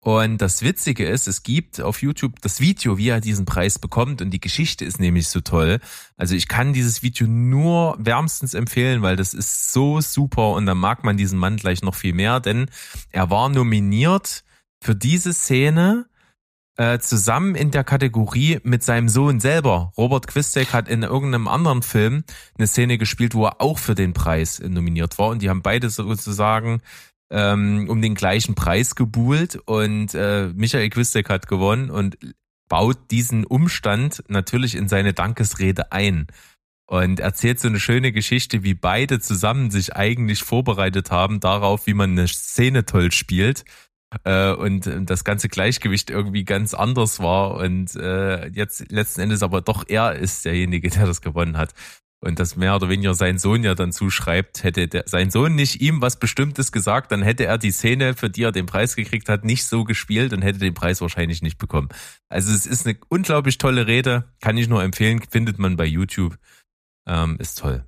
Und 0.00 0.42
das 0.42 0.60
Witzige 0.62 1.06
ist, 1.06 1.28
es 1.28 1.42
gibt 1.42 1.80
auf 1.80 2.02
YouTube 2.02 2.38
das 2.42 2.60
Video, 2.60 2.98
wie 2.98 3.08
er 3.08 3.22
diesen 3.22 3.46
Preis 3.46 3.78
bekommt. 3.78 4.20
Und 4.20 4.30
die 4.32 4.40
Geschichte 4.40 4.84
ist 4.84 5.00
nämlich 5.00 5.28
so 5.28 5.40
toll. 5.40 5.80
Also 6.18 6.34
ich 6.34 6.46
kann 6.46 6.74
dieses 6.74 7.02
Video 7.02 7.26
nur 7.26 7.96
wärmstens 7.98 8.52
empfehlen, 8.52 9.00
weil 9.00 9.16
das 9.16 9.32
ist 9.32 9.72
so 9.72 10.02
super. 10.02 10.50
Und 10.50 10.66
dann 10.66 10.76
mag 10.76 11.04
man 11.04 11.16
diesen 11.16 11.38
Mann 11.38 11.56
gleich 11.56 11.80
noch 11.80 11.94
viel 11.94 12.12
mehr, 12.12 12.40
denn 12.40 12.66
er 13.10 13.30
war 13.30 13.48
nominiert 13.48 14.44
für 14.82 14.94
diese 14.94 15.32
Szene 15.32 16.06
äh, 16.76 16.98
zusammen 16.98 17.54
in 17.54 17.70
der 17.70 17.84
Kategorie 17.84 18.58
mit 18.62 18.82
seinem 18.82 19.08
Sohn 19.08 19.40
selber. 19.40 19.92
Robert 19.96 20.26
Quistek 20.26 20.72
hat 20.72 20.88
in 20.88 21.02
irgendeinem 21.02 21.48
anderen 21.48 21.82
Film 21.82 22.24
eine 22.58 22.66
Szene 22.66 22.98
gespielt, 22.98 23.34
wo 23.34 23.46
er 23.46 23.60
auch 23.60 23.78
für 23.78 23.94
den 23.94 24.12
Preis 24.12 24.60
nominiert 24.60 25.18
war. 25.18 25.28
Und 25.28 25.42
die 25.42 25.50
haben 25.50 25.62
beide 25.62 25.88
sozusagen 25.90 26.82
ähm, 27.30 27.86
um 27.88 28.02
den 28.02 28.14
gleichen 28.14 28.54
Preis 28.54 28.94
gebuhlt. 28.94 29.56
Und 29.66 30.14
äh, 30.14 30.48
Michael 30.54 30.90
Quistek 30.90 31.28
hat 31.28 31.46
gewonnen 31.46 31.90
und 31.90 32.18
baut 32.68 33.10
diesen 33.10 33.44
Umstand 33.44 34.24
natürlich 34.28 34.74
in 34.74 34.88
seine 34.88 35.12
Dankesrede 35.12 35.92
ein 35.92 36.26
und 36.86 37.20
erzählt 37.20 37.60
so 37.60 37.68
eine 37.68 37.80
schöne 37.80 38.12
Geschichte, 38.12 38.62
wie 38.62 38.74
beide 38.74 39.20
zusammen 39.20 39.70
sich 39.70 39.96
eigentlich 39.96 40.42
vorbereitet 40.42 41.10
haben 41.10 41.40
darauf, 41.40 41.86
wie 41.86 41.94
man 41.94 42.10
eine 42.10 42.28
Szene 42.28 42.84
toll 42.84 43.12
spielt 43.12 43.64
äh, 44.24 44.52
und 44.52 44.88
das 45.10 45.24
ganze 45.24 45.48
Gleichgewicht 45.48 46.10
irgendwie 46.10 46.44
ganz 46.44 46.74
anders 46.74 47.20
war 47.20 47.56
und 47.56 47.94
äh, 47.96 48.48
jetzt 48.48 48.90
letzten 48.90 49.22
Endes 49.22 49.42
aber 49.42 49.60
doch 49.60 49.84
er 49.88 50.14
ist 50.14 50.44
derjenige, 50.44 50.88
der 50.90 51.06
das 51.06 51.20
gewonnen 51.20 51.56
hat. 51.56 51.74
Und 52.20 52.38
das 52.38 52.56
mehr 52.56 52.74
oder 52.74 52.88
weniger 52.88 53.14
sein 53.14 53.38
Sohn 53.38 53.64
ja 53.64 53.74
dann 53.74 53.92
zuschreibt, 53.92 54.64
hätte 54.64 54.88
der, 54.88 55.04
sein 55.06 55.30
Sohn 55.30 55.54
nicht 55.54 55.82
ihm 55.82 56.00
was 56.00 56.18
Bestimmtes 56.18 56.72
gesagt, 56.72 57.12
dann 57.12 57.20
hätte 57.20 57.44
er 57.44 57.58
die 57.58 57.70
Szene, 57.70 58.14
für 58.14 58.30
die 58.30 58.44
er 58.44 58.52
den 58.52 58.64
Preis 58.64 58.96
gekriegt 58.96 59.28
hat, 59.28 59.44
nicht 59.44 59.66
so 59.66 59.84
gespielt 59.84 60.32
und 60.32 60.40
hätte 60.40 60.58
den 60.58 60.72
Preis 60.72 61.02
wahrscheinlich 61.02 61.42
nicht 61.42 61.58
bekommen. 61.58 61.90
Also 62.30 62.50
es 62.54 62.64
ist 62.64 62.86
eine 62.86 62.96
unglaublich 63.10 63.58
tolle 63.58 63.86
Rede, 63.86 64.24
kann 64.40 64.56
ich 64.56 64.68
nur 64.68 64.82
empfehlen, 64.82 65.20
findet 65.28 65.58
man 65.58 65.76
bei 65.76 65.84
YouTube. 65.84 66.38
Ähm, 67.06 67.36
ist 67.38 67.58
toll. 67.58 67.84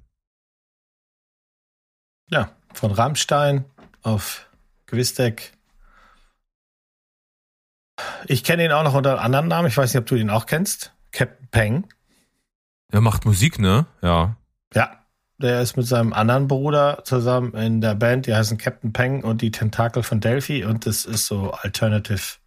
Ja, 2.29 2.55
von 2.75 2.91
Rammstein 2.91 3.65
auf 4.03 4.51
Quistek 4.87 5.56
ich 8.27 8.45
kenne 8.45 8.65
ihn 8.65 8.73
auch 8.73 8.83
noch 8.83 8.95
unter 8.95 9.13
einem 9.13 9.21
anderen 9.21 9.49
Namen. 9.49 9.69
Ich 9.69 9.77
weiß 9.77 9.93
nicht, 9.93 10.01
ob 10.01 10.07
du 10.07 10.17
ihn 10.17 10.31
auch 10.31 10.47
kennst. 10.47 10.93
Captain 11.13 11.49
Peng. 11.51 11.87
Er 12.91 13.01
macht 13.01 13.25
Musik, 13.25 13.59
ne? 13.59 13.87
Ja. 14.03 14.37
Ja. 14.75 14.91
Der 15.39 15.61
ist 15.61 15.77
mit 15.77 15.87
seinem 15.87 16.15
anderen 16.15 16.49
Bruder 16.49 17.03
zusammen 17.05 17.53
in 17.55 17.83
der 17.83 17.95
Band, 17.95 18.27
die 18.27 18.35
heißen 18.35 18.57
Captain 18.57 18.95
Peng 18.95 19.23
und 19.23 19.43
die 19.43 19.51
Tentakel 19.51 20.03
von 20.03 20.21
Delphi 20.21 20.65
und 20.65 20.87
das 20.87 21.05
ist 21.05 21.27
so 21.27 21.51
Alternative 21.51 22.39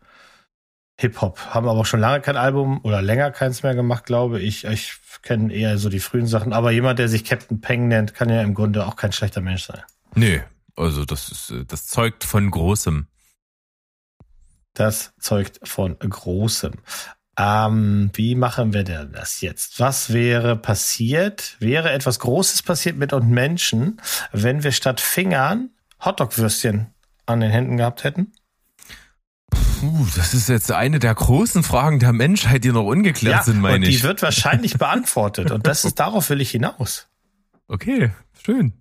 Hip-Hop. 1.00 1.40
Haben 1.52 1.70
aber 1.70 1.86
schon 1.86 2.00
lange 2.00 2.22
kein 2.22 2.36
Album 2.36 2.82
oder 2.84 3.02
länger 3.04 3.30
keins 3.30 3.62
mehr 3.62 3.76
gemacht, 3.76 4.06
glaube 4.06 4.40
ich. 4.40 4.66
Ich 4.66 4.98
kenne 5.22 5.54
eher 5.54 5.78
so 5.78 5.90
die 5.90 6.00
frühen 6.00 6.26
Sachen, 6.26 6.52
aber 6.52 6.72
jemand, 6.72 6.98
der 6.98 7.10
sich 7.10 7.24
Captain 7.24 7.62
Peng 7.62 7.88
nennt, 7.88 8.16
kann 8.16 8.30
ja 8.30 8.42
im 8.42 8.56
Grunde 8.56 8.86
auch 8.86 8.96
kein 8.96 9.12
schlechter 9.12 9.42
Mensch 9.42 9.66
sein. 9.66 9.84
Nee, 10.16 10.42
also 10.76 11.06
das 11.06 11.30
ist, 11.30 11.54
das 11.68 11.86
zeugt 11.86 12.24
von 12.24 12.50
Großem. 12.50 13.06
Das 14.80 15.12
zeugt 15.20 15.60
von 15.68 16.00
Großem. 16.00 16.72
Ähm, 17.38 18.12
wie 18.14 18.34
machen 18.36 18.72
wir 18.72 18.86
denn 18.86 19.12
das 19.12 19.42
jetzt? 19.42 19.78
Was 19.82 20.14
wäre 20.14 20.56
passiert? 20.56 21.58
Wäre 21.60 21.92
etwas 21.92 22.20
Großes 22.20 22.62
passiert 22.62 22.96
mit 22.96 23.12
uns 23.12 23.26
Menschen, 23.26 24.02
wenn 24.32 24.64
wir 24.64 24.72
statt 24.72 25.02
Fingern 25.02 25.72
Hotdog-Würstchen 26.00 26.94
an 27.26 27.42
den 27.42 27.52
Händen 27.52 27.76
gehabt 27.76 28.06
hätten? 28.06 28.32
Puh, 29.52 30.08
das 30.16 30.34
ist 30.34 30.48
jetzt 30.48 30.72
eine 30.72 31.00
der 31.00 31.14
großen 31.14 31.64
Fragen 31.64 32.00
der 32.00 32.14
Menschheit, 32.14 32.64
die 32.64 32.72
noch 32.72 32.86
ungeklärt 32.86 33.36
ja, 33.36 33.44
sind, 33.44 33.60
meine 33.60 33.76
und 33.76 33.84
ich. 33.84 33.98
Die 33.98 34.04
wird 34.04 34.22
wahrscheinlich 34.22 34.74
beantwortet 34.78 35.52
und 35.52 35.68
das 35.68 35.84
ist 35.84 36.00
darauf 36.00 36.30
will 36.30 36.40
ich 36.40 36.52
hinaus. 36.52 37.10
Okay, 37.68 38.12
schön. 38.46 38.79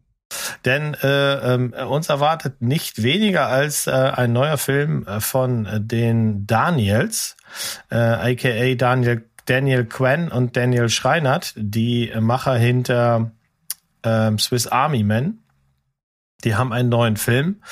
Denn 0.64 0.94
äh, 0.94 1.54
äh, 1.54 1.84
uns 1.84 2.08
erwartet 2.08 2.60
nicht 2.60 3.02
weniger 3.02 3.46
als 3.46 3.86
äh, 3.86 3.90
ein 3.90 4.32
neuer 4.32 4.58
Film 4.58 5.06
äh, 5.06 5.20
von 5.20 5.66
den 5.80 6.46
Daniels, 6.46 7.36
äh, 7.90 7.96
aka 7.96 8.74
Daniel, 8.74 9.24
Daniel 9.46 9.84
Quen 9.86 10.28
und 10.28 10.56
Daniel 10.56 10.88
Schreinert, 10.88 11.54
die 11.56 12.12
Macher 12.20 12.56
hinter 12.56 13.30
äh, 14.02 14.36
Swiss 14.38 14.66
Army 14.66 15.02
Men. 15.02 15.38
Die 16.44 16.54
haben 16.54 16.72
einen 16.72 16.88
neuen 16.88 17.16
Film 17.16 17.62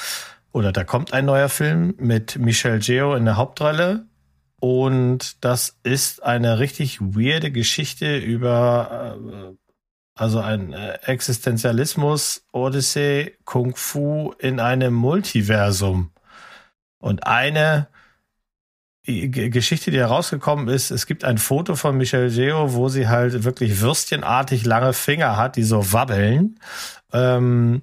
oder 0.52 0.72
da 0.72 0.84
kommt 0.84 1.12
ein 1.12 1.26
neuer 1.26 1.48
Film 1.48 1.94
mit 1.98 2.38
Michelle 2.38 2.78
Geo 2.78 3.14
in 3.14 3.26
der 3.26 3.36
Hauptrolle. 3.36 4.07
Und 4.59 5.44
das 5.44 5.78
ist 5.82 6.22
eine 6.22 6.59
richtig 6.59 7.00
weirde 7.00 7.52
Geschichte 7.52 8.16
über 8.16 9.18
äh, 9.52 9.66
also 10.17 10.41
ein 10.41 10.73
äh, 10.73 10.95
Existenzialismus, 11.05 12.47
Odyssee, 12.51 13.37
Kung 13.45 13.77
Fu 13.77 14.33
in 14.39 14.61
einem 14.61 14.95
Multiversum. 14.95 16.11
Und 16.99 17.27
eine 17.27 17.89
Geschichte, 19.05 19.93
die 19.93 19.99
herausgekommen 19.99 20.69
ist, 20.69 20.91
es 20.91 21.07
gibt 21.07 21.23
ein 21.23 21.39
Foto 21.39 21.77
von 21.77 21.97
Michelle 21.97 22.31
Geo, 22.31 22.73
wo 22.73 22.89
sie 22.89 23.07
halt 23.07 23.45
wirklich 23.45 23.81
würstchenartig 23.81 24.64
lange 24.64 24.95
Finger 24.95 25.37
hat, 25.37 25.55
die 25.55 25.62
so 25.62 25.93
wabbeln. 25.93 26.59
Ähm, 27.12 27.83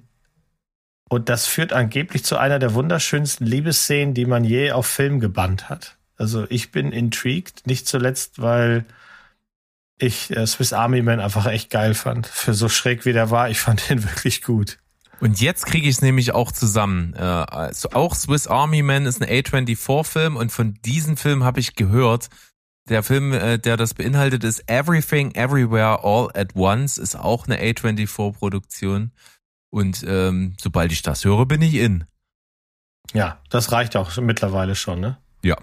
und 1.08 1.28
das 1.28 1.46
führt 1.46 1.72
angeblich 1.72 2.24
zu 2.24 2.36
einer 2.36 2.58
der 2.58 2.74
wunderschönsten 2.74 3.46
Liebesszenen, 3.46 4.12
die 4.12 4.26
man 4.26 4.44
je 4.44 4.72
auf 4.72 4.86
Film 4.86 5.20
gebannt 5.20 5.70
hat. 5.70 5.96
Also 6.16 6.46
ich 6.50 6.72
bin 6.72 6.92
intrigued, 6.92 7.66
nicht 7.66 7.86
zuletzt, 7.86 8.42
weil 8.42 8.84
ich 9.98 10.30
äh, 10.30 10.46
Swiss 10.46 10.72
Army 10.72 11.02
Man 11.02 11.20
einfach 11.20 11.46
echt 11.46 11.70
geil 11.70 11.94
fand. 11.94 12.26
Für 12.26 12.54
so 12.54 12.68
schräg 12.68 13.04
wie 13.04 13.12
der 13.12 13.30
war, 13.30 13.50
ich 13.50 13.60
fand 13.60 13.88
den 13.88 14.02
wirklich 14.08 14.42
gut. 14.42 14.78
Und 15.20 15.40
jetzt 15.40 15.66
kriege 15.66 15.88
ich 15.88 15.96
es 15.96 16.02
nämlich 16.02 16.32
auch 16.32 16.52
zusammen. 16.52 17.14
Äh, 17.16 17.20
also 17.20 17.90
auch 17.92 18.14
Swiss 18.14 18.46
Army 18.46 18.82
Man 18.82 19.06
ist 19.06 19.22
ein 19.22 19.28
A24-Film 19.28 20.36
und 20.36 20.50
von 20.50 20.74
diesem 20.84 21.16
Film 21.16 21.44
habe 21.44 21.60
ich 21.60 21.74
gehört, 21.74 22.28
der 22.88 23.02
Film, 23.02 23.32
äh, 23.32 23.58
der 23.58 23.76
das 23.76 23.94
beinhaltet, 23.94 24.44
ist 24.44 24.68
Everything 24.68 25.34
Everywhere 25.34 26.04
All 26.04 26.28
at 26.34 26.54
Once, 26.54 26.98
ist 26.98 27.16
auch 27.16 27.46
eine 27.46 27.58
A24-Produktion. 27.58 29.12
Und 29.70 30.04
ähm, 30.06 30.54
sobald 30.60 30.92
ich 30.92 31.02
das 31.02 31.24
höre, 31.24 31.46
bin 31.46 31.62
ich 31.62 31.74
in. 31.74 32.04
Ja, 33.12 33.40
das 33.48 33.72
reicht 33.72 33.96
auch 33.96 34.16
mittlerweile 34.18 34.74
schon, 34.74 35.00
ne? 35.00 35.18
Ja, 35.42 35.56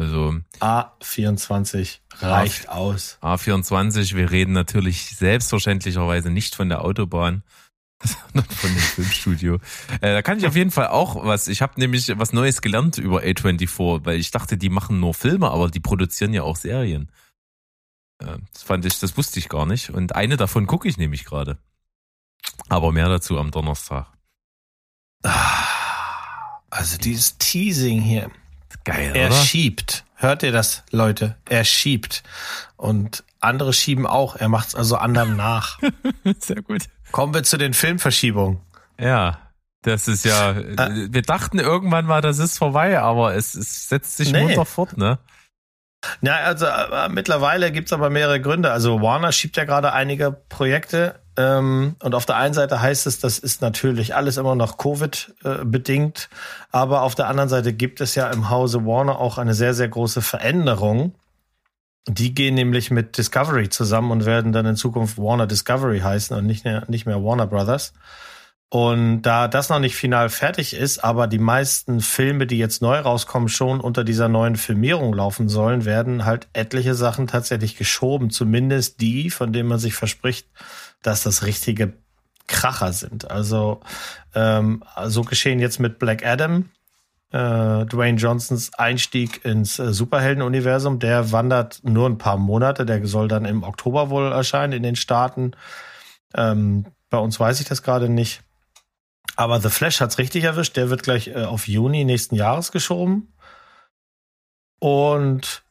also 0.00 0.34
A24 0.60 1.98
reicht 2.20 2.70
A, 2.70 2.72
aus. 2.72 3.18
A24, 3.20 4.16
wir 4.16 4.30
reden 4.30 4.54
natürlich 4.54 5.14
selbstverständlicherweise 5.14 6.30
nicht 6.30 6.54
von 6.54 6.70
der 6.70 6.82
Autobahn, 6.82 7.42
sondern 8.02 8.50
von 8.50 8.70
dem 8.70 8.80
Filmstudio. 8.80 9.54
Äh, 10.00 10.14
da 10.14 10.22
kann 10.22 10.38
ich 10.38 10.46
auf 10.46 10.56
jeden 10.56 10.70
Fall 10.70 10.88
auch 10.88 11.22
was. 11.22 11.48
Ich 11.48 11.60
habe 11.60 11.78
nämlich 11.78 12.10
was 12.16 12.32
Neues 12.32 12.62
gelernt 12.62 12.96
über 12.96 13.20
A24, 13.20 14.06
weil 14.06 14.18
ich 14.18 14.30
dachte, 14.30 14.56
die 14.56 14.70
machen 14.70 15.00
nur 15.00 15.12
Filme, 15.12 15.50
aber 15.50 15.68
die 15.68 15.80
produzieren 15.80 16.32
ja 16.32 16.44
auch 16.44 16.56
Serien. 16.56 17.12
Äh, 18.20 18.38
das 18.54 18.62
fand 18.62 18.86
ich, 18.86 18.98
das 19.00 19.18
wusste 19.18 19.38
ich 19.38 19.50
gar 19.50 19.66
nicht. 19.66 19.90
Und 19.90 20.16
eine 20.16 20.38
davon 20.38 20.66
gucke 20.66 20.88
ich 20.88 20.96
nämlich 20.96 21.26
gerade. 21.26 21.58
Aber 22.70 22.90
mehr 22.90 23.10
dazu 23.10 23.38
am 23.38 23.50
Donnerstag. 23.50 24.06
Ah, 25.24 26.62
also 26.70 26.96
dieses 26.96 27.36
Teasing 27.36 28.00
hier. 28.00 28.30
Geil, 28.84 29.12
er 29.14 29.28
oder? 29.28 29.36
schiebt. 29.36 30.04
Hört 30.16 30.42
ihr 30.42 30.52
das, 30.52 30.82
Leute? 30.90 31.36
Er 31.48 31.64
schiebt. 31.64 32.22
Und 32.76 33.24
andere 33.40 33.72
schieben 33.72 34.06
auch. 34.06 34.36
Er 34.36 34.48
macht 34.48 34.68
es 34.68 34.74
also 34.74 34.96
anderen 34.96 35.36
nach. 35.36 35.78
Sehr 36.38 36.62
gut. 36.62 36.84
Kommen 37.12 37.34
wir 37.34 37.42
zu 37.42 37.56
den 37.56 37.74
Filmverschiebungen. 37.74 38.60
Ja, 38.98 39.38
das 39.82 40.08
ist 40.08 40.24
ja. 40.24 40.52
Äh, 40.52 41.08
wir 41.10 41.22
dachten 41.22 41.58
irgendwann 41.58 42.04
mal, 42.04 42.20
das 42.20 42.38
ist 42.38 42.58
vorbei, 42.58 43.00
aber 43.00 43.34
es, 43.34 43.54
es 43.54 43.88
setzt 43.88 44.18
sich 44.18 44.32
nee. 44.32 44.42
munter 44.42 44.66
fort, 44.66 44.96
ne? 44.96 45.18
Ja, 46.22 46.36
also 46.36 46.66
äh, 46.66 47.08
mittlerweile 47.08 47.72
gibt's 47.72 47.92
aber 47.92 48.10
mehrere 48.10 48.40
Gründe. 48.40 48.72
Also 48.72 49.02
Warner 49.02 49.32
schiebt 49.32 49.56
ja 49.56 49.64
gerade 49.64 49.92
einige 49.92 50.32
Projekte 50.32 51.19
ähm, 51.36 51.96
und 52.02 52.14
auf 52.14 52.26
der 52.26 52.36
einen 52.36 52.54
Seite 52.54 52.80
heißt 52.80 53.06
es, 53.06 53.20
das 53.20 53.38
ist 53.38 53.62
natürlich 53.62 54.14
alles 54.14 54.36
immer 54.36 54.54
noch 54.54 54.78
Covid 54.78 55.34
äh, 55.44 56.10
aber 56.72 57.02
auf 57.02 57.14
der 57.14 57.28
anderen 57.28 57.48
Seite 57.48 57.72
gibt 57.72 58.00
es 58.00 58.14
ja 58.14 58.30
im 58.30 58.50
Hause 58.50 58.84
Warner 58.84 59.18
auch 59.18 59.38
eine 59.38 59.54
sehr, 59.54 59.74
sehr 59.74 59.88
große 59.88 60.22
Veränderung. 60.22 61.14
Die 62.08 62.34
gehen 62.34 62.54
nämlich 62.54 62.90
mit 62.90 63.18
Discovery 63.18 63.68
zusammen 63.68 64.10
und 64.10 64.26
werden 64.26 64.52
dann 64.52 64.66
in 64.66 64.76
Zukunft 64.76 65.18
Warner 65.18 65.46
Discovery 65.46 66.00
heißen 66.00 66.36
und 66.36 66.46
nicht 66.46 66.64
mehr, 66.64 66.84
nicht 66.88 67.06
mehr 67.06 67.22
Warner 67.22 67.46
Brothers. 67.46 67.92
Und 68.72 69.22
da 69.22 69.48
das 69.48 69.68
noch 69.68 69.80
nicht 69.80 69.96
final 69.96 70.28
fertig 70.28 70.74
ist, 70.74 71.02
aber 71.02 71.26
die 71.26 71.40
meisten 71.40 72.00
Filme, 72.00 72.46
die 72.46 72.56
jetzt 72.56 72.82
neu 72.82 73.00
rauskommen, 73.00 73.48
schon 73.48 73.80
unter 73.80 74.04
dieser 74.04 74.28
neuen 74.28 74.54
Filmierung 74.54 75.12
laufen 75.12 75.48
sollen, 75.48 75.84
werden 75.84 76.24
halt 76.24 76.48
etliche 76.52 76.94
Sachen 76.94 77.26
tatsächlich 77.26 77.76
geschoben. 77.76 78.30
Zumindest 78.30 79.00
die, 79.00 79.30
von 79.30 79.52
denen 79.52 79.68
man 79.68 79.80
sich 79.80 79.94
verspricht, 79.94 80.46
dass 81.02 81.22
das 81.22 81.44
richtige 81.44 81.94
Kracher 82.46 82.92
sind. 82.92 83.30
Also 83.30 83.80
ähm, 84.34 84.82
so 85.06 85.22
geschehen 85.22 85.60
jetzt 85.60 85.78
mit 85.78 85.98
Black 85.98 86.24
Adam. 86.24 86.70
Äh, 87.32 87.86
Dwayne 87.86 88.18
Johnsons 88.18 88.74
Einstieg 88.74 89.44
ins 89.44 89.78
äh, 89.78 89.92
Superhelden-Universum, 89.92 90.98
der 90.98 91.30
wandert 91.30 91.80
nur 91.84 92.08
ein 92.08 92.18
paar 92.18 92.36
Monate, 92.36 92.84
der 92.84 93.06
soll 93.06 93.28
dann 93.28 93.44
im 93.44 93.62
Oktober 93.62 94.10
wohl 94.10 94.32
erscheinen 94.32 94.72
in 94.72 94.82
den 94.82 94.96
Staaten. 94.96 95.52
Ähm, 96.34 96.86
bei 97.08 97.18
uns 97.18 97.38
weiß 97.38 97.60
ich 97.60 97.68
das 97.68 97.84
gerade 97.84 98.08
nicht. 98.08 98.42
Aber 99.36 99.60
The 99.60 99.70
Flash 99.70 100.00
hat's 100.00 100.18
richtig 100.18 100.42
erwischt, 100.42 100.76
der 100.76 100.90
wird 100.90 101.04
gleich 101.04 101.28
äh, 101.28 101.44
auf 101.44 101.68
Juni 101.68 102.04
nächsten 102.04 102.34
Jahres 102.34 102.72
geschoben. 102.72 103.32
Und 104.80 105.62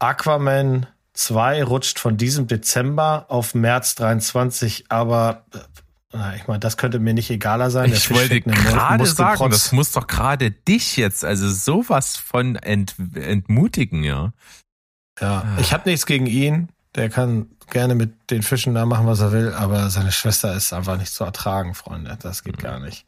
Aquaman 0.00 0.86
2 1.16 1.64
rutscht 1.64 1.98
von 1.98 2.16
diesem 2.16 2.46
Dezember 2.46 3.26
auf 3.28 3.54
März 3.54 3.94
23, 3.96 4.86
aber 4.90 5.44
äh, 6.12 6.36
ich 6.36 6.46
meine, 6.46 6.60
das 6.60 6.76
könnte 6.76 6.98
mir 6.98 7.14
nicht 7.14 7.30
egaler 7.30 7.70
sein. 7.70 7.92
Ich 7.92 8.10
wollte 8.10 8.40
gerade 8.40 9.06
sagen, 9.06 9.50
das 9.50 9.72
muss 9.72 9.92
doch 9.92 10.06
gerade 10.06 10.50
dich 10.50 10.96
jetzt, 10.96 11.24
also 11.24 11.48
sowas 11.50 12.16
von 12.16 12.56
ent, 12.56 12.94
entmutigen, 13.14 14.04
ja. 14.04 14.32
Ja, 15.20 15.44
ich 15.58 15.72
habe 15.72 15.88
nichts 15.88 16.04
gegen 16.04 16.26
ihn. 16.26 16.68
Der 16.96 17.10
kann 17.10 17.48
gerne 17.70 17.94
mit 17.94 18.30
den 18.30 18.42
Fischen 18.42 18.74
da 18.74 18.86
machen, 18.86 19.06
was 19.06 19.20
er 19.20 19.32
will, 19.32 19.52
aber 19.52 19.90
seine 19.90 20.12
Schwester 20.12 20.54
ist 20.54 20.72
einfach 20.72 20.96
nicht 20.96 21.12
zu 21.12 21.24
ertragen, 21.24 21.74
Freunde. 21.74 22.16
Das 22.20 22.42
geht 22.42 22.58
mhm. 22.58 22.62
gar 22.62 22.80
nicht. 22.80 23.04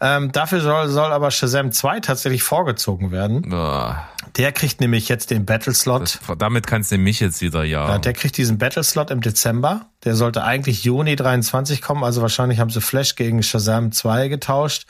Ähm, 0.00 0.32
dafür 0.32 0.60
soll, 0.60 0.88
soll 0.88 1.12
aber 1.12 1.30
Shazam 1.30 1.72
2 1.72 2.00
tatsächlich 2.00 2.42
vorgezogen 2.42 3.10
werden. 3.10 3.42
Boah. 3.50 4.08
Der 4.36 4.52
kriegt 4.52 4.80
nämlich 4.80 5.08
jetzt 5.08 5.30
den 5.30 5.46
Battle-Slot. 5.46 6.18
Damit 6.38 6.66
kannst 6.66 6.92
du 6.92 6.98
mich 6.98 7.20
jetzt 7.20 7.40
wieder, 7.40 7.64
ja. 7.64 7.88
ja 7.88 7.98
der 7.98 8.12
kriegt 8.12 8.36
diesen 8.36 8.58
Battle-Slot 8.58 9.10
im 9.10 9.20
Dezember. 9.20 9.86
Der 10.04 10.14
sollte 10.14 10.44
eigentlich 10.44 10.84
Juni 10.84 11.16
23 11.16 11.82
kommen, 11.82 12.04
also 12.04 12.22
wahrscheinlich 12.22 12.58
haben 12.58 12.70
sie 12.70 12.80
Flash 12.80 13.16
gegen 13.16 13.42
Shazam 13.42 13.92
2 13.92 14.28
getauscht. 14.28 14.86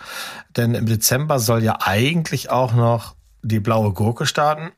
Denn 0.56 0.74
im 0.74 0.86
Dezember 0.86 1.38
soll 1.38 1.62
ja 1.62 1.78
eigentlich 1.80 2.50
auch 2.50 2.74
noch 2.74 3.16
die 3.42 3.60
blaue 3.60 3.92
Gurke 3.92 4.26
starten. 4.26 4.72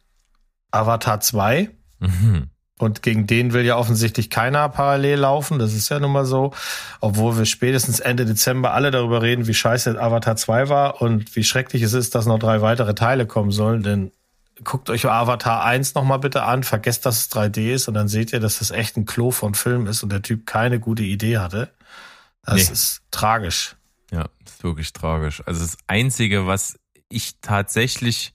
Avatar 0.71 1.21
2. 1.21 1.71
Mhm. 2.01 2.51
Und 2.79 3.03
gegen 3.03 3.27
den 3.27 3.53
will 3.53 3.65
ja 3.65 3.77
offensichtlich 3.77 4.31
keiner 4.31 4.69
parallel 4.69 5.19
laufen. 5.19 5.59
Das 5.59 5.75
ist 5.75 5.89
ja 5.89 5.99
nun 5.99 6.13
mal 6.13 6.25
so. 6.25 6.53
Obwohl 7.01 7.37
wir 7.37 7.45
spätestens 7.45 7.99
Ende 7.99 8.25
Dezember 8.25 8.73
alle 8.73 8.91
darüber 8.91 9.21
reden, 9.21 9.47
wie 9.49 9.55
scheiße 9.55 10.01
Avatar 10.01 10.37
2 10.37 10.69
war 10.69 11.03
und 11.03 11.35
wie 11.35 11.45
schrecklich 11.45 11.83
es 11.83 11.93
ist, 11.93 12.15
dass 12.15 12.27
noch 12.27 12.39
drei 12.39 12.63
weitere 12.63 12.95
Teile 12.95 13.27
kommen 13.27 13.51
sollen. 13.51 13.83
Denn 13.83 14.13
guckt 14.65 14.91
euch 14.91 15.07
Avatar 15.07 15.65
1 15.65 15.95
nochmal 15.95 16.19
bitte 16.19 16.43
an, 16.45 16.63
vergesst, 16.63 17.07
dass 17.07 17.19
es 17.19 17.31
3D 17.33 17.73
ist 17.73 17.89
und 17.89 17.95
dann 17.95 18.09
seht 18.09 18.33
ihr, 18.33 18.41
dass 18.41 18.59
das 18.59 18.71
echt 18.71 18.97
ein 18.97 19.07
Klo 19.07 19.31
von 19.31 19.55
Film 19.55 19.87
ist 19.87 20.03
und 20.03 20.11
der 20.11 20.23
Typ 20.23 20.47
keine 20.47 20.81
gute 20.81 21.03
Idee 21.03 21.39
hatte. 21.39 21.71
Das 22.45 22.67
nee. 22.67 22.73
ist 22.73 23.03
tragisch. 23.11 23.77
Ja, 24.11 24.27
ist 24.47 24.63
wirklich 24.65 24.93
tragisch. 24.93 25.43
Also 25.47 25.61
das 25.61 25.77
Einzige, 25.87 26.47
was 26.47 26.79
ich 27.09 27.35
tatsächlich 27.41 28.33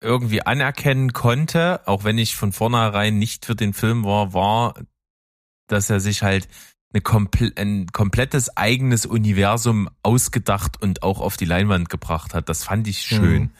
irgendwie 0.00 0.42
anerkennen 0.42 1.12
konnte, 1.12 1.86
auch 1.86 2.04
wenn 2.04 2.18
ich 2.18 2.34
von 2.34 2.52
vornherein 2.52 3.18
nicht 3.18 3.44
für 3.44 3.54
den 3.54 3.74
Film 3.74 4.04
war, 4.04 4.32
war, 4.32 4.74
dass 5.66 5.90
er 5.90 6.00
sich 6.00 6.22
halt 6.22 6.48
eine 6.92 7.00
komple 7.00 7.52
ein 7.56 7.86
komplettes 7.92 8.56
eigenes 8.56 9.06
Universum 9.06 9.88
ausgedacht 10.02 10.82
und 10.82 11.02
auch 11.02 11.20
auf 11.20 11.36
die 11.36 11.44
Leinwand 11.44 11.88
gebracht 11.88 12.34
hat. 12.34 12.48
Das 12.48 12.64
fand 12.64 12.88
ich 12.88 13.02
schön. 13.02 13.42
Mhm. 13.42 13.50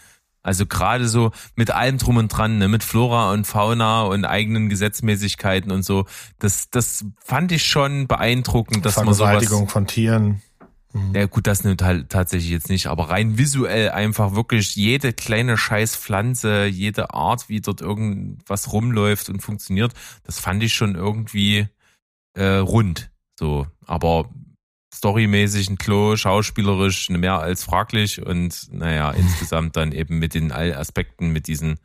Also 0.43 0.66
gerade 0.66 1.07
so 1.07 1.32
mit 1.55 1.70
allem 1.70 1.99
drum 1.99 2.16
und 2.16 2.28
dran, 2.28 2.59
ne, 2.59 2.66
mit 2.66 2.82
Flora 2.82 3.32
und 3.32 3.47
Fauna 3.47 4.03
und 4.05 4.24
eigenen 4.24 4.70
Gesetzmäßigkeiten 4.70 5.70
und 5.70 5.84
so. 5.84 6.07
Das, 6.38 6.70
das 6.70 7.05
fand 7.18 7.53
ich 7.53 7.64
schon 7.64 8.07
beeindruckend, 8.07 8.86
dass 8.86 8.97
man 8.97 9.12
sowas. 9.12 9.47
von 9.68 9.86
Tieren. 9.86 10.43
Mhm. 10.93 11.14
Ja 11.14 11.26
gut, 11.26 11.47
das 11.47 11.64
nimmt 11.64 11.82
halt 11.82 12.09
tatsächlich 12.09 12.51
jetzt 12.51 12.68
nicht, 12.68 12.88
aber 12.88 13.11
rein 13.11 13.38
visuell 13.38 13.91
einfach 13.91 14.34
wirklich 14.34 14.74
jede 14.74 15.12
kleine 15.12 15.57
scheiß 15.57 15.97
Pflanze, 15.97 16.66
jede 16.66 17.14
Art, 17.14 17.49
wie 17.49 17.61
dort 17.61 17.80
irgendwas 17.80 18.72
rumläuft 18.72 19.28
und 19.28 19.41
funktioniert, 19.41 19.93
das 20.24 20.41
fand 20.41 20.62
ich 20.62 20.74
schon 20.74 20.97
irgendwie 20.97 21.68
äh, 22.34 22.57
rund. 22.57 23.11
So, 23.38 23.66
aber 23.86 24.28
storymäßig 24.93 25.70
ein 25.70 25.78
Klo, 25.78 26.16
schauspielerisch 26.16 27.09
mehr 27.11 27.38
als 27.38 27.64
fraglich 27.64 28.24
und 28.24 28.68
naja, 28.72 29.11
insgesamt 29.16 29.76
dann 29.76 29.93
eben 29.93 30.18
mit 30.18 30.34
den 30.34 30.51
all 30.51 30.74
Aspekten, 30.74 31.30
mit 31.30 31.47
diesen 31.47 31.78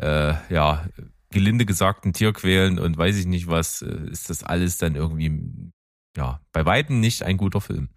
äh, 0.00 0.34
ja, 0.50 0.86
gelinde 1.30 1.66
gesagten 1.66 2.12
Tierquälen 2.12 2.78
und 2.78 2.96
weiß 2.96 3.16
ich 3.16 3.26
nicht 3.26 3.48
was, 3.48 3.82
äh, 3.82 4.08
ist 4.10 4.30
das 4.30 4.44
alles 4.44 4.78
dann 4.78 4.94
irgendwie 4.94 5.72
ja, 6.16 6.40
bei 6.52 6.64
weitem 6.64 7.00
nicht 7.00 7.24
ein 7.24 7.36
guter 7.36 7.60
Film. 7.60 7.90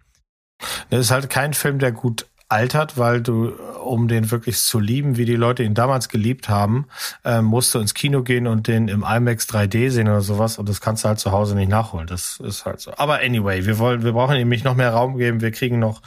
Das 0.90 1.00
ist 1.00 1.10
halt 1.10 1.30
kein 1.30 1.54
Film, 1.54 1.78
der 1.78 1.92
gut 1.92 2.26
altert, 2.50 2.98
weil 2.98 3.20
du, 3.20 3.50
um 3.84 4.08
den 4.08 4.30
wirklich 4.30 4.58
zu 4.58 4.80
lieben, 4.80 5.16
wie 5.16 5.24
die 5.24 5.36
Leute 5.36 5.62
ihn 5.62 5.74
damals 5.74 6.08
geliebt 6.08 6.48
haben, 6.48 6.86
äh, 7.24 7.42
musst 7.42 7.74
du 7.74 7.78
ins 7.78 7.94
Kino 7.94 8.22
gehen 8.22 8.46
und 8.46 8.66
den 8.66 8.88
im 8.88 9.04
IMAX 9.04 9.48
3D 9.48 9.90
sehen 9.90 10.08
oder 10.08 10.20
sowas 10.20 10.58
und 10.58 10.68
das 10.68 10.80
kannst 10.80 11.04
du 11.04 11.08
halt 11.08 11.20
zu 11.20 11.30
Hause 11.30 11.54
nicht 11.54 11.68
nachholen. 11.68 12.08
Das 12.08 12.40
ist 12.40 12.64
halt 12.66 12.80
so. 12.80 12.92
Aber 12.96 13.20
anyway, 13.20 13.66
wir 13.66 13.78
wollen, 13.78 14.02
wir 14.02 14.12
brauchen 14.12 14.36
ihm 14.36 14.48
nicht 14.48 14.64
noch 14.64 14.74
mehr 14.74 14.90
Raum 14.90 15.16
geben. 15.16 15.40
Wir 15.40 15.52
kriegen 15.52 15.78
noch, 15.78 16.02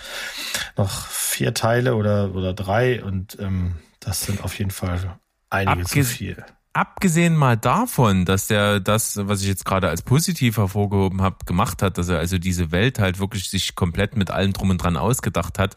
noch 0.76 1.08
vier 1.08 1.54
Teile 1.54 1.96
oder, 1.96 2.36
oder 2.36 2.54
drei 2.54 3.02
und 3.02 3.38
ähm, 3.40 3.76
das 4.02 4.22
sind 4.22 4.44
auf 4.44 4.60
jeden 4.60 4.72
Fall 4.72 5.18
einige 5.50 5.72
Abges 5.72 5.92
zu 5.92 6.04
viel 6.04 6.44
abgesehen 6.74 7.36
mal 7.36 7.56
davon, 7.56 8.26
dass 8.26 8.48
der 8.48 8.80
das, 8.80 9.18
was 9.18 9.42
ich 9.42 9.48
jetzt 9.48 9.66
gerade 9.66 9.90
als 9.90 10.02
positiv 10.02 10.58
hervorgehoben 10.58 11.22
habe, 11.22 11.46
gemacht 11.46 11.82
hat, 11.82 11.98
dass 11.98 12.10
er 12.10 12.20
also 12.20 12.38
diese 12.38 12.72
Welt 12.72 13.00
halt 13.00 13.20
wirklich 13.20 13.50
sich 13.50 13.76
komplett 13.76 14.18
mit 14.18 14.32
allem 14.32 14.54
drum 14.54 14.72
und 14.72 14.80
dran 14.80 14.98
ausgedacht 14.98 15.60
hat, 15.60 15.76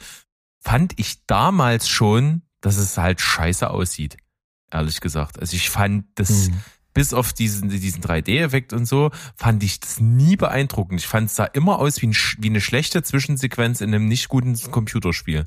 fand 0.60 0.98
ich 0.98 1.26
damals 1.26 1.88
schon, 1.88 2.42
dass 2.60 2.78
es 2.78 2.98
halt 2.98 3.20
scheiße 3.20 3.70
aussieht. 3.70 4.16
Ehrlich 4.70 5.00
gesagt. 5.00 5.38
Also 5.38 5.54
ich 5.54 5.70
fand 5.70 6.06
das, 6.16 6.48
mhm. 6.48 6.60
bis 6.92 7.12
auf 7.12 7.32
diesen, 7.32 7.68
diesen 7.68 8.02
3D-Effekt 8.02 8.72
und 8.72 8.86
so, 8.86 9.10
fand 9.36 9.62
ich 9.62 9.78
das 9.78 10.00
nie 10.00 10.36
beeindruckend. 10.36 11.00
Ich 11.00 11.06
fand 11.06 11.28
es 11.28 11.36
sah 11.36 11.44
immer 11.44 11.78
aus 11.78 12.00
wie, 12.02 12.08
ein, 12.08 12.16
wie 12.38 12.48
eine 12.48 12.60
schlechte 12.60 13.02
Zwischensequenz 13.02 13.80
in 13.80 13.94
einem 13.94 14.08
nicht 14.08 14.28
guten 14.28 14.58
Computerspiel. 14.70 15.46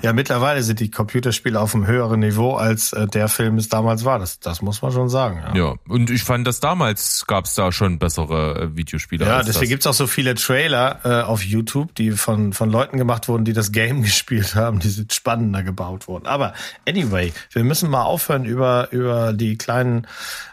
Ja, 0.00 0.14
mittlerweile 0.14 0.62
sind 0.62 0.80
die 0.80 0.90
Computerspiele 0.90 1.60
auf 1.60 1.74
einem 1.74 1.86
höheren 1.86 2.20
Niveau, 2.20 2.54
als 2.54 2.94
äh, 2.94 3.06
der 3.06 3.28
Film 3.28 3.58
es 3.58 3.68
damals 3.68 4.06
war. 4.06 4.18
Das, 4.18 4.40
das 4.40 4.62
muss 4.62 4.80
man 4.80 4.90
schon 4.90 5.10
sagen. 5.10 5.42
Ja, 5.48 5.54
ja 5.54 5.74
und 5.86 6.08
ich 6.08 6.24
fand, 6.24 6.46
dass 6.46 6.60
damals 6.60 7.26
gab 7.26 7.44
es 7.44 7.54
da 7.54 7.70
schon 7.70 7.98
bessere 7.98 8.62
äh, 8.62 8.76
Videospiele. 8.76 9.26
Ja, 9.26 9.42
deswegen 9.42 9.68
gibt's 9.68 9.86
auch 9.86 9.94
so 9.94 10.06
viele 10.06 10.34
Trailer 10.34 11.00
äh, 11.04 11.22
auf 11.22 11.42
YouTube, 11.42 11.94
die 11.94 12.12
von, 12.12 12.54
von 12.54 12.70
Leuten 12.70 12.96
gemacht 12.96 13.28
wurden, 13.28 13.44
die 13.44 13.52
das 13.52 13.70
Game 13.70 14.02
gespielt 14.02 14.54
haben, 14.54 14.78
die 14.78 14.88
sind 14.88 15.12
spannender 15.12 15.62
gebaut 15.62 16.08
wurden. 16.08 16.26
Aber 16.26 16.54
anyway, 16.88 17.34
wir 17.52 17.62
müssen 17.62 17.90
mal 17.90 18.04
aufhören, 18.04 18.46
über, 18.46 18.90
über 18.92 19.34
die 19.34 19.58
kleinen 19.58 20.06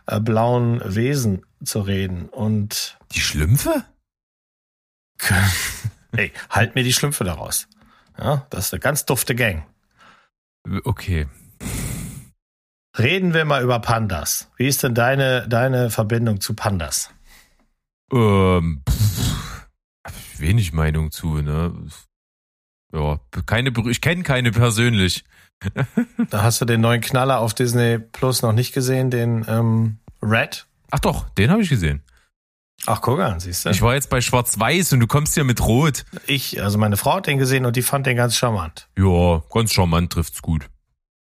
äh, 0.05 0.19
blauen 0.19 0.81
Wesen 0.83 1.45
zu 1.63 1.79
reden. 1.79 2.27
Und 2.27 2.97
die 3.13 3.21
Schlümpfe? 3.21 3.85
Ey, 6.15 6.31
halt 6.49 6.75
mir 6.75 6.83
die 6.83 6.93
Schlümpfe 6.93 7.23
daraus. 7.23 7.67
Ja, 8.17 8.45
das 8.49 8.67
ist 8.67 8.73
eine 8.73 8.79
ganz 8.79 9.05
dufte 9.05 9.35
Gang. 9.35 9.65
Okay. 10.83 11.27
Reden 12.97 13.33
wir 13.33 13.43
mal 13.45 13.63
über 13.63 13.79
Pandas. 13.79 14.51
Wie 14.55 14.67
ist 14.67 14.83
denn 14.83 14.93
deine, 14.93 15.47
deine 15.47 15.89
Verbindung 15.89 16.39
zu 16.39 16.53
Pandas? 16.53 17.09
Ähm, 18.11 18.83
pff, 18.87 19.67
wenig 20.37 20.73
Meinung 20.73 21.11
zu, 21.11 21.41
ne? 21.41 21.73
Ja, 22.93 23.19
keine, 23.47 23.71
ich 23.89 24.01
kenne 24.01 24.21
keine 24.21 24.51
persönlich. 24.51 25.23
da 26.29 26.43
hast 26.43 26.61
du 26.61 26.65
den 26.65 26.81
neuen 26.81 27.01
Knaller 27.01 27.39
auf 27.39 27.53
Disney 27.55 27.97
Plus 27.97 28.43
noch 28.43 28.53
nicht 28.53 28.73
gesehen, 28.73 29.09
den 29.09 29.45
ähm, 29.47 29.97
Red? 30.21 30.67
Ach 30.91 30.99
doch, 30.99 31.29
den 31.29 31.49
habe 31.49 31.63
ich 31.63 31.69
gesehen. 31.69 32.03
Ach, 32.85 33.01
guck 33.01 33.19
an, 33.19 33.39
siehst 33.39 33.65
du. 33.65 33.69
Ich 33.69 33.81
war 33.81 33.93
jetzt 33.93 34.09
bei 34.09 34.19
Schwarz-Weiß 34.19 34.93
und 34.93 34.99
du 34.99 35.07
kommst 35.07 35.37
ja 35.37 35.43
mit 35.43 35.61
Rot. 35.61 36.05
Ich, 36.27 36.61
also 36.61 36.77
meine 36.77 36.97
Frau 36.97 37.15
hat 37.15 37.27
den 37.27 37.37
gesehen 37.37 37.65
und 37.65 37.75
die 37.75 37.81
fand 37.81 38.05
den 38.05 38.17
ganz 38.17 38.35
charmant. 38.35 38.89
Ja, 38.97 39.41
ganz 39.49 39.73
charmant 39.73 40.11
trifft's 40.11 40.41
gut. 40.41 40.69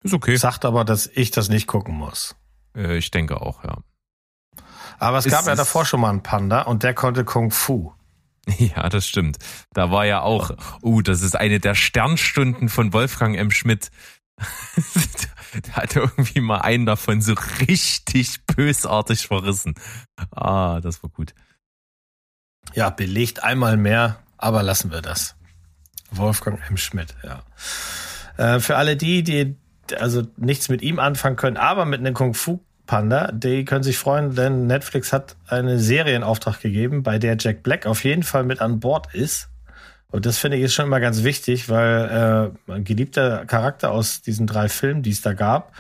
Ist 0.04 0.14
okay. 0.14 0.36
Sagt 0.36 0.66
aber, 0.66 0.84
dass 0.84 1.08
ich 1.08 1.32
das 1.32 1.50
nicht 1.50 1.68
gucken 1.68 1.96
muss. 1.96 2.36
Äh, 2.76 2.98
ich 2.98 3.10
denke 3.10 3.42
auch, 3.42 3.64
ja. 3.64 3.78
Aber 5.00 5.18
es 5.18 5.26
ist, 5.26 5.32
gab 5.32 5.48
ja 5.48 5.56
davor 5.56 5.86
schon 5.86 6.02
mal 6.02 6.10
einen 6.10 6.24
Panda 6.24 6.64
und 6.64 6.84
der 6.84 6.94
konnte 6.94 7.24
Kung 7.26 7.52
Fu. 7.52 7.94
Ja, 8.60 8.90
das 8.90 9.08
stimmt. 9.08 9.38
Da 9.74 9.90
war 9.90 10.06
ja 10.06 10.22
auch, 10.22 10.52
uh, 10.84 11.02
das 11.02 11.24
ist 11.24 11.36
eine 11.36 11.60
der 11.60 11.74
Sternstunden 11.74 12.70
von 12.70 12.94
Wolfgang 12.94 13.36
M. 13.36 13.50
Schmidt. 13.50 13.90
der 15.66 15.76
hat 15.76 15.96
irgendwie 15.96 16.42
mal 16.42 16.60
einen 16.60 16.86
davon 16.86 17.22
so 17.22 17.34
richtig 17.68 18.46
bösartig 18.46 19.26
verrissen. 19.26 19.74
Ah, 20.30 20.80
das 20.80 21.02
war 21.02 21.10
gut. 21.10 21.34
Ja, 22.74 22.90
belegt 22.90 23.44
einmal 23.44 23.78
mehr, 23.78 24.18
aber 24.38 24.64
lassen 24.64 24.92
wir 24.92 25.02
das. 25.02 25.36
Wolfgang 26.12 26.60
M. 26.70 26.78
Schmidt, 26.78 27.16
ja. 27.24 27.44
Äh, 28.38 28.60
für 28.60 28.78
alle 28.78 28.98
die, 28.98 29.24
die 29.24 29.56
also 30.00 30.24
nichts 30.38 30.70
mit 30.70 30.82
ihm 30.82 31.00
anfangen 31.00 31.36
können, 31.36 31.58
aber 31.58 31.86
mit 31.86 32.00
einem 32.00 32.14
Kung 32.14 32.34
Fu 32.34 32.60
Panda, 32.86 33.32
die 33.32 33.66
können 33.66 33.84
sich 33.84 33.98
freuen, 33.98 34.36
denn 34.36 34.68
Netflix 34.68 35.12
hat 35.12 35.36
einen 35.48 35.80
Serienauftrag 35.80 36.60
gegeben, 36.62 37.04
bei 37.04 37.18
der 37.18 37.36
Jack 37.40 37.64
Black 37.64 37.86
auf 37.86 38.04
jeden 38.04 38.24
Fall 38.24 38.44
mit 38.44 38.62
an 38.62 38.80
Bord 38.80 39.14
ist. 39.14 39.50
Und 40.12 40.26
das 40.26 40.38
finde 40.38 40.58
ich 40.58 40.64
ist 40.64 40.74
schon 40.74 40.86
immer 40.86 41.00
ganz 41.00 41.24
wichtig, 41.24 41.68
weil 41.68 42.54
äh, 42.68 42.72
ein 42.72 42.84
geliebter 42.84 43.46
Charakter 43.46 43.92
aus 43.92 44.22
diesen 44.22 44.48
drei 44.48 44.70
Filmen, 44.70 45.02
die 45.02 45.10
es 45.10 45.22
da 45.22 45.34
gab, 45.34 45.74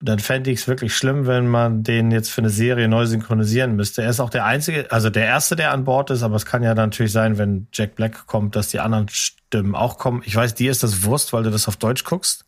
dann 0.00 0.20
fände 0.20 0.50
ich 0.50 0.60
es 0.60 0.68
wirklich 0.68 0.96
schlimm, 0.96 1.26
wenn 1.26 1.48
man 1.48 1.82
den 1.82 2.12
jetzt 2.12 2.30
für 2.30 2.40
eine 2.40 2.50
Serie 2.50 2.88
neu 2.88 3.06
synchronisieren 3.06 3.74
müsste. 3.74 4.02
Er 4.02 4.10
ist 4.10 4.20
auch 4.20 4.30
der 4.30 4.44
einzige, 4.44 4.90
also 4.92 5.10
der 5.10 5.26
erste, 5.26 5.56
der 5.56 5.72
an 5.72 5.84
Bord 5.84 6.10
ist, 6.10 6.22
aber 6.22 6.36
es 6.36 6.46
kann 6.46 6.62
ja 6.62 6.74
natürlich 6.74 7.10
sein, 7.10 7.36
wenn 7.36 7.66
Jack 7.72 7.96
Black 7.96 8.26
kommt, 8.26 8.54
dass 8.54 8.68
die 8.68 8.78
anderen 8.78 9.08
Stimmen 9.08 9.74
auch 9.74 9.98
kommen. 9.98 10.22
Ich 10.24 10.36
weiß, 10.36 10.54
dir 10.54 10.70
ist 10.70 10.84
das 10.84 11.02
Wurst, 11.02 11.32
weil 11.32 11.42
du 11.42 11.50
das 11.50 11.66
auf 11.66 11.76
Deutsch 11.76 12.04
guckst. 12.04 12.44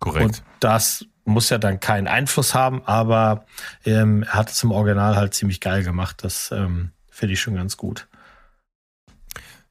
Korrekt. 0.00 0.24
Und 0.24 0.42
das 0.60 1.06
muss 1.24 1.48
ja 1.48 1.56
dann 1.56 1.80
keinen 1.80 2.08
Einfluss 2.08 2.54
haben, 2.54 2.82
aber 2.84 3.46
ähm, 3.84 4.22
er 4.24 4.34
hat 4.34 4.50
es 4.50 4.62
im 4.62 4.70
Original 4.70 5.16
halt 5.16 5.32
ziemlich 5.32 5.60
geil 5.60 5.82
gemacht. 5.82 6.22
Das 6.22 6.52
ähm, 6.52 6.90
finde 7.10 7.32
ich 7.32 7.40
schon 7.40 7.54
ganz 7.54 7.78
gut. 7.78 8.06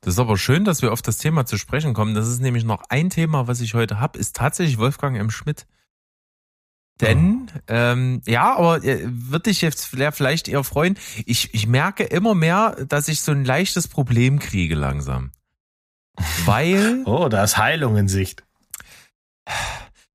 Das 0.01 0.15
ist 0.15 0.19
aber 0.19 0.37
schön, 0.37 0.65
dass 0.65 0.81
wir 0.81 0.91
auf 0.91 1.01
das 1.01 1.17
Thema 1.17 1.45
zu 1.45 1.57
sprechen 1.57 1.93
kommen. 1.93 2.15
Das 2.15 2.27
ist 2.27 2.41
nämlich 2.41 2.63
noch 2.63 2.83
ein 2.89 3.09
Thema, 3.09 3.47
was 3.47 3.61
ich 3.61 3.75
heute 3.75 3.99
habe, 3.99 4.17
ist 4.19 4.35
tatsächlich 4.35 4.77
Wolfgang 4.79 5.17
M. 5.17 5.29
Schmidt. 5.29 5.65
Denn, 7.01 7.47
oh. 7.53 7.59
ähm, 7.67 8.21
ja, 8.25 8.55
aber 8.55 8.83
äh, 8.83 9.01
würde 9.03 9.49
ich 9.49 9.61
jetzt 9.61 9.85
vielleicht 9.85 10.47
eher 10.47 10.63
freuen. 10.63 10.97
Ich, 11.25 11.53
ich 11.53 11.67
merke 11.67 12.03
immer 12.03 12.35
mehr, 12.35 12.77
dass 12.87 13.09
ich 13.09 13.21
so 13.21 13.33
ein 13.33 13.43
leichtes 13.43 13.87
Problem 13.87 14.39
kriege 14.39 14.75
langsam. 14.75 15.31
Weil. 16.45 17.03
oh, 17.05 17.27
da 17.27 17.43
ist 17.43 17.57
Heilung 17.57 17.97
in 17.97 18.07
Sicht. 18.07 18.43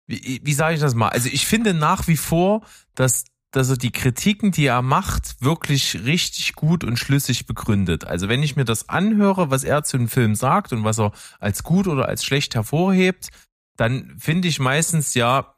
Wie, 0.06 0.40
wie 0.42 0.54
sage 0.54 0.74
ich 0.74 0.80
das 0.80 0.94
mal? 0.94 1.10
Also 1.10 1.28
ich 1.30 1.46
finde 1.46 1.74
nach 1.74 2.08
wie 2.08 2.16
vor, 2.16 2.62
dass 2.94 3.24
dass 3.52 3.68
er 3.68 3.76
die 3.76 3.90
Kritiken, 3.90 4.52
die 4.52 4.66
er 4.66 4.82
macht, 4.82 5.42
wirklich 5.42 6.04
richtig 6.04 6.54
gut 6.54 6.84
und 6.84 6.98
schlüssig 6.98 7.46
begründet. 7.46 8.04
Also 8.04 8.28
wenn 8.28 8.42
ich 8.42 8.56
mir 8.56 8.64
das 8.64 8.88
anhöre, 8.88 9.50
was 9.50 9.64
er 9.64 9.82
zu 9.82 9.98
dem 9.98 10.08
Film 10.08 10.34
sagt 10.34 10.72
und 10.72 10.84
was 10.84 11.00
er 11.00 11.12
als 11.40 11.62
gut 11.62 11.88
oder 11.88 12.06
als 12.06 12.24
schlecht 12.24 12.54
hervorhebt, 12.54 13.30
dann 13.76 14.14
finde 14.18 14.46
ich 14.46 14.60
meistens 14.60 15.14
ja, 15.14 15.54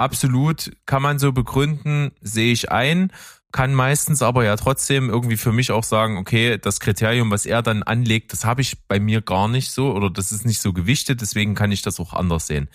absolut, 0.00 0.72
kann 0.86 1.02
man 1.02 1.18
so 1.18 1.32
begründen, 1.32 2.12
sehe 2.20 2.52
ich 2.52 2.72
ein, 2.72 3.12
kann 3.52 3.74
meistens 3.74 4.22
aber 4.22 4.44
ja 4.44 4.56
trotzdem 4.56 5.10
irgendwie 5.10 5.36
für 5.36 5.52
mich 5.52 5.72
auch 5.72 5.84
sagen, 5.84 6.16
okay, 6.16 6.58
das 6.58 6.80
Kriterium, 6.80 7.30
was 7.30 7.46
er 7.46 7.62
dann 7.62 7.82
anlegt, 7.82 8.32
das 8.32 8.44
habe 8.44 8.60
ich 8.60 8.86
bei 8.86 9.00
mir 9.00 9.22
gar 9.22 9.48
nicht 9.48 9.70
so 9.70 9.92
oder 9.92 10.10
das 10.10 10.32
ist 10.32 10.46
nicht 10.46 10.60
so 10.60 10.72
gewichtet, 10.72 11.20
deswegen 11.20 11.54
kann 11.54 11.72
ich 11.72 11.82
das 11.82 12.00
auch 12.00 12.12
anders 12.12 12.46
sehen. 12.46 12.68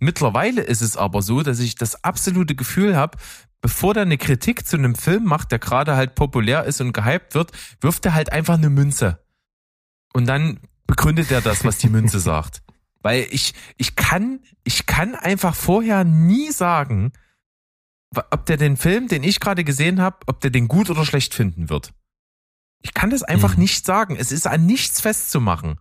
Mittlerweile 0.00 0.62
ist 0.62 0.82
es 0.82 0.96
aber 0.96 1.22
so, 1.22 1.42
dass 1.42 1.58
ich 1.58 1.74
das 1.74 2.04
absolute 2.04 2.54
Gefühl 2.54 2.96
habe, 2.96 3.18
bevor 3.60 3.94
der 3.94 4.04
eine 4.04 4.18
Kritik 4.18 4.66
zu 4.66 4.76
einem 4.76 4.94
Film 4.94 5.24
macht, 5.24 5.50
der 5.50 5.58
gerade 5.58 5.96
halt 5.96 6.14
populär 6.14 6.64
ist 6.64 6.80
und 6.80 6.92
gehypt 6.92 7.34
wird, 7.34 7.52
wirft 7.80 8.06
er 8.06 8.14
halt 8.14 8.32
einfach 8.32 8.54
eine 8.54 8.70
Münze. 8.70 9.18
Und 10.12 10.26
dann 10.26 10.60
begründet 10.86 11.30
er 11.30 11.40
das, 11.40 11.64
was 11.64 11.78
die 11.78 11.88
Münze 11.88 12.20
sagt. 12.20 12.62
Weil 13.00 13.26
ich, 13.30 13.54
ich 13.76 13.96
kann, 13.96 14.40
ich 14.64 14.86
kann 14.86 15.14
einfach 15.14 15.54
vorher 15.54 16.04
nie 16.04 16.50
sagen, 16.50 17.12
ob 18.30 18.46
der 18.46 18.56
den 18.56 18.76
Film, 18.76 19.08
den 19.08 19.22
ich 19.22 19.40
gerade 19.40 19.64
gesehen 19.64 20.00
habe, 20.00 20.18
ob 20.26 20.40
der 20.40 20.50
den 20.50 20.68
gut 20.68 20.90
oder 20.90 21.04
schlecht 21.04 21.34
finden 21.34 21.68
wird. 21.68 21.92
Ich 22.80 22.94
kann 22.94 23.10
das 23.10 23.22
einfach 23.22 23.54
mhm. 23.54 23.62
nicht 23.62 23.84
sagen. 23.84 24.16
Es 24.16 24.32
ist 24.32 24.46
an 24.46 24.66
nichts 24.66 25.00
festzumachen. 25.00 25.78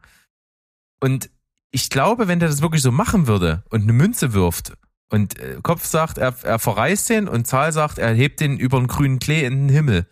Und 1.00 1.30
ich 1.72 1.90
glaube, 1.90 2.28
wenn 2.28 2.40
der 2.40 2.50
das 2.50 2.62
wirklich 2.62 2.82
so 2.82 2.92
machen 2.92 3.28
würde 3.28 3.64
und 3.70 3.84
eine 3.84 3.94
Münze 3.94 4.34
wirft 4.34 4.74
und 5.10 5.38
äh, 5.40 5.60
Kopf 5.62 5.86
sagt, 5.86 6.18
er, 6.18 6.36
er 6.44 6.60
verreist 6.60 7.10
den 7.10 7.28
und 7.28 7.46
Zahl 7.48 7.72
sagt, 7.72 7.98
er 7.98 8.14
hebt 8.14 8.40
den 8.40 8.58
über 8.58 8.78
einen 8.78 8.88
grünen 8.88 9.20
Klee 9.20 9.46
in 9.46 9.68
den 9.68 9.70
Himmel, 9.70 10.08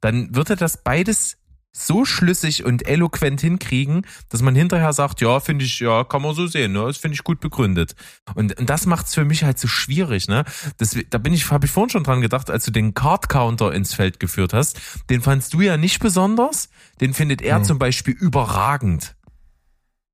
dann 0.00 0.34
wird 0.34 0.50
er 0.50 0.56
das 0.56 0.82
beides 0.82 1.38
so 1.72 2.04
schlüssig 2.04 2.64
und 2.64 2.86
eloquent 2.86 3.40
hinkriegen, 3.40 4.06
dass 4.28 4.42
man 4.42 4.54
hinterher 4.54 4.92
sagt, 4.92 5.20
ja, 5.22 5.40
finde 5.40 5.64
ich, 5.64 5.80
ja, 5.80 6.04
kann 6.04 6.22
man 6.22 6.34
so 6.34 6.46
sehen, 6.46 6.72
ne? 6.72 6.84
Das 6.84 6.98
finde 6.98 7.14
ich 7.14 7.24
gut 7.24 7.40
begründet. 7.40 7.94
Und, 8.34 8.58
und 8.58 8.68
das 8.68 8.86
macht 8.86 9.06
es 9.06 9.14
für 9.14 9.24
mich 9.24 9.44
halt 9.44 9.58
so 9.58 9.68
schwierig, 9.68 10.28
ne? 10.28 10.44
Das, 10.76 10.96
da 11.10 11.18
bin 11.18 11.32
ich, 11.32 11.50
habe 11.50 11.66
ich 11.66 11.72
vorhin 11.72 11.90
schon 11.90 12.04
dran 12.04 12.20
gedacht, 12.20 12.50
als 12.50 12.64
du 12.66 12.70
den 12.70 12.92
Card 12.94 13.28
Counter 13.28 13.72
ins 13.72 13.94
Feld 13.94 14.20
geführt 14.20 14.52
hast. 14.52 14.78
Den 15.08 15.22
fandst 15.22 15.54
du 15.54 15.62
ja 15.62 15.76
nicht 15.76 16.00
besonders. 16.00 16.68
Den 17.00 17.14
findet 17.14 17.40
er 17.40 17.56
hm. 17.56 17.64
zum 17.64 17.78
Beispiel 17.78 18.14
überragend. 18.14 19.16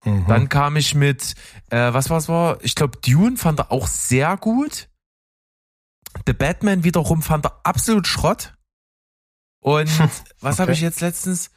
Mhm. 0.05 0.27
Dann 0.29 0.49
kam 0.49 0.77
ich 0.77 0.95
mit, 0.95 1.35
äh, 1.71 1.93
was 1.93 2.09
war's 2.09 2.29
war? 2.29 2.59
Ich 2.63 2.75
glaube, 2.75 2.99
Dune 3.05 3.37
fand 3.37 3.59
er 3.59 3.73
auch 3.73 3.87
sehr 3.87 4.37
gut. 4.37 4.89
The 6.27 6.33
Batman 6.33 6.85
wiederum 6.85 7.23
fand 7.23 7.47
er 7.47 7.61
absolut 7.65 8.07
Schrott. 8.07 8.55
Und 9.61 9.91
was 10.41 10.55
okay. 10.55 10.63
habe 10.63 10.73
ich 10.73 10.81
jetzt 10.81 11.01
letztens? 11.01 11.51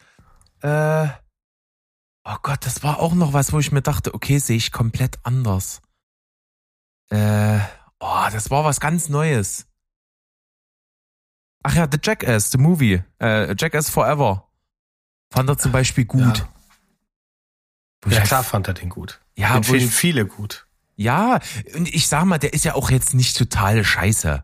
Äh, 0.61 1.07
Oh 2.23 2.35
Gott, 2.43 2.65
das 2.65 2.83
war 2.83 2.99
auch 2.99 3.13
noch 3.13 3.33
was, 3.33 3.51
wo 3.51 3.59
ich 3.59 3.71
mir 3.71 3.81
dachte, 3.81 4.13
okay, 4.13 4.37
sehe 4.37 4.57
ich 4.57 4.71
komplett 4.71 5.19
anders. 5.23 5.81
Äh, 7.09 7.59
oh, 7.99 8.27
das 8.31 8.51
war 8.51 8.63
was 8.63 8.79
ganz 8.79 9.09
Neues. 9.09 9.67
Ach 11.63 11.73
ja, 11.73 11.87
The 11.91 11.97
Jackass, 12.01 12.51
the 12.51 12.57
movie. 12.57 13.03
Äh, 13.19 13.55
Jackass 13.57 13.89
Forever. 13.89 14.47
Fand 15.31 15.49
er 15.49 15.57
zum 15.57 15.71
Beispiel 15.71 16.05
gut. 16.05 16.47
Ja, 18.05 18.11
ja 18.11 18.17
halt 18.19 18.27
klar 18.27 18.43
fand 18.43 18.67
er 18.67 18.75
den 18.75 18.89
gut. 18.89 19.19
Ja, 19.35 19.55
den 19.55 19.63
finden 19.63 19.89
viele 19.89 20.25
gut. 20.25 20.67
Ja, 20.95 21.39
und 21.75 21.87
ich 21.93 22.07
sag 22.07 22.25
mal, 22.25 22.37
der 22.37 22.53
ist 22.53 22.65
ja 22.65 22.75
auch 22.75 22.91
jetzt 22.91 23.13
nicht 23.13 23.35
total 23.35 23.83
scheiße. 23.83 24.43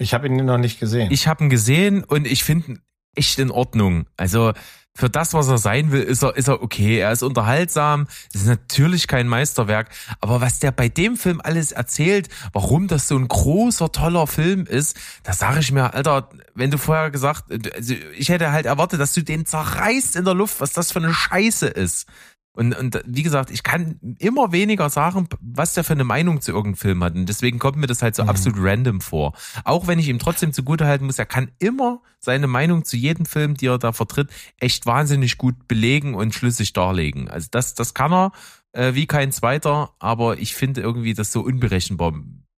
Ich 0.00 0.14
habe 0.14 0.26
ihn 0.26 0.36
noch 0.44 0.58
nicht 0.58 0.80
gesehen. 0.80 1.12
Ich 1.12 1.28
habe 1.28 1.44
ihn 1.44 1.50
gesehen 1.50 2.04
und 2.04 2.26
ich 2.26 2.42
finde 2.42 2.68
ihn 2.68 2.82
echt 3.14 3.38
in 3.38 3.50
Ordnung. 3.50 4.06
Also 4.16 4.52
für 4.94 5.10
das, 5.10 5.34
was 5.34 5.48
er 5.48 5.58
sein 5.58 5.92
will, 5.92 6.02
ist 6.02 6.22
er, 6.22 6.36
ist 6.36 6.48
er 6.48 6.62
okay. 6.62 6.98
Er 6.98 7.12
ist 7.12 7.22
unterhaltsam. 7.22 8.06
Das 8.32 8.42
ist 8.42 8.48
natürlich 8.48 9.06
kein 9.08 9.28
Meisterwerk. 9.28 9.90
Aber 10.20 10.40
was 10.40 10.58
der 10.58 10.72
bei 10.72 10.88
dem 10.88 11.16
Film 11.16 11.40
alles 11.44 11.72
erzählt, 11.72 12.30
warum 12.54 12.88
das 12.88 13.08
so 13.08 13.16
ein 13.16 13.28
großer, 13.28 13.92
toller 13.92 14.26
Film 14.26 14.64
ist, 14.64 14.98
da 15.22 15.34
sage 15.34 15.60
ich 15.60 15.70
mir, 15.70 15.92
Alter, 15.92 16.30
wenn 16.54 16.70
du 16.70 16.78
vorher 16.78 17.10
gesagt, 17.10 17.44
also 17.74 17.94
ich 18.16 18.30
hätte 18.30 18.52
halt 18.52 18.64
erwartet, 18.64 19.00
dass 19.00 19.12
du 19.12 19.22
den 19.22 19.44
zerreißt 19.44 20.16
in 20.16 20.24
der 20.24 20.34
Luft, 20.34 20.60
was 20.60 20.72
das 20.72 20.92
für 20.92 21.00
eine 21.00 21.12
Scheiße 21.12 21.66
ist. 21.66 22.06
Und, 22.52 22.76
und 22.76 23.00
wie 23.06 23.22
gesagt, 23.22 23.50
ich 23.50 23.62
kann 23.62 24.16
immer 24.18 24.50
weniger 24.50 24.90
sagen, 24.90 25.28
was 25.40 25.74
der 25.74 25.84
für 25.84 25.92
eine 25.92 26.04
Meinung 26.04 26.40
zu 26.40 26.50
irgendeinem 26.50 26.76
Film 26.76 27.04
hat. 27.04 27.14
Und 27.14 27.26
deswegen 27.26 27.58
kommt 27.60 27.76
mir 27.76 27.86
das 27.86 28.02
halt 28.02 28.16
so 28.16 28.24
mhm. 28.24 28.28
absolut 28.28 28.58
random 28.60 29.00
vor. 29.00 29.34
Auch 29.64 29.86
wenn 29.86 30.00
ich 30.00 30.08
ihm 30.08 30.18
trotzdem 30.18 30.52
zugutehalten 30.52 31.06
muss, 31.06 31.18
er 31.18 31.26
kann 31.26 31.52
immer 31.60 32.02
seine 32.18 32.48
Meinung 32.48 32.84
zu 32.84 32.96
jedem 32.96 33.24
Film, 33.24 33.56
die 33.56 33.66
er 33.66 33.78
da 33.78 33.92
vertritt, 33.92 34.30
echt 34.58 34.84
wahnsinnig 34.84 35.38
gut 35.38 35.68
belegen 35.68 36.14
und 36.14 36.34
schlüssig 36.34 36.72
darlegen. 36.72 37.28
Also 37.28 37.48
das, 37.50 37.74
das 37.74 37.94
kann 37.94 38.12
er 38.12 38.32
äh, 38.72 38.94
wie 38.94 39.06
kein 39.06 39.30
zweiter, 39.32 39.94
aber 40.00 40.38
ich 40.38 40.54
finde 40.54 40.80
irgendwie 40.80 41.14
das 41.14 41.32
so 41.32 41.42
unberechenbar. 41.42 42.14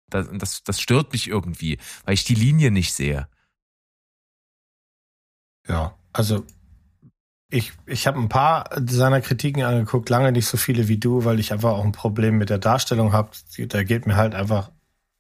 Das, 0.10 0.30
das, 0.34 0.64
das 0.64 0.82
stört 0.82 1.12
mich 1.12 1.28
irgendwie, 1.28 1.78
weil 2.06 2.14
ich 2.14 2.24
die 2.24 2.36
Linie 2.36 2.72
nicht 2.72 2.94
sehe. 2.94 3.28
Ja, 5.68 5.96
also 6.14 6.46
ich, 7.52 7.74
ich 7.86 8.08
habe 8.08 8.18
ein 8.20 8.30
paar 8.30 8.70
seiner 8.88 9.22
Kritiken 9.22 9.64
angeguckt, 9.64 10.10
lange 10.10 10.32
nicht 10.32 10.48
so 10.48 10.58
viele 10.58 10.88
wie 10.88 10.98
du, 10.98 11.26
weil 11.26 11.40
ich 11.40 11.52
einfach 11.52 11.72
auch 11.72 11.84
ein 11.84 11.92
Problem 11.92 12.38
mit 12.38 12.50
der 12.50 12.58
Darstellung 12.58 13.14
habe. 13.14 13.30
Da 13.58 13.84
geht 13.84 14.08
mir 14.08 14.16
halt 14.16 14.34
einfach. 14.34 14.72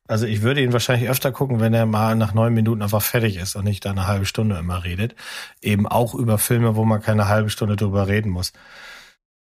Also 0.08 0.26
ich 0.26 0.42
würde 0.42 0.62
ihn 0.62 0.74
wahrscheinlich 0.74 1.10
öfter 1.10 1.32
gucken, 1.32 1.60
wenn 1.60 1.74
er 1.74 1.86
mal 1.86 2.16
nach 2.16 2.34
neun 2.34 2.54
Minuten 2.54 2.82
einfach 2.82 3.02
fertig 3.02 3.38
ist 3.38 3.56
und 3.56 3.66
nicht 3.66 3.86
da 3.86 3.92
eine 3.92 4.08
halbe 4.08 4.26
Stunde 4.26 4.58
immer 4.58 4.84
redet. 4.84 5.16
Eben 5.62 5.88
auch 5.88 6.16
über 6.16 6.38
Filme, 6.38 6.76
wo 6.76 6.86
man 6.86 7.02
keine 7.02 7.28
halbe 7.28 7.50
Stunde 7.50 7.76
drüber 7.76 8.08
reden 8.08 8.30
muss. 8.30 8.54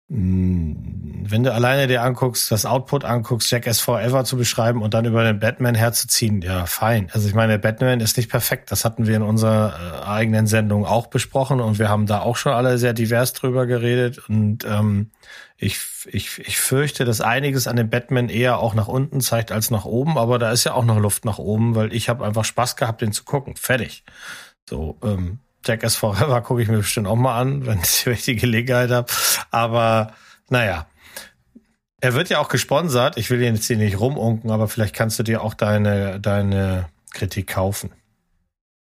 Hm, 0.07 1.25
wenn 1.27 1.43
du 1.43 1.51
alleine 1.51 1.87
dir 1.87 2.03
anguckst, 2.03 2.51
das 2.51 2.67
Output 2.67 3.03
anguckst, 3.05 3.49
Jackass 3.49 3.79
Forever 3.79 4.23
zu 4.23 4.37
beschreiben 4.37 4.83
und 4.83 4.93
dann 4.93 5.05
über 5.05 5.23
den 5.23 5.39
Batman 5.39 5.73
herzuziehen, 5.73 6.43
ja, 6.43 6.67
fein. 6.67 7.09
Also 7.11 7.27
ich 7.27 7.33
meine, 7.33 7.57
Batman 7.57 7.99
ist 7.99 8.15
nicht 8.15 8.29
perfekt. 8.29 8.71
Das 8.71 8.85
hatten 8.85 9.07
wir 9.07 9.15
in 9.15 9.23
unserer 9.23 10.03
äh, 10.03 10.05
eigenen 10.05 10.45
Sendung 10.45 10.85
auch 10.85 11.07
besprochen 11.07 11.59
und 11.59 11.79
wir 11.79 11.89
haben 11.89 12.05
da 12.05 12.19
auch 12.19 12.37
schon 12.37 12.53
alle 12.53 12.77
sehr 12.77 12.93
divers 12.93 13.33
drüber 13.33 13.65
geredet 13.65 14.29
und 14.29 14.63
ähm, 14.65 15.09
ich, 15.57 15.79
ich, 16.05 16.37
ich 16.39 16.57
fürchte, 16.59 17.03
dass 17.05 17.21
einiges 17.21 17.67
an 17.67 17.77
dem 17.77 17.89
Batman 17.89 18.29
eher 18.29 18.59
auch 18.59 18.75
nach 18.75 18.87
unten 18.87 19.21
zeigt 19.21 19.51
als 19.51 19.71
nach 19.71 19.85
oben, 19.85 20.19
aber 20.19 20.37
da 20.37 20.51
ist 20.51 20.65
ja 20.65 20.73
auch 20.73 20.85
noch 20.85 20.99
Luft 20.99 21.25
nach 21.25 21.39
oben, 21.39 21.73
weil 21.73 21.93
ich 21.93 22.09
habe 22.09 22.25
einfach 22.25 22.45
Spaß 22.45 22.75
gehabt, 22.75 23.01
den 23.01 23.11
zu 23.11 23.23
gucken. 23.23 23.55
Fertig. 23.55 24.03
So, 24.69 24.99
ähm, 25.03 25.39
Jackass 25.65 25.95
Forever 25.95 26.41
gucke 26.41 26.61
ich 26.61 26.67
mir 26.67 26.77
bestimmt 26.77 27.07
auch 27.07 27.15
mal 27.15 27.39
an, 27.39 27.65
wenn 27.65 27.81
ich 27.81 28.23
die 28.23 28.35
Gelegenheit 28.35 28.91
habe. 28.91 29.11
Aber 29.51 30.13
naja. 30.49 30.87
Er 32.01 32.13
wird 32.13 32.29
ja 32.29 32.39
auch 32.39 32.49
gesponsert. 32.49 33.17
Ich 33.17 33.29
will 33.29 33.41
ihn 33.41 33.55
jetzt 33.55 33.65
hier 33.65 33.77
nicht 33.77 33.99
rumunken, 33.99 34.51
aber 34.51 34.67
vielleicht 34.67 34.95
kannst 34.95 35.17
du 35.17 35.23
dir 35.23 35.41
auch 35.41 35.53
deine, 35.53 36.19
deine 36.19 36.89
Kritik 37.11 37.47
kaufen. 37.47 37.91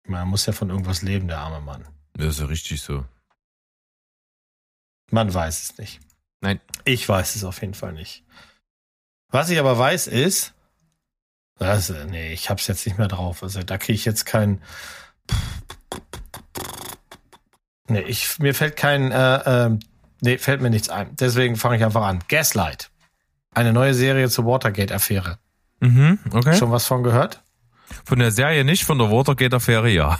Man 0.07 0.27
muss 0.27 0.45
ja 0.45 0.53
von 0.53 0.69
irgendwas 0.69 1.01
leben, 1.01 1.27
der 1.27 1.39
arme 1.39 1.61
Mann. 1.61 1.87
Das 2.13 2.27
ist 2.27 2.39
ja 2.39 2.45
richtig 2.45 2.81
so. 2.81 3.05
Man 5.11 5.33
weiß 5.33 5.63
es 5.63 5.77
nicht. 5.77 5.99
Nein. 6.41 6.59
Ich 6.83 7.07
weiß 7.07 7.35
es 7.35 7.43
auf 7.43 7.61
jeden 7.61 7.73
Fall 7.73 7.93
nicht. 7.93 8.23
Was 9.29 9.49
ich 9.49 9.59
aber 9.59 9.77
weiß 9.77 10.07
ist, 10.07 10.53
das, 11.57 11.89
nee, 11.89 12.33
ich 12.33 12.49
hab's 12.49 12.67
jetzt 12.67 12.85
nicht 12.85 12.97
mehr 12.97 13.07
drauf. 13.07 13.41
Also 13.41 13.63
da 13.63 13.77
kriege 13.77 13.95
ich 13.95 14.05
jetzt 14.05 14.25
kein. 14.25 14.61
Nee, 17.87 18.01
ich, 18.01 18.39
mir 18.39 18.53
fällt 18.53 18.75
kein, 18.75 19.11
äh, 19.11 19.65
äh, 19.65 19.77
nee, 20.21 20.37
fällt 20.37 20.61
mir 20.61 20.69
nichts 20.69 20.89
ein. 20.89 21.15
Deswegen 21.15 21.55
fange 21.55 21.77
ich 21.77 21.83
einfach 21.83 22.03
an. 22.03 22.23
Gaslight. 22.27 22.89
Eine 23.53 23.73
neue 23.73 23.93
Serie 23.93 24.29
zur 24.29 24.45
Watergate-Affäre. 24.45 25.37
Mhm, 25.79 26.19
okay. 26.31 26.57
Schon 26.57 26.71
was 26.71 26.87
von 26.87 27.03
gehört? 27.03 27.41
Von 28.03 28.19
der 28.19 28.31
Serie 28.31 28.63
nicht, 28.65 28.83
von 28.83 28.97
der 28.97 29.11
Watergate-Affäre 29.11 29.89
ja. 29.89 30.19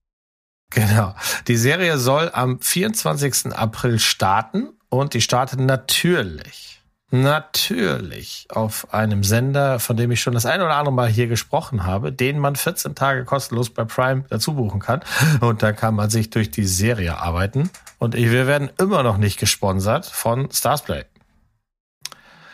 genau. 0.70 1.14
Die 1.46 1.56
Serie 1.56 1.98
soll 1.98 2.30
am 2.32 2.60
24. 2.60 3.54
April 3.54 3.98
starten 3.98 4.70
und 4.88 5.14
die 5.14 5.20
startet 5.20 5.60
natürlich 5.60 6.77
Natürlich 7.10 8.46
auf 8.50 8.92
einem 8.92 9.24
Sender, 9.24 9.80
von 9.80 9.96
dem 9.96 10.10
ich 10.10 10.20
schon 10.20 10.34
das 10.34 10.44
ein 10.44 10.60
oder 10.60 10.76
andere 10.76 10.92
Mal 10.92 11.08
hier 11.08 11.26
gesprochen 11.26 11.86
habe, 11.86 12.12
den 12.12 12.38
man 12.38 12.54
14 12.54 12.94
Tage 12.94 13.24
kostenlos 13.24 13.70
bei 13.70 13.84
Prime 13.84 14.24
dazu 14.28 14.54
buchen 14.54 14.80
kann. 14.80 15.00
Und 15.40 15.62
da 15.62 15.72
kann 15.72 15.94
man 15.94 16.10
sich 16.10 16.28
durch 16.28 16.50
die 16.50 16.66
Serie 16.66 17.16
arbeiten. 17.16 17.70
Und 17.98 18.14
wir 18.14 18.46
werden 18.46 18.68
immer 18.78 19.02
noch 19.02 19.16
nicht 19.16 19.38
gesponsert 19.38 20.04
von 20.04 20.50
Starsplay. 20.52 21.04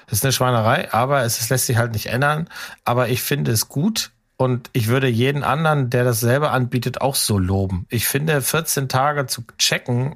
Das 0.07 0.19
ist 0.19 0.25
eine 0.25 0.33
Schweinerei, 0.33 0.93
aber 0.93 1.23
es 1.23 1.49
lässt 1.49 1.67
sich 1.67 1.77
halt 1.77 1.93
nicht 1.93 2.07
ändern. 2.07 2.49
Aber 2.85 3.09
ich 3.09 3.23
finde 3.23 3.51
es 3.51 3.69
gut 3.69 4.13
und 4.37 4.71
ich 4.73 4.87
würde 4.87 5.09
jeden 5.09 5.43
anderen, 5.43 5.91
der 5.91 6.05
das 6.05 6.21
selber 6.21 6.53
anbietet, 6.53 7.01
auch 7.01 7.17
so 7.17 7.39
loben. 7.39 7.87
Ich 7.89 8.07
finde, 8.07 8.41
14 8.41 8.89
Tage 8.89 9.27
zu 9.27 9.43
checken, 9.59 10.15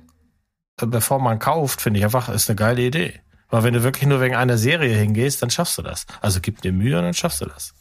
äh, 0.81 0.87
bevor 0.87 1.19
man 1.19 1.41
kauft, 1.41 1.81
finde 1.81 1.99
ich 1.99 2.05
einfach, 2.05 2.29
ist 2.29 2.49
eine 2.49 2.57
geile 2.57 2.83
Idee. 2.83 3.21
Aber 3.49 3.65
wenn 3.65 3.75
du 3.75 3.83
wirklich 3.83 4.07
nur 4.07 4.21
wegen 4.21 4.35
einer 4.35 4.59
Serie 4.59 4.95
hingehst, 4.95 5.43
dann 5.43 5.51
schaffst 5.51 5.79
du 5.79 5.83
das. 5.83 6.07
Also 6.21 6.41
gib 6.41 6.61
dir 6.61 6.73
Mühe 6.73 6.97
und 6.99 7.05
dann 7.05 7.15
schaffst 7.15 7.41
du 7.41 7.47
das. 7.47 7.75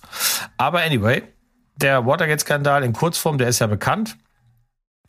Aber 0.58 0.82
anyway, 0.82 1.24
der 1.76 2.06
Watergate-Skandal 2.06 2.84
in 2.84 2.94
Kurzform, 2.94 3.38
der 3.38 3.50
ist 3.50 3.60
ja 3.60 3.68
bekannt. 3.68 4.18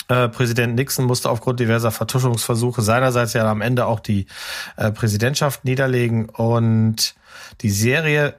Äh, 0.08 0.28
Präsident 0.28 0.74
Nixon 0.74 1.04
musste 1.04 1.30
aufgrund 1.30 1.60
diverser 1.60 1.90
Vertuschungsversuche 1.90 2.82
seinerseits 2.82 3.34
ja 3.34 3.48
am 3.48 3.60
Ende 3.60 3.86
auch 3.86 4.00
die 4.00 4.26
äh, 4.76 4.90
Präsidentschaft 4.90 5.64
niederlegen 5.64 6.28
und 6.28 7.14
die 7.60 7.70
Serie 7.70 8.34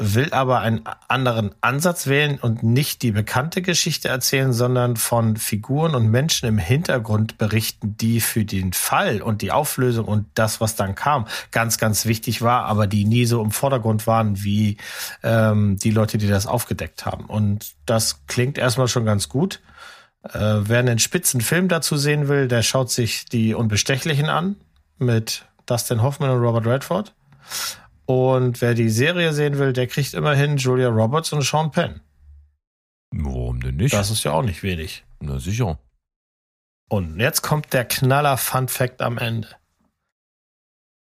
will 0.00 0.32
aber 0.32 0.60
einen 0.60 0.80
anderen 1.08 1.54
Ansatz 1.60 2.06
wählen 2.06 2.38
und 2.40 2.62
nicht 2.62 3.02
die 3.02 3.12
bekannte 3.12 3.60
Geschichte 3.60 4.08
erzählen, 4.08 4.54
sondern 4.54 4.96
von 4.96 5.36
Figuren 5.36 5.94
und 5.94 6.08
Menschen 6.08 6.48
im 6.48 6.56
Hintergrund 6.56 7.36
berichten, 7.36 7.96
die 7.98 8.20
für 8.20 8.46
den 8.46 8.72
Fall 8.72 9.20
und 9.20 9.42
die 9.42 9.52
Auflösung 9.52 10.06
und 10.06 10.26
das, 10.34 10.60
was 10.60 10.74
dann 10.74 10.94
kam, 10.94 11.26
ganz, 11.50 11.76
ganz 11.76 12.06
wichtig 12.06 12.40
war, 12.40 12.64
aber 12.64 12.86
die 12.86 13.04
nie 13.04 13.26
so 13.26 13.42
im 13.42 13.50
Vordergrund 13.50 14.06
waren 14.06 14.42
wie 14.42 14.78
ähm, 15.22 15.76
die 15.76 15.90
Leute, 15.90 16.16
die 16.16 16.28
das 16.28 16.46
aufgedeckt 16.46 17.04
haben. 17.04 17.26
Und 17.26 17.72
das 17.84 18.26
klingt 18.26 18.56
erstmal 18.56 18.88
schon 18.88 19.04
ganz 19.04 19.28
gut. 19.28 19.60
Äh, 20.22 20.38
wer 20.38 20.78
einen 20.78 20.98
spitzen 20.98 21.42
Film 21.42 21.68
dazu 21.68 21.98
sehen 21.98 22.28
will, 22.28 22.48
der 22.48 22.62
schaut 22.62 22.90
sich 22.90 23.26
die 23.26 23.54
Unbestechlichen 23.54 24.30
an 24.30 24.56
mit 24.98 25.44
Dustin 25.66 26.02
Hoffman 26.02 26.30
und 26.30 26.40
Robert 26.40 26.66
Redford. 26.66 27.12
Und 28.10 28.60
wer 28.60 28.74
die 28.74 28.88
Serie 28.88 29.32
sehen 29.32 29.58
will, 29.58 29.72
der 29.72 29.86
kriegt 29.86 30.14
immerhin 30.14 30.56
Julia 30.56 30.88
Roberts 30.88 31.32
und 31.32 31.42
Sean 31.42 31.70
Penn. 31.70 32.00
Warum 33.12 33.60
denn 33.60 33.76
nicht? 33.76 33.94
Das 33.94 34.10
ist 34.10 34.24
ja 34.24 34.32
auch 34.32 34.42
nicht 34.42 34.64
wenig. 34.64 35.04
Na 35.20 35.38
sicher. 35.38 35.78
Und 36.88 37.20
jetzt 37.20 37.42
kommt 37.42 37.72
der 37.72 37.84
Knaller 37.84 38.36
Fun 38.36 38.66
Fact 38.66 39.00
am 39.00 39.16
Ende. 39.16 39.46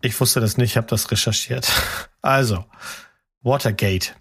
Ich 0.02 0.20
wusste 0.20 0.40
das 0.40 0.58
nicht, 0.58 0.76
habe 0.76 0.88
das 0.88 1.10
recherchiert. 1.10 1.72
Also, 2.22 2.66
Watergate. 3.40 4.14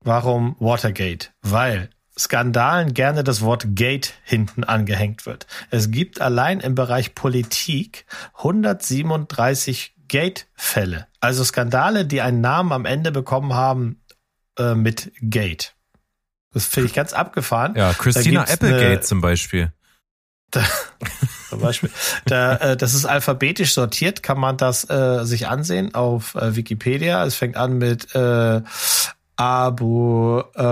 Warum 0.00 0.56
Watergate? 0.58 1.30
Weil 1.42 1.90
Skandalen 2.18 2.92
gerne 2.92 3.22
das 3.22 3.40
Wort 3.40 3.76
Gate 3.76 4.14
hinten 4.24 4.64
angehängt 4.64 5.26
wird. 5.26 5.46
Es 5.70 5.92
gibt 5.92 6.20
allein 6.20 6.58
im 6.58 6.74
Bereich 6.74 7.14
Politik 7.14 8.04
137 8.34 9.94
Gate-Fälle. 10.08 11.06
Also 11.26 11.42
Skandale, 11.42 12.06
die 12.06 12.20
einen 12.20 12.40
Namen 12.40 12.70
am 12.70 12.84
Ende 12.84 13.10
bekommen 13.10 13.52
haben 13.52 14.00
äh, 14.60 14.76
mit 14.76 15.10
Gate. 15.20 15.74
Das 16.52 16.66
finde 16.66 16.86
ich 16.86 16.94
ganz 16.94 17.12
abgefahren. 17.12 17.74
Ja, 17.74 17.92
Christina 17.94 18.42
Applegate 18.42 18.86
eine, 18.86 19.00
zum 19.00 19.20
Beispiel. 19.20 19.72
Da, 20.52 20.64
zum 21.48 21.60
Beispiel. 21.60 21.90
Da, 22.26 22.54
äh, 22.58 22.76
das 22.76 22.94
ist 22.94 23.06
alphabetisch 23.06 23.74
sortiert, 23.74 24.22
kann 24.22 24.38
man 24.38 24.56
das 24.56 24.88
äh, 24.88 25.24
sich 25.24 25.48
ansehen 25.48 25.96
auf 25.96 26.36
äh, 26.36 26.54
Wikipedia. 26.54 27.24
Es 27.24 27.34
fängt 27.34 27.56
an 27.56 27.78
mit 27.78 28.14
äh, 28.14 28.62
Abu 29.34 30.42
äh, 30.54 30.62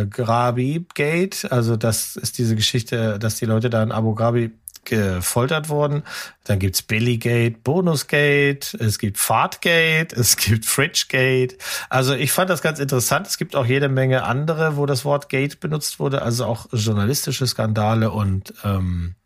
äh, 0.00 0.06
Ghrabi 0.06 0.86
Gate. 0.94 1.48
Also 1.50 1.76
das 1.76 2.14
ist 2.14 2.38
diese 2.38 2.54
Geschichte, 2.54 3.18
dass 3.18 3.34
die 3.34 3.46
Leute 3.46 3.68
da 3.68 3.82
in 3.82 3.90
Abu 3.90 4.14
Ghrabi 4.14 4.52
gefoltert 4.86 5.68
wurden. 5.68 6.02
Dann 6.44 6.58
gibt's 6.58 6.82
Billygate, 6.82 7.58
Bonusgate, 7.62 8.74
es 8.78 8.98
gibt 8.98 9.18
Fahrtgate, 9.18 10.16
es 10.16 10.36
gibt 10.36 10.64
Fridgegate. 10.64 11.58
Also 11.90 12.14
ich 12.14 12.32
fand 12.32 12.48
das 12.48 12.62
ganz 12.62 12.78
interessant. 12.78 13.26
Es 13.26 13.36
gibt 13.36 13.54
auch 13.54 13.66
jede 13.66 13.88
Menge 13.88 14.22
andere, 14.24 14.76
wo 14.76 14.86
das 14.86 15.04
Wort 15.04 15.28
Gate 15.28 15.60
benutzt 15.60 15.98
wurde, 15.98 16.22
also 16.22 16.46
auch 16.46 16.66
journalistische 16.72 17.46
Skandale 17.46 18.10
und 18.10 18.54
ähm, 18.64 19.16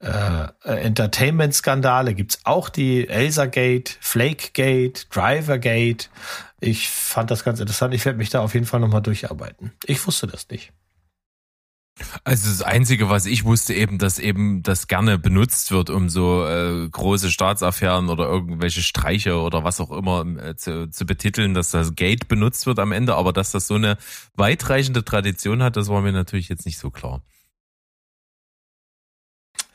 äh, 0.00 0.48
Entertainment-Skandale 0.64 2.14
gibt's 2.14 2.40
auch 2.44 2.68
die 2.68 3.06
Elsa 3.08 3.46
Gate, 3.46 3.98
Flake 4.00 4.50
Gate, 4.52 5.06
Driver 5.14 5.58
Gate. 5.58 6.10
Ich 6.60 6.88
fand 6.88 7.30
das 7.30 7.44
ganz 7.44 7.60
interessant. 7.60 7.94
Ich 7.94 8.04
werde 8.04 8.18
mich 8.18 8.30
da 8.30 8.40
auf 8.40 8.54
jeden 8.54 8.66
Fall 8.66 8.80
nochmal 8.80 9.02
durcharbeiten. 9.02 9.72
Ich 9.84 10.06
wusste 10.06 10.26
das 10.26 10.48
nicht. 10.48 10.72
Also 12.24 12.48
das 12.48 12.62
Einzige, 12.62 13.08
was 13.08 13.26
ich 13.26 13.44
wusste, 13.44 13.74
eben, 13.74 13.98
dass 13.98 14.18
eben 14.18 14.62
das 14.62 14.86
gerne 14.88 15.18
benutzt 15.18 15.70
wird, 15.70 15.90
um 15.90 16.08
so 16.08 16.46
äh, 16.46 16.88
große 16.88 17.30
Staatsaffären 17.30 18.08
oder 18.08 18.26
irgendwelche 18.26 18.82
Streiche 18.82 19.40
oder 19.40 19.64
was 19.64 19.80
auch 19.80 19.90
immer 19.90 20.24
äh, 20.42 20.56
zu, 20.56 20.90
zu 20.90 21.06
betiteln, 21.06 21.54
dass 21.54 21.70
das 21.70 21.94
Gate 21.94 22.28
benutzt 22.28 22.66
wird 22.66 22.78
am 22.78 22.92
Ende, 22.92 23.14
aber 23.14 23.32
dass 23.32 23.52
das 23.52 23.66
so 23.66 23.74
eine 23.74 23.96
weitreichende 24.34 25.04
Tradition 25.04 25.62
hat, 25.62 25.76
das 25.76 25.88
war 25.88 26.00
mir 26.00 26.12
natürlich 26.12 26.48
jetzt 26.48 26.66
nicht 26.66 26.78
so 26.78 26.90
klar. 26.90 27.22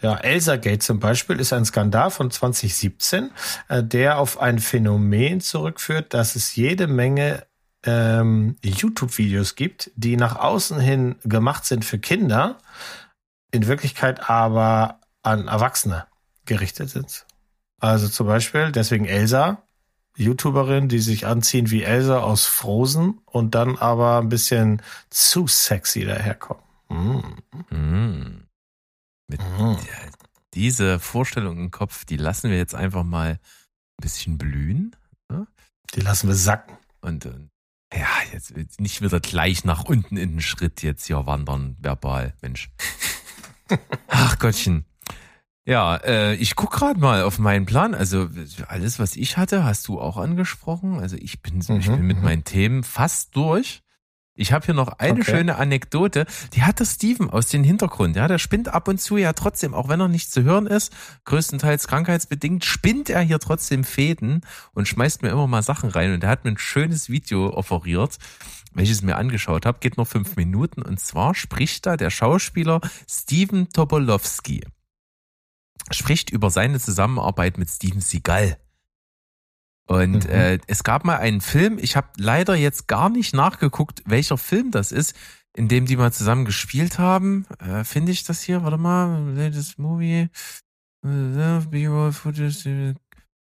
Ja, 0.01 0.17
Elsa 0.17 0.57
Gate 0.57 0.83
zum 0.83 0.99
Beispiel 0.99 1.39
ist 1.39 1.53
ein 1.53 1.65
Skandal 1.65 2.11
von 2.11 2.29
2017, 2.29 3.31
äh, 3.69 3.83
der 3.83 4.19
auf 4.19 4.39
ein 4.39 4.59
Phänomen 4.59 5.41
zurückführt, 5.41 6.13
dass 6.13 6.35
es 6.35 6.55
jede 6.55 6.87
Menge 6.87 7.45
ähm, 7.85 8.57
YouTube-Videos 8.63 9.55
gibt, 9.55 9.91
die 9.95 10.17
nach 10.17 10.35
außen 10.35 10.79
hin 10.79 11.15
gemacht 11.23 11.65
sind 11.65 11.85
für 11.85 11.99
Kinder, 11.99 12.57
in 13.51 13.67
Wirklichkeit 13.67 14.29
aber 14.29 14.99
an 15.23 15.47
Erwachsene 15.47 16.05
gerichtet 16.45 16.89
sind. 16.89 17.25
Also 17.79 18.07
zum 18.07 18.27
Beispiel, 18.27 18.71
deswegen 18.71 19.05
Elsa, 19.05 19.63
YouTuberin, 20.17 20.87
die 20.87 20.99
sich 20.99 21.25
anziehen 21.27 21.71
wie 21.71 21.83
Elsa 21.83 22.19
aus 22.19 22.45
Frozen 22.45 23.19
und 23.25 23.53
dann 23.53 23.77
aber 23.77 24.19
ein 24.19 24.29
bisschen 24.29 24.81
zu 25.09 25.47
sexy 25.47 26.05
daherkommen. 26.05 26.63
Mm. 26.89 27.75
Mm. 27.75 28.47
Mit 29.27 29.41
mhm. 29.41 29.77
diese 30.53 30.99
Vorstellung 30.99 31.57
im 31.57 31.71
Kopf, 31.71 32.05
die 32.05 32.17
lassen 32.17 32.49
wir 32.49 32.57
jetzt 32.57 32.75
einfach 32.75 33.03
mal 33.03 33.31
ein 33.31 34.01
bisschen 34.01 34.37
blühen. 34.37 34.95
Ne? 35.29 35.47
Die 35.95 36.01
lassen 36.01 36.27
wir 36.27 36.35
sacken. 36.35 36.77
Und, 37.01 37.25
und 37.25 37.49
ja, 37.97 38.07
jetzt 38.33 38.79
nicht 38.79 39.01
wieder 39.01 39.19
gleich 39.19 39.63
nach 39.63 39.85
unten 39.85 40.17
in 40.17 40.31
den 40.31 40.41
Schritt 40.41 40.83
jetzt 40.83 41.05
hier 41.05 41.25
wandern, 41.25 41.77
verbal, 41.79 42.33
Mensch. 42.41 42.69
Ach 44.07 44.37
Gottchen. 44.39 44.85
Ja, 45.67 45.95
äh, 45.97 46.35
ich 46.35 46.55
guck 46.55 46.71
gerade 46.71 46.99
mal 46.99 47.23
auf 47.23 47.39
meinen 47.39 47.65
Plan. 47.65 47.95
Also 47.95 48.29
alles, 48.67 48.99
was 48.99 49.15
ich 49.15 49.37
hatte, 49.37 49.63
hast 49.63 49.87
du 49.87 49.99
auch 49.99 50.17
angesprochen. 50.17 50.99
Also 50.99 51.17
ich 51.17 51.41
bin, 51.41 51.55
mhm, 51.67 51.79
ich 51.79 51.87
bin 51.87 52.05
mit 52.05 52.17
mhm. 52.17 52.23
meinen 52.23 52.43
Themen 52.43 52.83
fast 52.83 53.35
durch. 53.35 53.81
Ich 54.37 54.51
habe 54.51 54.65
hier 54.65 54.73
noch 54.75 54.99
eine 54.99 55.21
okay. 55.21 55.31
schöne 55.31 55.55
Anekdote. 55.55 56.25
Die 56.53 56.63
hat 56.63 56.79
der 56.79 56.85
Steven 56.85 57.29
aus 57.29 57.47
dem 57.47 57.63
Hintergrund. 57.63 58.17
Ja, 58.17 58.27
der 58.27 58.37
spinnt 58.37 58.67
ab 58.67 58.89
und 58.89 58.99
zu 58.99 59.15
ja 59.15 59.31
trotzdem, 59.31 59.73
auch 59.73 59.87
wenn 59.87 60.01
er 60.01 60.09
nicht 60.09 60.29
zu 60.29 60.43
hören 60.43 60.67
ist, 60.67 60.91
größtenteils 61.23 61.87
krankheitsbedingt, 61.87 62.65
spinnt 62.65 63.09
er 63.09 63.21
hier 63.21 63.39
trotzdem 63.39 63.85
Fäden 63.85 64.41
und 64.73 64.89
schmeißt 64.89 65.21
mir 65.21 65.29
immer 65.29 65.47
mal 65.47 65.63
Sachen 65.63 65.89
rein. 65.89 66.13
Und 66.13 66.23
er 66.23 66.29
hat 66.29 66.43
mir 66.43 66.51
ein 66.51 66.57
schönes 66.57 67.09
Video 67.09 67.53
offeriert, 67.53 68.17
welches 68.73 68.97
ich 68.97 69.03
mir 69.03 69.15
angeschaut 69.15 69.65
habe. 69.65 69.79
Geht 69.79 69.95
nur 69.95 70.05
fünf 70.05 70.35
Minuten. 70.35 70.81
Und 70.81 70.99
zwar 70.99 71.33
spricht 71.33 71.85
da 71.85 71.95
der 71.95 72.09
Schauspieler 72.09 72.81
Steven 73.09 73.69
Tobolowski. 73.69 74.65
Spricht 75.91 76.29
über 76.29 76.49
seine 76.49 76.81
Zusammenarbeit 76.81 77.57
mit 77.57 77.69
Steven 77.69 78.01
Seagal. 78.01 78.57
Und 79.87 80.25
mhm. 80.25 80.31
äh, 80.31 80.59
es 80.67 80.83
gab 80.83 81.05
mal 81.05 81.17
einen 81.17 81.41
Film, 81.41 81.77
ich 81.79 81.95
habe 81.95 82.07
leider 82.17 82.55
jetzt 82.55 82.87
gar 82.87 83.09
nicht 83.09 83.35
nachgeguckt, 83.35 84.01
welcher 84.05 84.37
Film 84.37 84.71
das 84.71 84.91
ist, 84.91 85.15
in 85.55 85.67
dem 85.67 85.85
die 85.85 85.95
mal 85.95 86.11
zusammen 86.11 86.45
gespielt 86.45 86.99
haben. 86.99 87.45
Äh, 87.59 87.83
Finde 87.83 88.11
ich 88.11 88.23
das 88.23 88.41
hier? 88.41 88.63
Warte 88.63 88.77
mal, 88.77 89.33
latest 89.35 89.79
movie. 89.79 90.29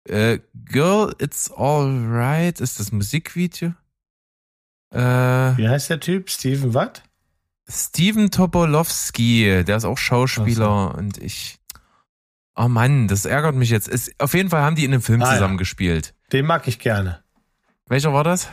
Äh, 0.06 0.40
Girl, 0.66 1.16
it's 1.20 1.52
alright 1.52 2.60
ist 2.60 2.80
das 2.80 2.92
Musikvideo. 2.92 3.74
Äh, 4.92 5.58
Wie 5.58 5.70
heißt 5.70 5.90
der 5.90 6.00
Typ? 6.00 6.30
Steven 6.30 6.74
Watt? 6.74 7.04
Steven 7.70 8.30
Topolowski, 8.30 9.64
der 9.66 9.78
ist 9.78 9.86
auch 9.86 9.98
Schauspieler 9.98 10.92
so. 10.92 10.98
und 10.98 11.18
ich. 11.20 11.60
Oh 12.56 12.68
Mann, 12.68 13.08
das 13.08 13.26
ärgert 13.26 13.56
mich 13.56 13.70
jetzt. 13.70 13.88
Es, 13.88 14.12
auf 14.20 14.34
jeden 14.34 14.50
Fall 14.50 14.62
haben 14.62 14.76
die 14.76 14.84
in 14.84 14.94
einem 14.94 15.02
Film 15.02 15.22
ah, 15.24 15.32
zusammen 15.32 15.54
ja. 15.54 15.58
Den 16.34 16.48
mag 16.48 16.68
ich 16.68 16.80
gerne. 16.80 17.24
Welcher 17.88 18.12
war 18.12 18.24
das? 18.24 18.50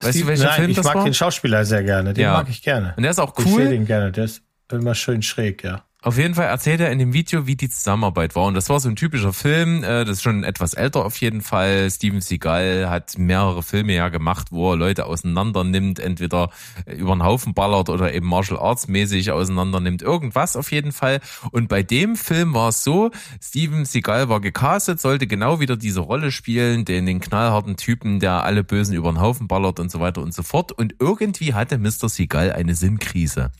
Weißt 0.00 0.10
Steve, 0.10 0.24
du, 0.24 0.28
welcher 0.28 0.44
nein, 0.44 0.54
Film 0.54 0.74
das 0.74 0.84
war? 0.84 0.92
Ich 0.92 0.96
mag 0.96 1.04
den 1.04 1.14
Schauspieler 1.14 1.64
sehr 1.64 1.82
gerne. 1.82 2.12
Den 2.12 2.24
ja. 2.24 2.32
mag 2.34 2.48
ich 2.50 2.62
gerne. 2.62 2.92
Und 2.96 3.02
der 3.02 3.10
ist 3.10 3.18
auch 3.18 3.32
cool. 3.38 3.44
Ich 3.46 3.54
sehe 3.54 3.70
den 3.70 3.86
gerne. 3.86 4.12
Der 4.12 4.24
ist 4.24 4.42
immer 4.70 4.94
schön 4.94 5.22
schräg, 5.22 5.64
ja. 5.64 5.84
Auf 6.04 6.18
jeden 6.18 6.34
Fall 6.34 6.48
erzählt 6.48 6.80
er 6.80 6.92
in 6.92 6.98
dem 6.98 7.14
Video, 7.14 7.46
wie 7.46 7.56
die 7.56 7.70
Zusammenarbeit 7.70 8.36
war. 8.36 8.44
Und 8.44 8.52
das 8.52 8.68
war 8.68 8.78
so 8.78 8.90
ein 8.90 8.94
typischer 8.94 9.32
Film, 9.32 9.82
äh, 9.82 10.04
das 10.04 10.18
ist 10.18 10.22
schon 10.22 10.44
etwas 10.44 10.74
älter 10.74 11.02
auf 11.02 11.16
jeden 11.16 11.40
Fall. 11.40 11.90
Steven 11.90 12.20
Seagal 12.20 12.90
hat 12.90 13.16
mehrere 13.16 13.62
Filme 13.62 13.94
ja 13.94 14.10
gemacht, 14.10 14.48
wo 14.50 14.72
er 14.72 14.76
Leute 14.76 15.06
auseinander 15.06 15.64
nimmt, 15.64 15.98
entweder 16.00 16.50
über 16.84 17.14
den 17.14 17.24
Haufen 17.24 17.54
ballert 17.54 17.88
oder 17.88 18.12
eben 18.12 18.28
Martial 18.28 18.60
Arts 18.60 18.86
mäßig 18.86 19.30
auseinander 19.30 19.80
nimmt. 19.80 20.02
Irgendwas 20.02 20.56
auf 20.56 20.72
jeden 20.72 20.92
Fall. 20.92 21.20
Und 21.52 21.68
bei 21.68 21.82
dem 21.82 22.16
Film 22.16 22.52
war 22.52 22.68
es 22.68 22.84
so, 22.84 23.10
Steven 23.42 23.86
Seagal 23.86 24.28
war 24.28 24.42
gecastet, 24.42 25.00
sollte 25.00 25.26
genau 25.26 25.58
wieder 25.58 25.78
diese 25.78 26.00
Rolle 26.00 26.32
spielen, 26.32 26.84
den, 26.84 27.06
den 27.06 27.20
knallharten 27.20 27.78
Typen, 27.78 28.20
der 28.20 28.44
alle 28.44 28.62
Bösen 28.62 28.94
über 28.94 29.10
den 29.10 29.22
Haufen 29.22 29.48
ballert 29.48 29.80
und 29.80 29.90
so 29.90 30.00
weiter 30.00 30.20
und 30.20 30.34
so 30.34 30.42
fort. 30.42 30.70
Und 30.70 30.96
irgendwie 30.98 31.54
hatte 31.54 31.78
Mr. 31.78 32.10
Seagal 32.10 32.52
eine 32.52 32.74
Sinnkrise. 32.74 33.52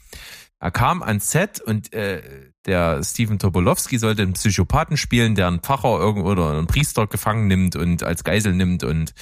Er 0.65 0.71
kam 0.71 1.03
ans 1.03 1.31
Set 1.31 1.61
und 1.61 1.93
äh, 1.93 2.23
der 2.65 3.05
Steven 3.05 3.39
Tobolowski 3.39 3.99
sollte 3.99 4.23
einen 4.23 4.33
Psychopathen 4.33 4.97
spielen, 4.97 5.35
der 5.35 5.49
einen 5.49 5.61
Pfarrer 5.61 6.01
irgendwo 6.01 6.31
oder 6.31 6.53
einen 6.53 6.67
Priester 6.67 7.07
gefangen 7.07 7.49
nimmt 7.49 7.77
und 7.77 8.03
als 8.03 8.25
Geisel 8.25 8.55
nimmt. 8.55 8.83
Und 8.83 9.13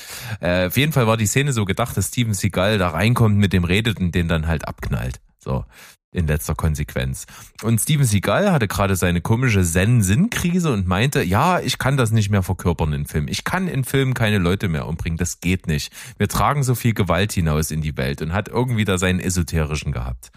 äh, 0.40 0.68
auf 0.68 0.76
jeden 0.76 0.92
Fall 0.92 1.08
war 1.08 1.16
die 1.16 1.26
Szene 1.26 1.52
so 1.52 1.64
gedacht, 1.64 1.96
dass 1.96 2.06
Steven 2.06 2.32
Seagal 2.32 2.78
da 2.78 2.90
reinkommt, 2.90 3.38
mit 3.38 3.52
dem 3.52 3.64
redet 3.64 3.98
und 3.98 4.14
den 4.14 4.28
dann 4.28 4.46
halt 4.46 4.68
abknallt. 4.68 5.20
So 5.40 5.64
in 6.12 6.26
letzter 6.26 6.54
Konsequenz. 6.54 7.26
Und 7.62 7.80
Steven 7.80 8.04
Seagal 8.04 8.52
hatte 8.52 8.68
gerade 8.68 8.96
seine 8.96 9.20
komische 9.20 9.62
Zen-Sinn-Krise 9.62 10.72
und 10.72 10.86
meinte, 10.86 11.22
ja, 11.22 11.58
ich 11.60 11.78
kann 11.78 11.96
das 11.96 12.10
nicht 12.10 12.30
mehr 12.30 12.42
verkörpern 12.42 12.92
in 12.92 13.06
Filmen. 13.06 13.28
Ich 13.28 13.44
kann 13.44 13.66
in 13.66 13.84
Filmen 13.84 14.14
keine 14.14 14.38
Leute 14.38 14.68
mehr 14.68 14.86
umbringen. 14.86 15.16
Das 15.16 15.40
geht 15.40 15.66
nicht. 15.66 15.92
Wir 16.18 16.28
tragen 16.28 16.62
so 16.62 16.74
viel 16.74 16.92
Gewalt 16.92 17.32
hinaus 17.32 17.70
in 17.70 17.80
die 17.80 17.96
Welt 17.96 18.20
und 18.20 18.32
hat 18.32 18.48
irgendwie 18.48 18.84
da 18.84 18.98
seinen 18.98 19.20
esoterischen 19.20 19.92
gehabt. 19.92 20.30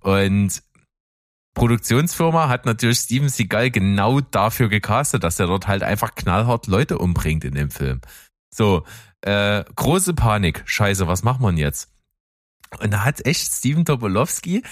Und 0.00 0.62
Produktionsfirma 1.54 2.48
hat 2.48 2.64
natürlich 2.64 2.98
Steven 2.98 3.28
Seagal 3.28 3.70
genau 3.70 4.20
dafür 4.20 4.68
gecastet, 4.68 5.22
dass 5.24 5.38
er 5.38 5.48
dort 5.48 5.68
halt 5.68 5.82
einfach 5.82 6.14
knallhart 6.14 6.66
Leute 6.66 6.98
umbringt 6.98 7.44
in 7.44 7.54
dem 7.54 7.70
Film. 7.70 8.00
So, 8.50 8.84
äh, 9.20 9.64
große 9.76 10.14
Panik. 10.14 10.62
Scheiße, 10.64 11.06
was 11.06 11.22
macht 11.22 11.40
man 11.40 11.58
jetzt? 11.58 11.92
Und 12.78 12.92
da 12.92 13.04
hat 13.04 13.26
echt 13.26 13.52
Steven 13.52 13.84
Tobolowski 13.84 14.62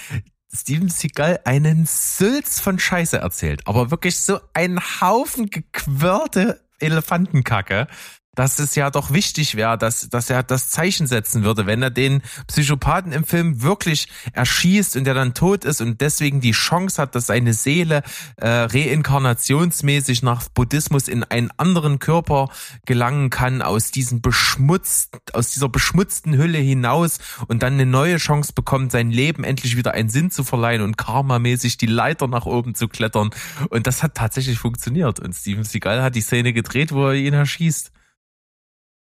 Steven 0.53 0.89
Seagal 0.89 1.41
einen 1.45 1.85
Sülz 1.85 2.59
von 2.59 2.79
Scheiße 2.79 3.17
erzählt. 3.17 3.61
Aber 3.65 3.91
wirklich 3.91 4.19
so 4.19 4.39
ein 4.53 4.79
Haufen 5.01 5.49
gequirlte 5.49 6.61
Elefantenkacke, 6.79 7.87
dass 8.35 8.59
es 8.59 8.75
ja 8.75 8.89
doch 8.89 9.11
wichtig 9.11 9.55
wäre, 9.55 9.77
dass, 9.77 10.09
dass 10.09 10.29
er 10.29 10.43
das 10.43 10.69
Zeichen 10.69 11.07
setzen 11.07 11.43
würde, 11.43 11.65
wenn 11.65 11.81
er 11.81 11.89
den 11.89 12.21
Psychopathen 12.47 13.11
im 13.11 13.25
Film 13.25 13.61
wirklich 13.61 14.07
erschießt 14.33 14.95
und 14.95 15.03
der 15.03 15.13
dann 15.13 15.33
tot 15.33 15.65
ist 15.65 15.81
und 15.81 15.99
deswegen 15.99 16.39
die 16.39 16.51
Chance 16.51 17.01
hat, 17.01 17.15
dass 17.15 17.27
seine 17.27 17.53
Seele 17.53 18.03
äh, 18.37 18.47
reinkarnationsmäßig 18.47 20.23
nach 20.23 20.47
Buddhismus 20.49 21.07
in 21.07 21.23
einen 21.23 21.51
anderen 21.57 21.99
Körper 21.99 22.49
gelangen 22.85 23.29
kann, 23.29 23.61
aus 23.61 23.91
diesem 23.91 24.21
beschmutzt, 24.21 25.17
aus 25.33 25.51
dieser 25.51 25.67
beschmutzten 25.67 26.37
Hülle 26.37 26.59
hinaus 26.59 27.19
und 27.47 27.63
dann 27.63 27.73
eine 27.73 27.85
neue 27.85 28.17
Chance 28.17 28.53
bekommt, 28.53 28.91
sein 28.91 29.11
Leben 29.11 29.43
endlich 29.43 29.75
wieder 29.75 29.93
einen 29.93 30.09
Sinn 30.09 30.31
zu 30.31 30.43
verleihen 30.43 30.81
und 30.81 30.97
karmamäßig 30.97 31.77
die 31.77 31.87
Leiter 31.87 32.27
nach 32.27 32.45
oben 32.45 32.75
zu 32.75 32.87
klettern. 32.87 33.31
Und 33.69 33.87
das 33.87 34.03
hat 34.03 34.15
tatsächlich 34.15 34.59
funktioniert. 34.59 35.19
Und 35.19 35.33
Steven 35.33 35.63
Seagal 35.63 36.01
hat 36.01 36.15
die 36.15 36.21
Szene 36.21 36.53
gedreht, 36.53 36.91
wo 36.91 37.07
er 37.07 37.15
ihn 37.15 37.33
erschießt. 37.33 37.91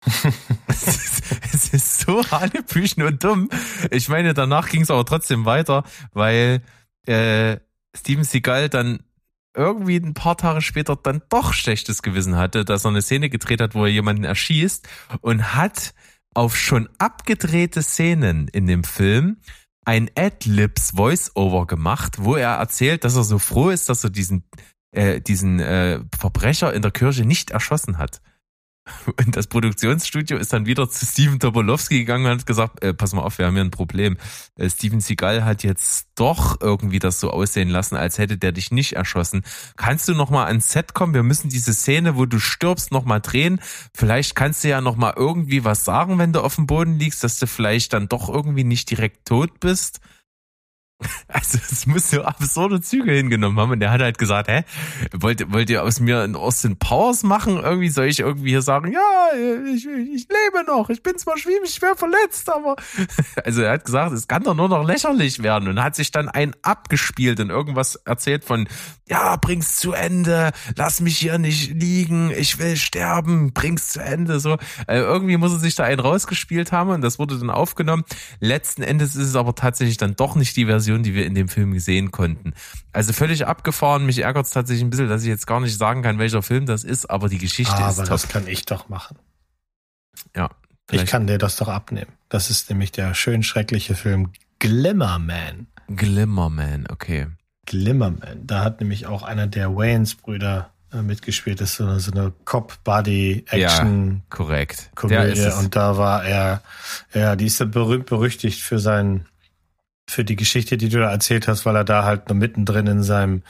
es, 0.68 0.86
ist, 0.86 1.24
es 1.52 1.68
ist 1.70 2.00
so 2.00 2.24
hanebüchen 2.30 3.02
und 3.02 3.22
dumm. 3.22 3.50
Ich 3.90 4.08
meine, 4.08 4.34
danach 4.34 4.68
ging 4.68 4.82
es 4.82 4.90
aber 4.90 5.04
trotzdem 5.04 5.44
weiter, 5.44 5.84
weil 6.12 6.62
äh, 7.06 7.58
Steven 7.96 8.24
Seagal 8.24 8.68
dann 8.68 9.00
irgendwie 9.56 9.96
ein 9.96 10.14
paar 10.14 10.36
Tage 10.36 10.60
später 10.60 10.96
dann 10.96 11.22
doch 11.28 11.52
schlechtes 11.52 12.02
Gewissen 12.02 12.36
hatte, 12.36 12.64
dass 12.64 12.84
er 12.84 12.90
eine 12.90 13.02
Szene 13.02 13.30
gedreht 13.30 13.60
hat, 13.60 13.74
wo 13.74 13.84
er 13.84 13.90
jemanden 13.90 14.24
erschießt 14.24 14.86
und 15.22 15.54
hat 15.54 15.94
auf 16.34 16.56
schon 16.56 16.88
abgedrehte 16.98 17.82
Szenen 17.82 18.48
in 18.48 18.66
dem 18.66 18.84
Film 18.84 19.38
ein 19.86 20.10
Ad-Libs 20.16 20.90
Voice-Over 20.96 21.66
gemacht, 21.66 22.16
wo 22.18 22.36
er 22.36 22.56
erzählt, 22.56 23.04
dass 23.04 23.16
er 23.16 23.24
so 23.24 23.38
froh 23.38 23.70
ist, 23.70 23.88
dass 23.88 24.04
er 24.04 24.10
diesen, 24.10 24.44
äh, 24.90 25.20
diesen 25.20 25.60
äh, 25.60 26.00
Verbrecher 26.16 26.74
in 26.74 26.82
der 26.82 26.90
Kirche 26.90 27.24
nicht 27.24 27.50
erschossen 27.50 27.96
hat. 27.96 28.20
Und 29.06 29.36
das 29.36 29.46
Produktionsstudio 29.46 30.36
ist 30.36 30.52
dann 30.52 30.66
wieder 30.66 30.88
zu 30.88 31.04
Steven 31.04 31.40
Tobolowski 31.40 31.98
gegangen 31.98 32.26
und 32.26 32.38
hat 32.38 32.46
gesagt, 32.46 32.82
äh, 32.82 32.94
pass 32.94 33.12
mal 33.12 33.22
auf, 33.22 33.38
wir 33.38 33.46
haben 33.46 33.54
hier 33.54 33.64
ein 33.64 33.70
Problem. 33.70 34.16
Äh, 34.56 34.70
Steven 34.70 35.00
Seagal 35.00 35.44
hat 35.44 35.64
jetzt 35.64 36.08
doch 36.14 36.60
irgendwie 36.60 36.98
das 36.98 37.18
so 37.18 37.30
aussehen 37.30 37.68
lassen, 37.68 37.96
als 37.96 38.18
hätte 38.18 38.38
der 38.38 38.52
dich 38.52 38.70
nicht 38.70 38.94
erschossen. 38.94 39.42
Kannst 39.76 40.08
du 40.08 40.14
noch 40.14 40.30
mal 40.30 40.46
ans 40.46 40.70
Set 40.70 40.94
kommen? 40.94 41.14
Wir 41.14 41.22
müssen 41.22 41.48
diese 41.48 41.74
Szene, 41.74 42.16
wo 42.16 42.26
du 42.26 42.38
stirbst, 42.38 42.92
noch 42.92 43.04
mal 43.04 43.20
drehen. 43.20 43.60
Vielleicht 43.92 44.36
kannst 44.36 44.62
du 44.62 44.68
ja 44.68 44.80
noch 44.80 44.96
mal 44.96 45.14
irgendwie 45.16 45.64
was 45.64 45.84
sagen, 45.84 46.18
wenn 46.18 46.32
du 46.32 46.40
auf 46.40 46.54
dem 46.54 46.66
Boden 46.66 46.98
liegst, 46.98 47.24
dass 47.24 47.38
du 47.38 47.46
vielleicht 47.46 47.92
dann 47.92 48.08
doch 48.08 48.28
irgendwie 48.28 48.64
nicht 48.64 48.90
direkt 48.90 49.26
tot 49.26 49.60
bist. 49.60 50.00
Also 51.28 51.58
es 51.70 51.86
muss 51.86 52.10
so 52.10 52.22
absurde 52.22 52.80
Züge 52.80 53.12
hingenommen 53.12 53.58
haben. 53.58 53.72
Und 53.72 53.80
der 53.80 53.90
hat 53.90 54.00
halt 54.00 54.18
gesagt, 54.18 54.48
hä, 54.48 54.62
wollt, 55.12 55.52
wollt 55.52 55.68
ihr 55.70 55.82
aus 55.82 56.00
mir 56.00 56.22
einen 56.22 56.36
Austin 56.36 56.78
Powers 56.78 57.24
machen? 57.24 57.58
Irgendwie 57.58 57.88
soll 57.88 58.06
ich 58.06 58.20
irgendwie 58.20 58.50
hier 58.50 58.62
sagen, 58.62 58.92
ja, 58.92 59.28
ich, 59.74 59.86
ich 59.86 60.28
lebe 60.28 60.64
noch, 60.66 60.88
ich 60.88 61.02
bin 61.02 61.18
zwar 61.18 61.36
schwierig, 61.36 61.74
schwer 61.74 61.96
verletzt, 61.96 62.48
aber 62.48 62.76
also 63.44 63.62
er 63.62 63.72
hat 63.72 63.84
gesagt, 63.84 64.12
es 64.12 64.28
kann 64.28 64.44
doch 64.44 64.54
nur 64.54 64.68
noch 64.68 64.86
lächerlich 64.86 65.42
werden. 65.42 65.68
Und 65.68 65.82
hat 65.82 65.96
sich 65.96 66.10
dann 66.10 66.28
ein 66.28 66.54
abgespielt 66.62 67.40
und 67.40 67.50
irgendwas 67.50 67.96
erzählt 67.96 68.44
von, 68.44 68.68
ja, 69.08 69.36
bring's 69.36 69.76
zu 69.76 69.92
Ende, 69.92 70.52
lass 70.76 71.00
mich 71.00 71.18
hier 71.18 71.38
nicht 71.38 71.74
liegen, 71.74 72.30
ich 72.30 72.58
will 72.58 72.76
sterben, 72.76 73.52
bring's 73.52 73.88
zu 73.88 74.00
Ende, 74.00 74.40
so. 74.40 74.56
Also 74.86 75.04
irgendwie 75.04 75.36
muss 75.36 75.52
er 75.52 75.58
sich 75.58 75.74
da 75.74 75.84
einen 75.84 76.00
rausgespielt 76.00 76.72
haben 76.72 76.90
und 76.90 77.02
das 77.02 77.18
wurde 77.18 77.38
dann 77.38 77.50
aufgenommen. 77.50 78.04
Letzten 78.40 78.82
Endes 78.82 79.16
ist 79.16 79.28
es 79.28 79.36
aber 79.36 79.54
tatsächlich 79.54 79.96
dann 79.96 80.16
doch 80.16 80.34
nicht 80.34 80.56
die 80.56 80.66
Version 80.66 80.85
Version, 80.86 81.02
die 81.02 81.14
wir 81.14 81.26
in 81.26 81.34
dem 81.34 81.48
Film 81.48 81.78
sehen 81.80 82.12
konnten. 82.12 82.54
Also 82.92 83.12
völlig 83.12 83.46
abgefahren. 83.46 84.06
Mich 84.06 84.20
ärgert 84.20 84.46
es 84.46 84.52
tatsächlich 84.52 84.84
ein 84.84 84.90
bisschen, 84.90 85.08
dass 85.08 85.22
ich 85.22 85.28
jetzt 85.28 85.46
gar 85.46 85.60
nicht 85.60 85.76
sagen 85.76 86.02
kann, 86.02 86.18
welcher 86.18 86.42
Film 86.42 86.66
das 86.66 86.84
ist, 86.84 87.10
aber 87.10 87.28
die 87.28 87.38
Geschichte 87.38 87.74
ah, 87.74 87.90
ist 87.90 87.98
aber 87.98 88.08
das 88.08 88.28
kann 88.28 88.46
ich 88.46 88.64
doch 88.64 88.88
machen. 88.88 89.18
Ja. 90.34 90.50
Ich 90.90 91.06
kann 91.06 91.26
dir 91.26 91.38
das 91.38 91.56
doch 91.56 91.66
abnehmen. 91.66 92.12
Das 92.28 92.48
ist 92.48 92.70
nämlich 92.70 92.92
der 92.92 93.14
schön 93.14 93.42
schreckliche 93.42 93.96
Film 93.96 94.30
Glimmerman. 94.60 95.66
Glimmerman, 95.88 96.86
okay. 96.88 97.26
Glimmerman. 97.66 98.46
Da 98.46 98.62
hat 98.62 98.80
nämlich 98.80 99.06
auch 99.06 99.24
einer 99.24 99.48
der 99.48 99.74
Wayans-Brüder 99.74 100.70
äh, 100.92 101.02
mitgespielt. 101.02 101.60
Das 101.60 101.70
ist 101.70 101.76
so 101.78 101.84
eine, 101.84 101.98
so 101.98 102.12
eine 102.12 102.32
Cop-Buddy-Action. 102.44 104.12
Ja, 104.14 104.20
korrekt. 104.30 104.90
Komödie. 104.94 105.50
Und 105.58 105.74
da 105.74 105.96
war 105.96 106.24
er, 106.24 106.62
ja, 107.12 107.34
die 107.34 107.46
ist 107.46 107.58
berühmt 107.72 108.06
berüchtigt 108.06 108.60
für 108.60 108.78
seinen 108.78 109.26
für 110.08 110.24
die 110.24 110.36
Geschichte, 110.36 110.76
die 110.76 110.88
du 110.88 111.00
da 111.00 111.10
erzählt 111.10 111.48
hast, 111.48 111.66
weil 111.66 111.76
er 111.76 111.84
da 111.84 112.04
halt 112.04 112.28
nur 112.28 112.36
mittendrin 112.36 112.86
in 112.86 113.02
seinem 113.02 113.42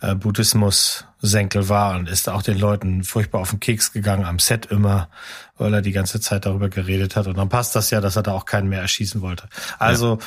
äh, 0.00 0.14
Buddhismus-Senkel 0.14 1.68
war 1.68 1.96
und 1.96 2.08
ist 2.08 2.28
auch 2.28 2.42
den 2.42 2.58
Leuten 2.58 3.04
furchtbar 3.04 3.40
auf 3.40 3.50
den 3.50 3.60
Keks 3.60 3.92
gegangen, 3.92 4.24
am 4.24 4.38
Set 4.38 4.66
immer, 4.66 5.08
weil 5.56 5.72
er 5.72 5.82
die 5.82 5.92
ganze 5.92 6.20
Zeit 6.20 6.46
darüber 6.46 6.68
geredet 6.68 7.14
hat. 7.14 7.26
Und 7.26 7.38
dann 7.38 7.48
passt 7.48 7.76
das 7.76 7.90
ja, 7.90 8.00
dass 8.00 8.16
er 8.16 8.22
da 8.22 8.32
auch 8.32 8.44
keinen 8.44 8.68
mehr 8.68 8.80
erschießen 8.80 9.20
wollte. 9.20 9.48
Also 9.78 10.18
ja. 10.18 10.26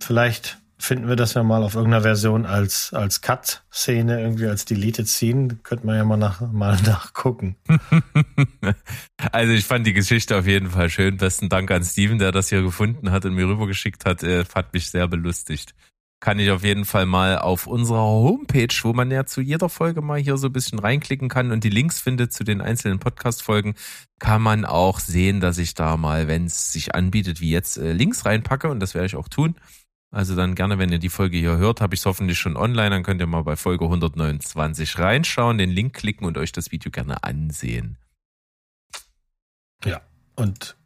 vielleicht 0.00 0.58
finden 0.78 1.08
wir 1.08 1.16
das 1.16 1.34
ja 1.34 1.42
mal 1.42 1.62
auf 1.62 1.74
irgendeiner 1.74 2.02
Version 2.02 2.46
als, 2.46 2.92
als 2.92 3.20
Cut-Szene, 3.20 4.20
irgendwie 4.20 4.46
als 4.46 4.64
Deleted 4.64 5.08
Scene. 5.08 5.56
Könnte 5.62 5.86
man 5.86 5.96
ja 5.96 6.04
mal, 6.04 6.16
nach, 6.16 6.40
mal 6.40 6.78
nachgucken. 6.86 7.56
also 9.32 9.52
ich 9.52 9.64
fand 9.64 9.86
die 9.86 9.94
Geschichte 9.94 10.36
auf 10.36 10.46
jeden 10.46 10.70
Fall 10.70 10.90
schön. 10.90 11.16
Besten 11.16 11.48
Dank 11.48 11.70
an 11.70 11.82
Steven, 11.84 12.18
der 12.18 12.32
das 12.32 12.48
hier 12.48 12.62
gefunden 12.62 13.10
hat 13.10 13.24
und 13.24 13.34
mir 13.34 13.48
rübergeschickt 13.48 14.04
hat. 14.04 14.22
Hat 14.22 14.72
mich 14.72 14.90
sehr 14.90 15.08
belustigt. 15.08 15.74
Kann 16.20 16.38
ich 16.38 16.50
auf 16.50 16.64
jeden 16.64 16.86
Fall 16.86 17.04
mal 17.04 17.38
auf 17.38 17.66
unserer 17.66 18.00
Homepage, 18.00 18.74
wo 18.82 18.94
man 18.94 19.10
ja 19.10 19.26
zu 19.26 19.42
jeder 19.42 19.68
Folge 19.68 20.00
mal 20.00 20.18
hier 20.18 20.38
so 20.38 20.46
ein 20.46 20.52
bisschen 20.52 20.78
reinklicken 20.78 21.28
kann 21.28 21.52
und 21.52 21.62
die 21.62 21.70
Links 21.70 22.00
findet 22.00 22.32
zu 22.32 22.42
den 22.42 22.62
einzelnen 22.62 22.98
Podcast-Folgen, 22.98 23.74
kann 24.18 24.40
man 24.40 24.64
auch 24.64 24.98
sehen, 24.98 25.40
dass 25.40 25.58
ich 25.58 25.74
da 25.74 25.98
mal, 25.98 26.26
wenn 26.26 26.46
es 26.46 26.72
sich 26.72 26.94
anbietet, 26.94 27.42
wie 27.42 27.50
jetzt, 27.50 27.76
äh, 27.76 27.92
Links 27.92 28.24
reinpacke 28.24 28.68
und 28.68 28.80
das 28.80 28.94
werde 28.94 29.06
ich 29.06 29.16
auch 29.16 29.28
tun. 29.28 29.56
Also 30.10 30.34
dann 30.36 30.54
gerne, 30.54 30.78
wenn 30.78 30.90
ihr 30.90 30.98
die 30.98 31.08
Folge 31.08 31.36
hier 31.36 31.56
hört, 31.56 31.80
habe 31.80 31.94
ich 31.94 32.00
es 32.00 32.06
hoffentlich 32.06 32.38
schon 32.38 32.56
online, 32.56 32.90
dann 32.90 33.02
könnt 33.02 33.20
ihr 33.20 33.26
mal 33.26 33.42
bei 33.42 33.56
Folge 33.56 33.84
129 33.84 34.98
reinschauen, 34.98 35.58
den 35.58 35.70
Link 35.70 35.94
klicken 35.94 36.26
und 36.26 36.38
euch 36.38 36.52
das 36.52 36.70
Video 36.70 36.90
gerne 36.90 37.22
ansehen. 37.24 37.98
Ja, 39.84 40.00
und 40.36 40.76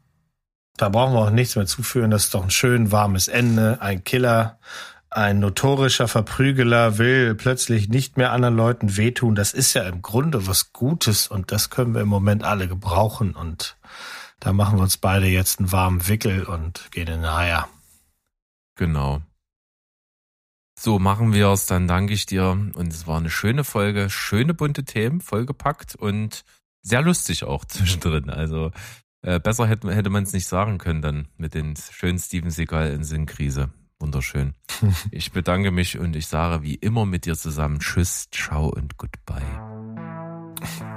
da 0.77 0.89
brauchen 0.89 1.15
wir 1.15 1.21
auch 1.21 1.31
nichts 1.31 1.57
mehr 1.57 1.67
zuführen. 1.67 2.11
Das 2.11 2.25
ist 2.25 2.35
doch 2.35 2.43
ein 2.43 2.51
schön 2.51 2.91
warmes 2.91 3.29
Ende. 3.29 3.83
Ein 3.83 4.03
Killer, 4.03 4.59
ein 5.11 5.41
notorischer 5.41 6.09
Verprügeler 6.09 6.99
will 6.99 7.35
plötzlich 7.35 7.89
nicht 7.89 8.17
mehr 8.17 8.33
anderen 8.33 8.57
Leuten 8.57 8.97
wehtun. 8.97 9.35
Das 9.35 9.53
ist 9.53 9.75
ja 9.75 9.83
im 9.83 10.03
Grunde 10.03 10.47
was 10.47 10.73
Gutes 10.73 11.29
und 11.29 11.53
das 11.53 11.69
können 11.69 11.95
wir 11.95 12.01
im 12.01 12.09
Moment 12.09 12.45
alle 12.45 12.69
gebrauchen. 12.69 13.35
Und 13.35 13.77
da 14.39 14.53
machen 14.53 14.79
wir 14.79 14.83
uns 14.83 14.97
beide 14.97 15.27
jetzt 15.27 15.59
einen 15.59 15.73
warmen 15.73 16.09
Wickel 16.09 16.45
und 16.45 16.91
gehen 16.93 17.09
in 17.09 17.23
den 17.23 17.25
Eier. 17.31 17.69
Genau. 18.81 19.21
So 20.79 20.99
machen 20.99 21.35
wir 21.35 21.49
es, 21.49 21.67
dann 21.67 21.87
danke 21.87 22.15
ich 22.15 22.25
dir. 22.25 22.49
Und 22.49 22.91
es 22.91 23.07
war 23.07 23.19
eine 23.19 23.29
schöne 23.29 23.63
Folge, 23.63 24.09
schöne 24.09 24.55
bunte 24.55 24.85
Themen, 24.85 25.21
vollgepackt 25.21 25.97
und 25.97 26.45
sehr 26.81 27.03
lustig 27.03 27.45
auch 27.45 27.65
zwischendrin. 27.67 28.31
Also 28.31 28.73
äh, 29.21 29.39
besser 29.39 29.67
hätte, 29.67 29.95
hätte 29.95 30.09
man 30.09 30.23
es 30.23 30.33
nicht 30.33 30.47
sagen 30.47 30.79
können 30.79 31.03
dann 31.03 31.29
mit 31.37 31.53
den 31.53 31.75
schönen 31.77 32.19
Steven 32.19 32.51
Seagal 32.51 32.93
in 32.93 33.05
Sinnkrise. 33.05 33.69
Wunderschön. 34.01 34.55
Ich 35.11 35.31
bedanke 35.33 35.73
mich 35.73 35.99
und 35.99 36.17
ich 36.17 36.27
sage 36.27 36.63
wie 36.63 36.77
immer 36.77 37.05
mit 37.05 37.27
dir 37.27 37.37
zusammen 37.37 37.81
Tschüss, 37.81 38.31
ciao 38.31 38.71
und 38.71 38.97
goodbye. 38.97 39.43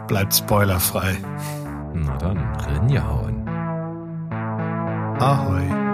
Bleibt 0.07 0.33
spoilerfrei. 0.33 1.17
Na 1.93 2.17
dann, 2.17 2.37
Rinjahauen. 2.61 3.45
Ahoi. 5.19 5.92